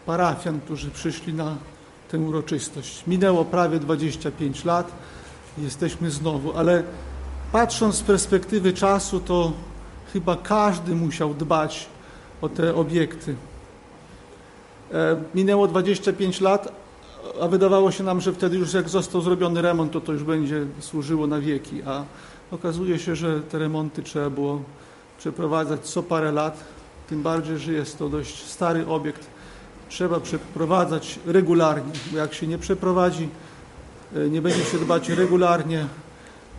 parafian, 0.05 0.59
którzy 0.59 0.91
przyszli 0.91 1.33
na 1.33 1.55
tę 2.11 2.19
uroczystość. 2.19 3.03
Minęło 3.07 3.45
prawie 3.45 3.79
25 3.79 4.65
lat, 4.65 4.91
jesteśmy 5.57 6.11
znowu, 6.11 6.57
ale 6.57 6.83
patrząc 7.51 7.95
z 7.95 8.01
perspektywy 8.01 8.73
czasu, 8.73 9.19
to 9.19 9.51
chyba 10.13 10.35
każdy 10.35 10.95
musiał 10.95 11.33
dbać 11.33 11.87
o 12.41 12.49
te 12.49 12.75
obiekty. 12.75 13.35
E, 14.93 15.21
minęło 15.35 15.67
25 15.67 16.41
lat, 16.41 16.73
a 17.41 17.47
wydawało 17.47 17.91
się 17.91 18.03
nam, 18.03 18.21
że 18.21 18.33
wtedy 18.33 18.57
już 18.57 18.73
jak 18.73 18.89
został 18.89 19.21
zrobiony 19.21 19.61
remont, 19.61 19.91
to 19.91 20.01
to 20.01 20.13
już 20.13 20.23
będzie 20.23 20.65
służyło 20.79 21.27
na 21.27 21.39
wieki, 21.39 21.83
a 21.85 22.03
okazuje 22.51 22.99
się, 22.99 23.15
że 23.15 23.41
te 23.41 23.59
remonty 23.59 24.03
trzeba 24.03 24.29
było 24.29 24.61
przeprowadzać 25.17 25.81
co 25.81 26.03
parę 26.03 26.31
lat, 26.31 26.63
tym 27.09 27.23
bardziej, 27.23 27.57
że 27.57 27.73
jest 27.73 27.97
to 27.97 28.09
dość 28.09 28.45
stary 28.45 28.87
obiekt. 28.87 29.27
Trzeba 29.89 30.19
przeprowadzać 30.19 31.19
regularnie, 31.25 31.91
bo 32.11 32.17
jak 32.17 32.33
się 32.33 32.47
nie 32.47 32.57
przeprowadzi, 32.57 33.29
nie 34.29 34.41
będzie 34.41 34.65
się 34.65 34.77
dbać 34.77 35.09
regularnie 35.09 35.85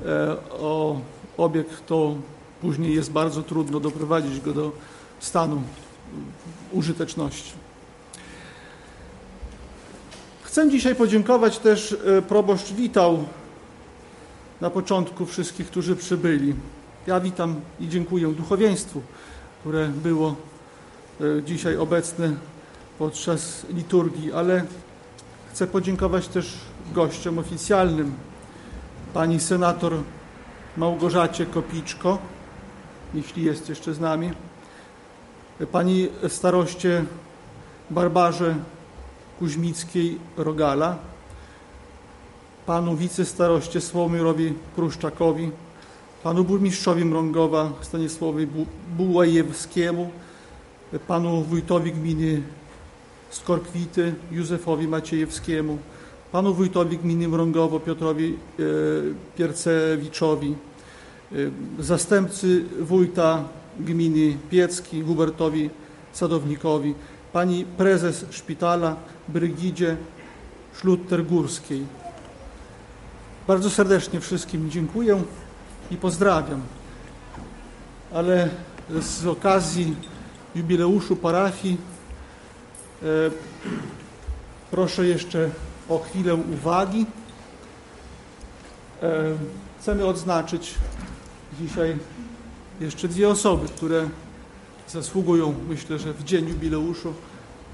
e, 0.06 0.36
o 0.50 1.00
obiekt, 1.36 1.86
to 1.86 2.14
później 2.60 2.94
jest 2.94 3.12
bardzo 3.12 3.42
trudno 3.42 3.80
doprowadzić 3.80 4.40
go 4.40 4.52
do 4.52 4.72
stanu 5.20 5.62
użyteczności. 6.72 7.52
Chcę 10.42 10.70
dzisiaj 10.70 10.94
podziękować 10.94 11.58
też, 11.58 11.96
e, 12.18 12.22
proboszcz 12.22 12.72
witał 12.72 13.24
na 14.60 14.70
początku 14.70 15.26
wszystkich, 15.26 15.66
którzy 15.66 15.96
przybyli. 15.96 16.54
Ja 17.06 17.20
witam 17.20 17.60
i 17.80 17.88
dziękuję 17.88 18.28
duchowieństwu, 18.28 19.02
które 19.60 19.88
było 19.88 20.36
e, 21.20 21.42
dzisiaj 21.42 21.76
obecne 21.76 22.32
podczas 22.98 23.66
liturgii, 23.74 24.32
ale 24.32 24.64
chcę 25.52 25.66
podziękować 25.66 26.28
też 26.28 26.58
gościom 26.92 27.38
oficjalnym, 27.38 28.12
pani 29.14 29.40
senator 29.40 29.92
Małgorzacie 30.76 31.46
Kopiczko, 31.46 32.18
jeśli 33.14 33.44
jest 33.44 33.68
jeszcze 33.68 33.94
z 33.94 34.00
nami, 34.00 34.30
pani 35.72 36.08
staroście 36.28 37.04
Barbarze 37.90 38.54
Kuźmickiej 39.38 40.18
Rogala, 40.36 40.96
panu 42.66 42.96
wicestaroście 42.96 43.80
Słomirowi 43.80 44.54
Pruszczakowi, 44.76 45.50
panu 46.22 46.44
burmistrzowi 46.44 47.04
Mrągowa 47.04 47.72
Stanisławowi 47.80 48.46
Bułajewskiemu, 48.96 50.10
panu 51.06 51.42
wójtowi 51.42 51.92
gminy 51.92 52.42
Skorkwity 53.30 54.14
Józefowi 54.30 54.88
Maciejewskiemu, 54.88 55.78
panu 56.32 56.54
wójtowi 56.54 56.98
gminy 56.98 57.28
Mrągowo 57.28 57.80
Piotrowi 57.80 58.34
e, 58.34 58.62
Piercewiczowi, 59.36 60.54
e, 61.32 61.36
zastępcy 61.78 62.64
wójta 62.80 63.44
gminy 63.80 64.36
Piecki 64.50 65.02
Hubertowi 65.02 65.70
Sadownikowi, 66.12 66.94
pani 67.32 67.64
prezes 67.64 68.24
szpitala 68.30 68.96
Brygidzie 69.28 69.96
Szlutter-Górskiej. 70.74 71.84
Bardzo 73.46 73.70
serdecznie 73.70 74.20
wszystkim 74.20 74.70
dziękuję 74.70 75.22
i 75.90 75.96
pozdrawiam. 75.96 76.60
Ale 78.12 78.48
z 79.00 79.26
okazji 79.26 79.96
jubileuszu 80.54 81.16
parafii 81.16 81.76
e, 83.02 83.06
proszę 84.70 85.06
jeszcze 85.06 85.50
o 85.90 85.98
chwilę 85.98 86.34
uwagi. 86.34 87.06
E, 89.02 89.22
chcemy 89.80 90.06
odznaczyć 90.06 90.74
dzisiaj 91.60 91.96
jeszcze 92.80 93.08
dwie 93.08 93.28
osoby, 93.28 93.68
które 93.68 94.08
zasługują, 94.88 95.54
myślę, 95.68 95.98
że 95.98 96.12
w 96.12 96.24
dzień 96.24 96.48
jubileuszu 96.48 97.14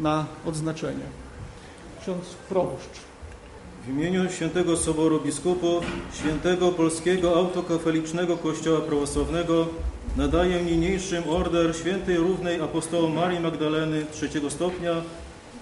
na 0.00 0.26
odznaczenie. 0.46 1.04
Ksiądz 2.02 2.24
proboszcz. 2.48 3.06
W 3.86 3.88
imieniu 3.88 4.30
Świętego 4.30 4.76
Soboru 4.76 5.20
Biskupów, 5.20 5.84
Świętego 6.14 6.72
Polskiego 6.72 7.36
Autokafelicznego 7.36 8.36
Kościoła 8.36 8.80
Prawosławnego 8.80 9.66
nadaję 10.16 10.62
niniejszym 10.62 11.22
order 11.28 11.76
Świętej 11.76 12.16
Równej 12.16 12.60
Apostołom 12.60 13.14
Marii 13.14 13.40
Magdaleny 13.40 14.06
trzeciego 14.12 14.50
stopnia 14.50 15.02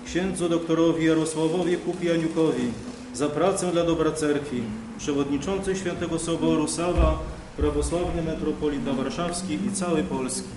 księdzu 0.06 0.48
doktorowi 0.48 1.06
Jarosławowi 1.06 1.76
Kupianiukowi 1.76 2.72
za 3.14 3.28
pracę 3.28 3.72
dla 3.72 3.84
dobra 3.84 4.12
cerkwi, 4.12 4.62
przewodniczący 4.98 5.76
Świętego 5.76 6.18
Soboru 6.18 6.68
Sawa, 6.68 7.18
prawosławny 7.56 8.22
metropolita 8.22 8.92
warszawski 8.92 9.54
i 9.54 9.72
całej 9.72 10.02
Polski. 10.02 10.48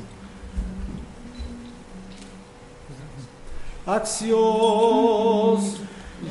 Axios! 3.86 5.60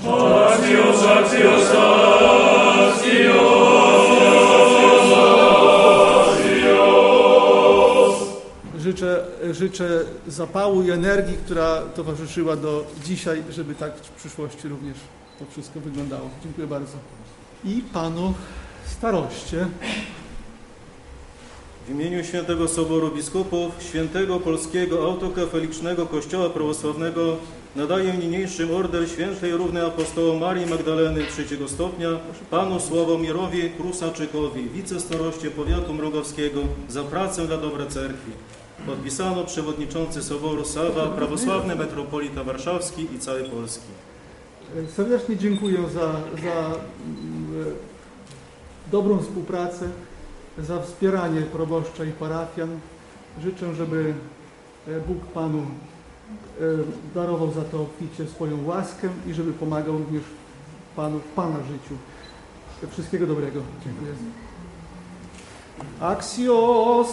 Axios, 0.05 1.05
axios, 1.07 1.71
Życzę, 8.97 9.25
życzę 9.51 10.05
zapału 10.27 10.83
i 10.83 10.91
energii, 10.91 11.37
która 11.45 11.83
towarzyszyła 11.83 12.57
do 12.57 12.87
dzisiaj, 13.05 13.43
żeby 13.51 13.75
tak 13.75 13.97
w 13.97 14.11
przyszłości 14.11 14.69
również 14.69 14.97
to 15.39 15.45
wszystko 15.51 15.81
wyglądało. 15.81 16.31
Dziękuję 16.45 16.67
bardzo. 16.67 16.93
I 17.65 17.83
panu 17.93 18.35
staroście. 18.85 19.67
W 21.87 21.91
imieniu 21.91 22.25
Świętego 22.25 22.69
Soboru 22.69 23.11
Biskupów, 23.11 23.73
Świętego 23.89 24.41
Polskiego 24.41 25.05
Autokafelicznego 25.05 26.07
Kościoła 26.07 26.51
Prawosławnego 26.51 27.37
nadaję 27.77 28.13
niniejszym 28.13 28.75
order 28.75 29.11
Świętej 29.11 29.53
Równej 29.53 29.87
Apostołom 29.87 30.41
Marii 30.41 30.67
Magdaleny 30.67 31.25
trzeciego 31.25 31.69
stopnia 31.69 32.09
panu 32.51 32.81
Sławomirowi 32.81 33.71
Prusaczykowi, 33.71 34.69
wicestaroście 34.69 35.51
powiatu 35.51 35.95
mrogowskiego 35.95 36.61
za 36.89 37.03
pracę 37.03 37.47
dla 37.47 37.57
dobra 37.57 37.87
cerkwi. 37.87 38.33
Podpisano 38.85 39.45
przewodniczący 39.45 40.23
Soboru 40.23 40.65
Sawa, 40.65 41.07
prawosławny 41.07 41.77
metropolita 41.77 42.45
warszawski 42.45 43.15
i 43.15 43.19
całej 43.19 43.51
Polski. 43.51 43.89
Serdecznie 44.97 45.37
dziękuję 45.37 45.79
za, 45.95 46.13
za 46.43 46.67
mm, 46.67 47.75
dobrą 48.93 49.19
współpracę, 49.19 49.89
za 50.59 50.83
wspieranie 50.83 51.41
proboszcza 51.41 52.05
i 52.05 52.13
parafian. 52.13 52.79
Życzę, 53.43 53.75
żeby 53.75 54.15
e, 54.89 55.01
Bóg 55.01 55.25
Panu 55.25 55.59
e, 55.59 55.65
darował 57.15 57.53
za 57.53 57.63
to 57.63 57.83
obficie 57.83 58.27
swoją 58.27 58.65
łaskę 58.65 59.09
i 59.27 59.35
żeby 59.35 59.53
pomagał 59.53 59.99
również 59.99 60.23
Panu 60.97 61.19
w 61.19 61.35
Pana 61.35 61.59
życiu. 61.59 61.95
Wszystkiego 62.91 63.27
dobrego. 63.27 63.61
Dziękuję. 63.85 64.13
Axios! 66.01 67.09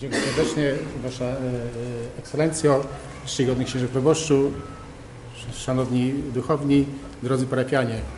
Dziękuję 0.00 0.22
serdecznie 0.22 0.74
Wasza 1.02 1.24
e, 1.24 1.28
e, 1.28 2.18
Ekscelencjo, 2.18 2.84
czcigodny 3.26 3.64
księży 3.64 3.88
proboszczu, 3.88 4.52
szanowni 5.54 6.12
duchowni, 6.34 6.86
drodzy 7.22 7.46
parafianie. 7.46 8.17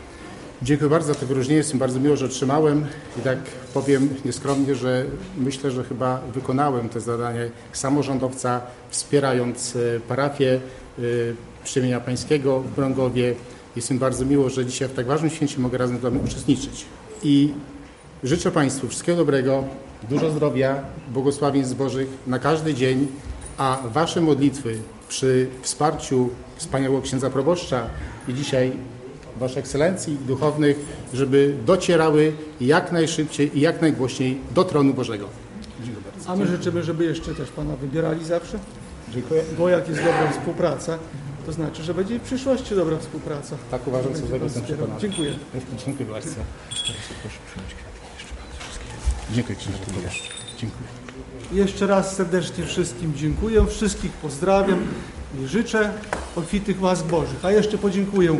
Dziękuję 0.63 0.89
bardzo 0.89 1.13
za 1.13 1.19
to 1.19 1.25
wyróżnienie, 1.25 1.57
jest 1.57 1.73
mi 1.73 1.79
bardzo 1.79 1.99
miło, 1.99 2.15
że 2.15 2.25
otrzymałem 2.25 2.85
i 3.19 3.21
tak 3.21 3.37
powiem 3.73 4.09
nieskromnie, 4.25 4.75
że 4.75 5.05
myślę, 5.37 5.71
że 5.71 5.83
chyba 5.83 6.21
wykonałem 6.33 6.89
to 6.89 6.99
zadanie 6.99 7.49
samorządowca, 7.73 8.61
wspierając 8.89 9.75
e, 9.75 9.99
parafię 9.99 10.59
Przemienia 11.63 11.99
Pańskiego 11.99 12.59
w 12.59 12.75
Brągowie. 12.75 13.35
Jest 13.75 13.91
mi 13.91 13.99
bardzo 13.99 14.25
miło, 14.25 14.49
że 14.49 14.65
dzisiaj 14.65 14.87
w 14.87 14.93
tak 14.93 15.05
ważnym 15.05 15.31
święcie 15.31 15.59
mogę 15.59 15.77
razem 15.77 15.97
z 15.97 16.01
Wami 16.01 16.19
uczestniczyć. 16.25 16.85
I 17.23 17.53
życzę 18.23 18.51
Państwu 18.51 18.87
wszystkiego 18.87 19.17
dobrego, 19.17 19.63
dużo 20.09 20.31
zdrowia, 20.31 20.83
błogosławieństw 21.13 21.77
Bożych 21.77 22.07
na 22.27 22.39
każdy 22.39 22.73
dzień, 22.73 23.07
a 23.57 23.79
Wasze 23.85 24.21
modlitwy 24.21 24.77
przy 25.09 25.47
wsparciu 25.61 26.29
wspaniałego 26.55 27.01
księdza 27.01 27.29
proboszcza 27.29 27.87
i 28.27 28.33
dzisiaj 28.33 28.71
Waszej 29.41 29.59
Ekscelencji 29.59 30.17
duchownych, 30.27 30.79
żeby 31.13 31.55
docierały 31.65 32.33
jak 32.61 32.91
najszybciej 32.91 33.57
i 33.57 33.61
jak 33.61 33.81
najgłośniej 33.81 34.37
do 34.55 34.63
tronu 34.63 34.93
Bożego. 34.93 35.27
Dziękuję 35.83 36.05
bardzo. 36.11 36.29
A 36.29 36.35
my 36.35 36.47
życzymy, 36.47 36.83
żeby 36.83 37.05
jeszcze 37.05 37.35
też 37.35 37.49
Pana 37.49 37.75
wybierali 37.75 38.25
zawsze. 38.25 38.59
Dziękuję. 39.13 39.43
Bo 39.57 39.69
jak 39.69 39.89
jest 39.89 39.99
dobra 39.99 40.31
współpraca, 40.31 40.97
To 41.45 41.51
znaczy, 41.51 41.83
że 41.83 41.93
będzie 41.93 42.19
w 42.19 42.21
przyszłości 42.21 42.75
dobra 42.75 42.97
współpraca. 42.97 43.55
Tak 43.71 43.87
uważam, 43.87 44.13
co 44.13 44.43
jestem 44.43 44.63
przekonany. 44.63 45.01
Dziękuję. 45.01 45.31
Dziękuję 45.85 46.09
bardzo. 46.09 46.29
Dziękuję 49.33 49.57
proboszczu. 49.85 50.23
Dziękuję. 50.57 50.87
Jeszcze 51.53 51.87
raz 51.87 52.15
serdecznie 52.15 52.65
wszystkim 52.65 53.13
dziękuję, 53.15 53.65
wszystkich 53.67 54.11
pozdrawiam 54.11 54.79
i 55.43 55.47
życzę 55.47 55.91
obfitych 56.35 56.81
łask 56.81 57.05
Bożych. 57.05 57.45
A 57.45 57.51
jeszcze 57.51 57.77
podziękuję 57.77 58.37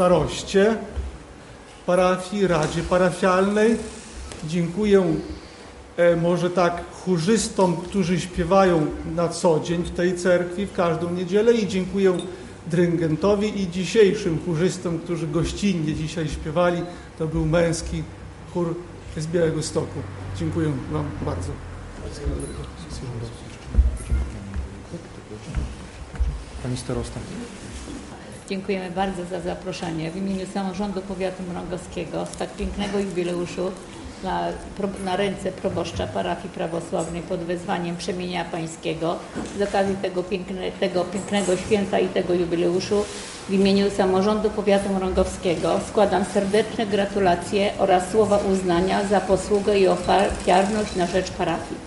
staroście 0.00 0.76
parafii, 1.86 2.46
Radzie 2.46 2.82
Parafialnej. 2.82 3.76
Dziękuję 4.44 5.14
e, 5.96 6.16
może 6.16 6.50
tak 6.50 6.84
chórzystom, 6.92 7.76
którzy 7.76 8.20
śpiewają 8.20 8.86
na 9.14 9.28
co 9.28 9.60
dzień 9.60 9.82
w 9.82 9.90
tej 9.90 10.16
cerkwi, 10.16 10.66
w 10.66 10.72
każdą 10.72 11.10
niedzielę 11.10 11.52
i 11.52 11.68
dziękuję 11.68 12.16
dyryngentowi 12.66 13.62
i 13.62 13.70
dzisiejszym 13.70 14.38
chórzystom, 14.46 14.98
którzy 14.98 15.26
gościnnie 15.26 15.94
dzisiaj 15.94 16.28
śpiewali. 16.28 16.82
To 17.18 17.26
był 17.26 17.46
męski 17.46 18.02
chór 18.54 18.74
z 19.16 19.26
Białego 19.26 19.62
Stoku. 19.62 20.00
Dziękuję 20.38 20.72
Wam 20.92 21.04
bardzo. 21.24 21.52
Pani 26.62 26.76
starosta. 26.76 27.20
Dziękujemy 28.50 28.90
bardzo 28.90 29.24
za 29.24 29.40
zaproszenie. 29.40 30.10
W 30.10 30.16
imieniu 30.16 30.46
Samorządu 30.54 31.00
Powiatu 31.00 31.42
Mrągowskiego 31.42 32.26
z 32.26 32.36
tak 32.36 32.50
pięknego 32.50 32.98
jubileuszu 32.98 33.70
na, 34.24 34.48
na 35.04 35.16
ręce 35.16 35.52
proboszcza 35.52 36.06
parafii 36.06 36.54
prawosławnej 36.54 37.22
pod 37.22 37.40
wezwaniem 37.40 37.96
Przemienia 37.96 38.44
Pańskiego 38.44 39.16
z 39.58 39.62
okazji 39.62 39.96
tego, 40.02 40.22
piękne, 40.22 40.72
tego 40.80 41.04
pięknego 41.04 41.56
święta 41.56 41.98
i 41.98 42.08
tego 42.08 42.34
jubileuszu 42.34 43.04
w 43.48 43.52
imieniu 43.52 43.90
Samorządu 43.90 44.50
Powiatu 44.50 44.88
Mrągowskiego 44.94 45.80
składam 45.88 46.24
serdeczne 46.24 46.86
gratulacje 46.86 47.72
oraz 47.78 48.10
słowa 48.10 48.38
uznania 48.52 49.04
za 49.04 49.20
posługę 49.20 49.78
i 49.78 49.88
ofiarność 49.88 50.96
na 50.96 51.06
rzecz 51.06 51.30
parafii. 51.30 51.80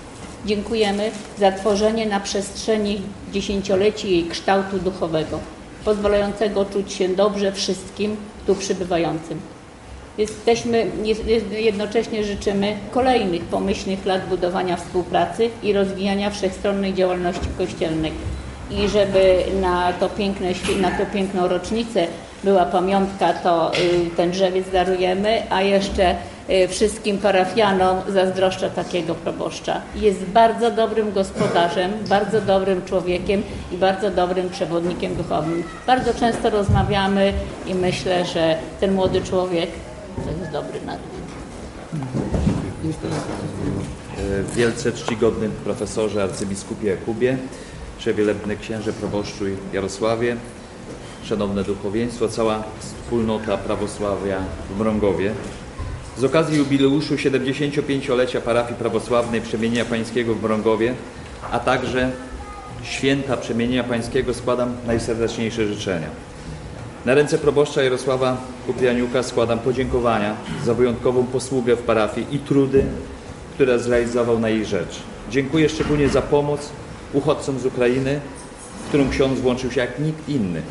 Dziękujemy 0.45 1.11
za 1.39 1.51
tworzenie 1.51 2.05
na 2.05 2.19
przestrzeni 2.19 3.01
dziesięcioleci 3.31 4.11
jej 4.11 4.25
kształtu 4.25 4.79
duchowego, 4.79 5.39
pozwalającego 5.85 6.65
czuć 6.65 6.93
się 6.93 7.09
dobrze 7.09 7.51
wszystkim 7.51 8.17
tu 8.47 8.55
przybywającym. 8.55 9.39
Jesteśmy, 10.17 10.87
jednocześnie 11.51 12.23
życzymy 12.23 12.77
kolejnych 12.91 13.43
pomyślnych 13.43 14.05
lat 14.05 14.29
budowania 14.29 14.77
współpracy 14.77 15.49
i 15.63 15.73
rozwijania 15.73 16.29
wszechstronnej 16.29 16.93
działalności 16.93 17.47
kościelnej. 17.57 18.11
I 18.71 18.89
żeby 18.89 19.43
na, 19.61 19.93
to 19.93 20.09
piękne, 20.09 20.47
na 20.81 20.91
tę 20.91 21.05
piękną 21.05 21.47
rocznicę 21.47 22.07
była 22.43 22.65
pamiątka, 22.65 23.33
to 23.33 23.71
y, 23.75 24.09
ten 24.17 24.31
drzewiec 24.31 24.71
darujemy, 24.71 25.43
a 25.49 25.61
jeszcze 25.61 26.15
wszystkim 26.69 27.17
parafianom 27.17 27.97
zazdroszczę 28.07 28.69
takiego 28.69 29.15
proboszcza. 29.15 29.81
Jest 29.95 30.23
bardzo 30.23 30.71
dobrym 30.71 31.13
gospodarzem, 31.13 31.91
bardzo 32.09 32.41
dobrym 32.41 32.85
człowiekiem 32.85 33.43
i 33.71 33.77
bardzo 33.77 34.11
dobrym 34.11 34.49
przewodnikiem 34.49 35.15
duchowym. 35.15 35.63
Bardzo 35.87 36.13
często 36.13 36.49
rozmawiamy 36.49 37.33
i 37.67 37.75
myślę, 37.75 38.25
że 38.25 38.57
ten 38.79 38.93
młody 38.93 39.21
człowiek 39.21 39.69
to 40.15 40.39
jest 40.39 40.51
dobry 40.51 40.81
naród. 40.85 41.03
E, 44.17 44.55
Wielce 44.55 44.91
czcigodny 44.91 45.49
profesorze 45.49 46.23
arcybiskupie 46.23 46.87
Jakubie, 46.87 47.37
przewielebny 47.97 48.57
księże 48.57 48.93
proboszczu 48.93 49.43
Jarosławie, 49.73 50.37
szanowne 51.23 51.63
duchowieństwo, 51.63 52.27
cała 52.27 52.63
wspólnota 52.79 53.57
prawosławia 53.57 54.37
w 54.69 54.79
Mrągowie. 54.79 55.33
Z 56.17 56.23
okazji 56.23 56.57
jubileuszu 56.57 57.15
75-lecia 57.15 58.41
parafii 58.41 58.79
prawosławnej 58.79 59.41
Przemienienia 59.41 59.85
Pańskiego 59.85 60.35
w 60.35 60.43
Mrągowie, 60.43 60.93
a 61.51 61.59
także 61.59 62.11
święta 62.83 63.37
Przemienienia 63.37 63.83
Pańskiego 63.83 64.33
składam 64.33 64.75
najserdeczniejsze 64.87 65.67
życzenia. 65.67 66.07
Na 67.05 67.13
ręce 67.13 67.37
proboszcza 67.37 67.83
Jarosława 67.83 68.37
Kuprianiuka 68.67 69.23
składam 69.23 69.59
podziękowania 69.59 70.35
za 70.65 70.73
wyjątkową 70.73 71.23
posługę 71.23 71.75
w 71.75 71.81
parafii 71.81 72.27
i 72.31 72.39
trudy, 72.39 72.85
które 73.53 73.79
zrealizował 73.79 74.39
na 74.39 74.49
jej 74.49 74.65
rzecz. 74.65 74.99
Dziękuję 75.31 75.69
szczególnie 75.69 76.09
za 76.09 76.21
pomoc 76.21 76.69
uchodźcom 77.13 77.59
z 77.59 77.65
Ukrainy, 77.65 78.19
w 78.85 78.87
którą 78.87 79.09
ksiądz 79.09 79.39
włączył 79.39 79.71
się 79.71 79.81
jak 79.81 79.99
nikt 79.99 80.29
inny. 80.29 80.61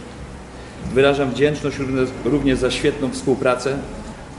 Wyrażam 0.95 1.31
wdzięczność 1.31 1.77
również 2.25 2.59
za 2.59 2.71
świetną 2.71 3.11
współpracę 3.11 3.79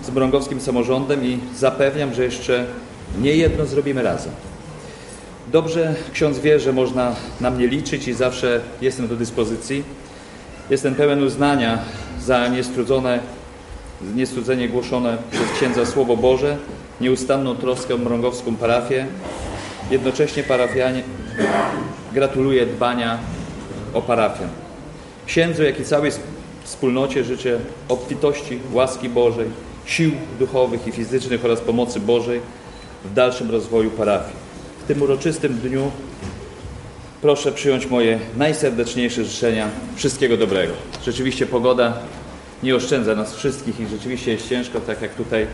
z 0.03 0.09
Mrągowskim 0.09 0.61
Samorządem 0.61 1.25
i 1.25 1.39
zapewniam, 1.55 2.13
że 2.13 2.23
jeszcze 2.23 2.65
nie 3.21 3.35
jedno 3.35 3.65
zrobimy 3.65 4.03
razem. 4.03 4.31
Dobrze 5.51 5.95
ksiądz 6.13 6.39
wie, 6.39 6.59
że 6.59 6.73
można 6.73 7.15
na 7.41 7.51
mnie 7.51 7.67
liczyć 7.67 8.07
i 8.07 8.13
zawsze 8.13 8.61
jestem 8.81 9.07
do 9.07 9.15
dyspozycji. 9.15 9.83
Jestem 10.69 10.95
pełen 10.95 11.23
uznania 11.23 11.79
za 12.21 12.47
niestrudzone, 12.47 13.19
niestrudzenie 14.15 14.69
głoszone 14.69 15.17
przez 15.31 15.51
księdza 15.51 15.85
Słowo 15.85 16.17
Boże, 16.17 16.57
nieustanną 17.01 17.55
troskę 17.55 17.95
o 17.95 17.97
mrągowską 17.97 18.55
parafię. 18.55 19.05
Jednocześnie 19.91 20.43
parafianie 20.43 21.03
gratuluję 22.13 22.65
dbania 22.65 23.17
o 23.93 24.01
parafię. 24.01 24.47
Księdzu, 25.25 25.63
jak 25.63 25.79
i 25.79 25.85
całej 25.85 26.11
wspólnocie 26.63 27.23
życzę 27.23 27.59
obfitości, 27.89 28.59
łaski 28.73 29.09
Bożej, 29.09 29.47
sił 29.85 30.11
duchowych 30.39 30.87
i 30.87 30.91
fizycznych 30.91 31.45
oraz 31.45 31.61
pomocy 31.61 31.99
Bożej 31.99 32.41
w 33.05 33.13
dalszym 33.13 33.51
rozwoju 33.51 33.91
parafii. 33.91 34.35
W 34.83 34.87
tym 34.87 35.01
uroczystym 35.01 35.53
dniu 35.53 35.91
proszę 37.21 37.51
przyjąć 37.51 37.85
moje 37.85 38.19
najserdeczniejsze 38.37 39.25
życzenia. 39.25 39.69
Wszystkiego 39.95 40.37
dobrego. 40.37 40.73
Rzeczywiście 41.05 41.45
pogoda 41.45 41.93
nie 42.63 42.75
oszczędza 42.75 43.15
nas 43.15 43.35
wszystkich 43.35 43.79
i 43.79 43.87
rzeczywiście 43.87 44.31
jest 44.31 44.49
ciężko, 44.49 44.79
tak 44.79 45.01
jak 45.01 45.15
tutaj 45.15 45.47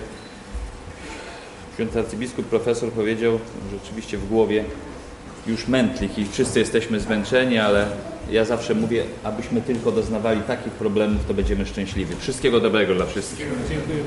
ksiądz 1.75 1.95
arcybiskup 1.95 2.45
profesor 2.45 2.91
powiedział, 2.91 3.39
rzeczywiście 3.71 4.17
w 4.17 4.27
głowie 4.27 4.63
już 5.49 5.67
mętlich 5.67 6.17
i 6.19 6.25
wszyscy 6.25 6.59
jesteśmy 6.59 6.99
zmęczeni, 6.99 7.57
ale 7.57 7.85
ja 8.31 8.45
zawsze 8.45 8.75
mówię, 8.75 9.03
abyśmy 9.23 9.61
tylko 9.61 9.91
doznawali 9.91 10.41
takich 10.41 10.73
problemów, 10.73 11.25
to 11.27 11.33
będziemy 11.33 11.65
szczęśliwi. 11.65 12.15
Wszystkiego 12.19 12.59
dobrego 12.59 12.95
dla 12.95 13.05
wszystkich. 13.05 13.47
Dziękuję. 13.69 13.97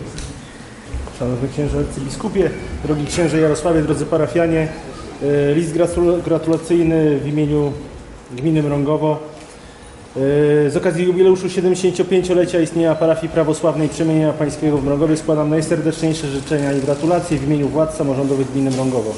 Szanowny 1.19 1.49
księże 1.49 1.79
arcybiskupie, 1.79 2.51
drogi 2.85 3.07
księże 3.07 3.41
Jarosławie, 3.41 3.83
drodzy 3.83 4.07
parafianie, 4.07 4.69
e, 5.23 5.55
list 5.55 5.75
gratul- 5.77 6.23
gratulacyjny 6.23 7.19
w 7.21 7.27
imieniu 7.29 7.73
gminy 8.37 8.63
Mrągowo. 8.63 9.19
E, 10.17 10.71
Z 10.71 10.77
okazji 10.77 11.05
jubileuszu 11.05 11.47
75-lecia 11.49 12.61
istnienia 12.61 12.95
parafii 12.95 13.33
prawosławnej 13.33 13.89
Przemienienia 13.89 14.33
Pańskiego 14.33 14.79
w 14.79 14.85
Mrągowie 14.85 15.17
składam 15.17 15.51
najserdeczniejsze 15.51 16.29
życzenia 16.29 16.73
i 16.73 16.81
gratulacje 16.81 17.39
w 17.39 17.45
imieniu 17.47 17.69
władz 17.69 17.97
samorządowych 17.97 18.53
gminy 18.53 18.71
Mrągowo. 18.71 19.15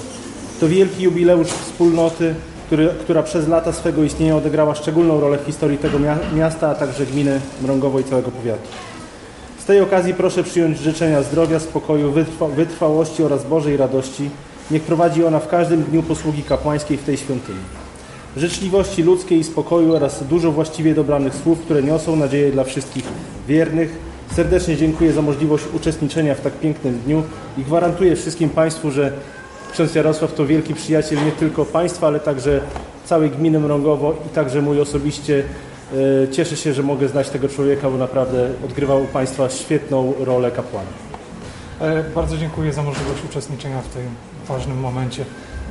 To 0.60 0.68
wielki 0.68 1.02
jubileusz 1.02 1.48
wspólnoty, 1.48 2.34
który, 2.66 2.88
która 3.00 3.22
przez 3.22 3.48
lata 3.48 3.72
swego 3.72 4.02
istnienia 4.02 4.36
odegrała 4.36 4.74
szczególną 4.74 5.20
rolę 5.20 5.38
w 5.38 5.46
historii 5.46 5.78
tego 5.78 5.98
mia- 5.98 6.34
miasta, 6.36 6.68
a 6.68 6.74
także 6.74 7.06
gminy 7.06 7.40
Mrągowo 7.62 8.00
i 8.00 8.04
całego 8.04 8.30
powiatu. 8.30 8.68
Z 9.58 9.64
tej 9.64 9.80
okazji 9.80 10.14
proszę 10.14 10.42
przyjąć 10.42 10.78
życzenia 10.78 11.22
zdrowia, 11.22 11.60
spokoju, 11.60 12.12
wytrwa, 12.12 12.48
wytrwałości 12.48 13.22
oraz 13.22 13.44
Bożej 13.46 13.76
radości. 13.76 14.30
Niech 14.70 14.82
prowadzi 14.82 15.24
ona 15.24 15.38
w 15.40 15.48
każdym 15.48 15.82
dniu 15.82 16.02
posługi 16.02 16.42
kapłańskiej 16.42 16.96
w 16.96 17.02
tej 17.02 17.16
świątyni. 17.16 17.58
Życzliwości 18.36 19.02
ludzkiej 19.02 19.38
i 19.38 19.44
spokoju 19.44 19.94
oraz 19.94 20.24
dużo 20.24 20.52
właściwie 20.52 20.94
dobranych 20.94 21.34
słów, 21.34 21.58
które 21.60 21.82
niosą 21.82 22.16
nadzieję 22.16 22.52
dla 22.52 22.64
wszystkich 22.64 23.04
wiernych. 23.48 23.98
Serdecznie 24.36 24.76
dziękuję 24.76 25.12
za 25.12 25.22
możliwość 25.22 25.64
uczestniczenia 25.76 26.34
w 26.34 26.40
tak 26.40 26.52
pięknym 26.52 26.98
dniu 26.98 27.22
i 27.58 27.62
gwarantuję 27.62 28.16
wszystkim 28.16 28.50
Państwu, 28.50 28.90
że 28.90 29.12
ksiądz 29.74 29.94
Jarosław 29.94 30.34
to 30.34 30.46
wielki 30.46 30.74
przyjaciel 30.74 31.24
nie 31.24 31.32
tylko 31.32 31.64
Państwa, 31.64 32.06
ale 32.06 32.20
także 32.20 32.60
całej 33.04 33.30
gminy 33.30 33.60
Mrągowo 33.60 34.14
i 34.26 34.28
także 34.28 34.62
mój 34.62 34.80
osobiście. 34.80 35.42
E, 36.24 36.28
Cieszę 36.32 36.56
się, 36.56 36.74
że 36.74 36.82
mogę 36.82 37.08
znać 37.08 37.30
tego 37.30 37.48
człowieka, 37.48 37.90
bo 37.90 37.96
naprawdę 37.96 38.48
odgrywał 38.64 39.02
u 39.02 39.06
Państwa 39.06 39.50
świetną 39.50 40.12
rolę 40.20 40.50
kapłana. 40.50 40.88
E, 41.80 42.04
Bardzo 42.14 42.36
dziękuję 42.36 42.72
za 42.72 42.82
możliwość 42.82 43.24
uczestniczenia 43.30 43.80
w 43.82 43.88
tym 43.88 44.02
ważnym 44.48 44.80
momencie 44.80 45.24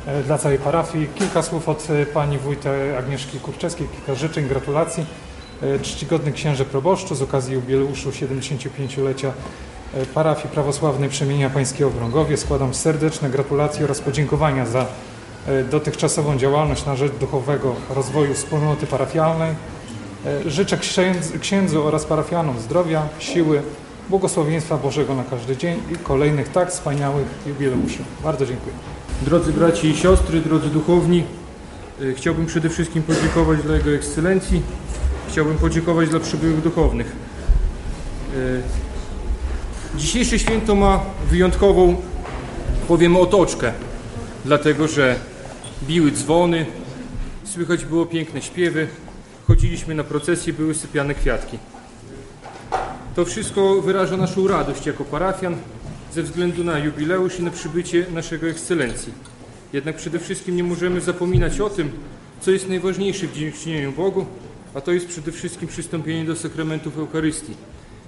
e, 0.07 0.23
dla 0.23 0.37
całej 0.37 0.57
parafii. 0.57 1.07
Kilka 1.15 1.41
słów 1.41 1.69
od 1.69 1.87
pani 2.13 2.37
wójta 2.37 2.69
Agnieszki 2.99 3.39
Kurczewskiej, 3.39 3.87
kilka 3.87 4.15
życzeń, 4.15 4.47
gratulacji. 4.47 5.05
Czcigodny 5.81 6.31
księże 6.31 6.65
proboszczu 6.65 7.15
z 7.15 7.21
okazji 7.21 7.53
jubileuszu 7.53 8.09
75-lecia 8.09 9.27
e, 9.27 9.31
parafii 10.13 10.49
prawosławnej 10.49 11.09
Przemienia 11.09 11.49
Pańskiego 11.49 11.89
w 11.89 12.01
składam 12.37 12.73
serdeczne 12.73 13.29
gratulacje 13.29 13.85
oraz 13.85 14.01
podziękowania 14.01 14.65
za 14.65 14.85
e, 15.47 15.63
dotychczasową 15.63 16.37
działalność 16.37 16.85
na 16.85 16.95
rzecz 16.95 17.13
duchowego 17.13 17.75
rozwoju 17.89 18.33
wspólnoty 18.33 18.87
parafialnej 18.87 19.55
E, 20.25 20.49
Życzę 20.49 20.77
księdzu, 21.39 21.87
oraz 21.87 22.05
parafianom 22.05 22.59
zdrowia, 22.59 23.07
siły, 23.19 23.61
błogosławieństwa 24.09 24.77
Bożego 24.77 25.15
na 25.15 25.23
każdy 25.23 25.57
dzień 25.57 25.79
i 25.91 25.95
kolejnych 25.95 26.49
tak 26.49 26.71
wspaniałych 26.71 27.27
jubileuszy. 27.45 27.99
Bardzo 28.23 28.45
dziękuję. 28.45 28.75
Drodzy 29.21 29.53
braci 29.53 29.87
i 29.87 29.95
siostry, 29.95 30.41
drodzy 30.41 30.69
duchowni, 30.69 31.23
y, 32.01 32.13
chciałbym 32.13 32.45
przede 32.45 32.69
wszystkim 32.69 33.03
podziękować 33.03 33.61
dla 33.61 33.75
Jego 33.75 33.91
Ekscelencji, 33.91 34.61
chciałbym 35.29 35.57
podziękować 35.57 36.09
dla 36.09 36.19
przybyłych 36.19 36.61
duchownych. 36.61 37.15
Dzisiejsze 39.97 40.39
święto 40.39 40.75
ma 40.75 41.05
wyjątkową, 41.29 41.95
powiem, 42.87 43.17
otoczkę, 43.17 43.73
dlatego 44.45 44.87
że 44.87 45.15
biły 45.87 46.11
dzwony, 46.11 46.65
słychać 47.43 47.85
było 47.85 48.05
piękne 48.05 48.41
śpiewy, 48.41 48.87
chodziliśmy 49.47 49.95
na 49.95 50.03
procesję, 50.03 50.53
były 50.53 50.73
sypiane 50.75 51.15
kwiatki. 51.15 51.57
To 53.15 53.25
wszystko 53.25 53.81
wyraża 53.81 54.17
naszą 54.17 54.47
radość 54.47 54.85
jako 54.85 55.05
parafian 55.05 55.55
ze 56.13 56.23
względu 56.23 56.63
na 56.63 56.79
jubileusz 56.79 57.39
i 57.39 57.43
na 57.43 57.51
przybycie 57.51 58.05
naszego 58.13 58.47
ekscelencji. 58.47 59.13
Jednak 59.73 59.95
przede 59.95 60.19
wszystkim 60.19 60.55
nie 60.55 60.63
możemy 60.63 61.01
zapominać 61.01 61.59
o 61.59 61.69
tym, 61.69 61.91
co 62.41 62.51
jest 62.51 62.69
najważniejsze 62.69 63.27
w 63.27 63.33
dziękczynieniu 63.33 63.91
Bogu, 63.91 64.25
a 64.73 64.81
to 64.81 64.91
jest 64.91 65.07
przede 65.07 65.31
wszystkim 65.31 65.67
przystąpienie 65.67 66.25
do 66.25 66.35
sakramentów 66.35 66.97
Eucharystii. 66.97 67.53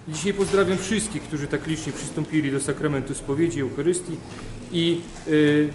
Dzisiaj 0.07 0.33
pozdrawiam 0.33 0.77
wszystkich, 0.77 1.23
którzy 1.23 1.47
tak 1.47 1.67
licznie 1.67 1.93
przystąpili 1.93 2.51
do 2.51 2.59
sakramentu 2.59 3.13
spowiedzi 3.13 3.61
Eucharystii 3.61 4.17
i 4.71 5.01
y, 5.27 5.69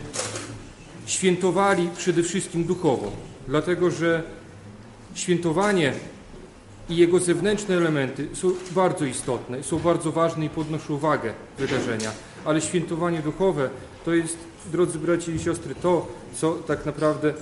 świętowali 1.07 1.89
przede 1.97 2.23
wszystkim 2.23 2.65
duchowo, 2.65 3.13
dlatego 3.49 3.91
że 3.91 4.23
świętowanie 5.15 5.93
i 6.89 6.97
jego 6.97 7.19
zewnętrzne 7.19 7.77
elementy 7.77 8.29
są 8.33 8.53
bardzo 8.71 9.05
istotne, 9.05 9.63
są 9.63 9.79
bardzo 9.79 10.13
ważne 10.13 10.45
i 10.45 10.51
podnoszą 10.51 10.99
wagę 10.99 11.33
wydarzenia, 11.59 12.11
ale 12.45 12.61
świętowanie 12.61 13.19
duchowe 13.19 13.71
to 14.05 14.15
jest, 14.15 14.37
drodzy 14.73 14.99
bracia 14.99 15.33
i 15.33 15.39
siostry, 15.39 15.75
to, 15.75 16.07
co 16.35 16.53
tak 16.53 16.87
naprawdę 16.87 17.35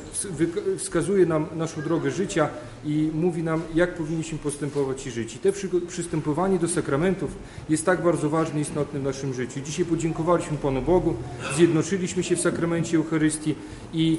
wskazuje 0.77 1.27
nam 1.27 1.47
naszą 1.57 1.83
drogę 1.83 2.11
życia 2.11 2.49
i 2.85 3.11
mówi 3.15 3.43
nam, 3.43 3.63
jak 3.75 3.95
powinniśmy 3.95 4.39
postępować 4.39 5.07
i 5.07 5.11
żyć. 5.11 5.35
I 5.37 5.39
te 5.39 5.53
przy, 5.53 5.69
przystępowanie 5.89 6.59
do 6.59 6.69
sakramentów 6.69 7.31
jest 7.69 7.87
tak 7.87 8.03
bardzo 8.03 8.31
ważne 8.31 8.59
i 8.59 8.63
istotne 8.63 9.01
w 9.01 9.03
naszym 9.03 9.35
życiu. 9.35 9.61
Dzisiaj 9.61 9.85
podziękowaliśmy 9.85 10.57
Panu 10.57 10.83
Bogu, 10.83 11.15
zjednoczyliśmy 11.57 12.23
się 12.23 12.37
w 12.37 12.41
sakramencie 12.41 12.97
Eucharystii 12.97 13.55
i 13.93 14.19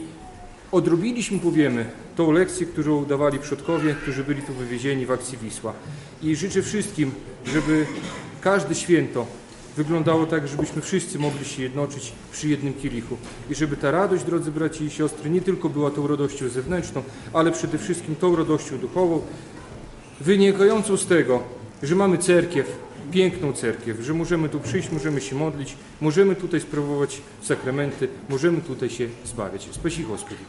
odrobiliśmy, 0.72 1.40
powiemy, 1.40 1.86
tą 2.16 2.32
lekcję, 2.32 2.66
którą 2.66 3.06
dawali 3.06 3.40
przodkowie, 3.40 3.96
którzy 4.02 4.24
byli 4.24 4.42
tu 4.42 4.54
wywiezieni 4.54 5.06
w 5.06 5.12
akcji 5.12 5.38
Wisła. 5.38 5.74
I 6.24 6.36
życzę 6.36 6.62
wszystkim, 6.62 7.12
żeby 7.46 7.86
każde 8.42 8.76
święto 8.76 9.26
wyglądało 9.79 10.27
tak, 10.27 10.49
żebyśmy 10.49 10.83
wszyscy 10.83 11.19
mogli 11.19 11.45
się 11.45 11.63
jednoczyć 11.63 12.13
przy 12.33 12.49
jednym 12.49 12.75
kielichu. 12.75 13.17
I 13.51 13.55
żeby 13.55 13.77
ta 13.77 13.91
radość, 13.91 14.25
drodzy 14.25 14.51
braci 14.51 14.85
i 14.85 14.91
siostry, 14.91 15.31
nie 15.31 15.41
tylko 15.41 15.69
była 15.69 15.91
tą 15.91 16.07
radością 16.07 16.49
zewnętrzną, 16.49 17.03
ale 17.33 17.53
przede 17.53 17.79
wszystkim 17.79 18.17
tą 18.17 18.37
radością 18.37 18.79
duchową, 18.79 19.21
wynikającą 20.21 20.97
z 20.97 21.07
tego, 21.07 21.43
że 21.83 21.95
mamy 21.95 22.19
cerkiew, 22.19 22.67
piękną 23.13 23.53
cerkiew, 23.53 24.01
że 24.01 24.15
możemy 24.15 24.49
tu 24.49 24.61
przyjść, 24.61 24.93
możemy 24.93 25.21
się 25.21 25.37
modlić, 25.37 25.77
możemy 26.01 26.37
tutaj 26.37 26.61
sprawować 26.61 27.21
sakramenty, 27.43 28.09
możemy 28.29 28.61
tutaj 28.61 28.91
się 28.91 29.09
zbawiać. 29.25 29.69
Spasi 29.73 30.05
Господи. 30.05 30.41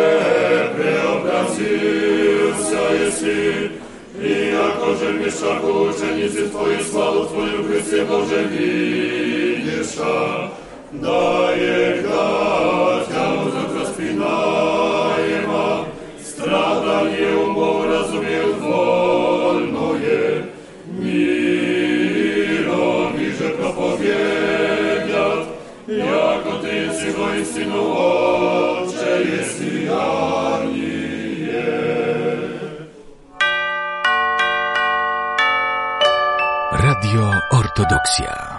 преобразился 1.60 2.80
еси, 3.04 3.70
и 4.20 4.52
яко 4.52 4.94
же 4.96 5.12
мешаку 5.12 5.88
ученицы 5.88 6.48
Твоей 6.48 6.82
славу 6.82 7.26
Твою 7.26 7.64
Христе 7.64 8.04
Боже 8.04 8.44
видиша, 8.44 10.50
да 10.92 11.52
егда 11.52 13.04
тя 13.08 13.34
узок 13.42 13.80
распинаема, 13.80 15.86
страдание 16.24 17.36
умов 17.36 17.84
разумеют 17.84 18.58
вольное, 18.58 20.44
миром 20.86 21.96
и 23.18 23.32
же 23.32 23.48
проповедят, 23.50 25.44
яко 25.86 26.52
Ты 26.62 26.90
си 26.98 27.10
воистину 27.10 27.82
Отче, 27.92 29.14
еси 29.36 29.70
ярние. 29.84 30.49
Radio 37.11 37.41
Ortodoksja. 37.51 38.50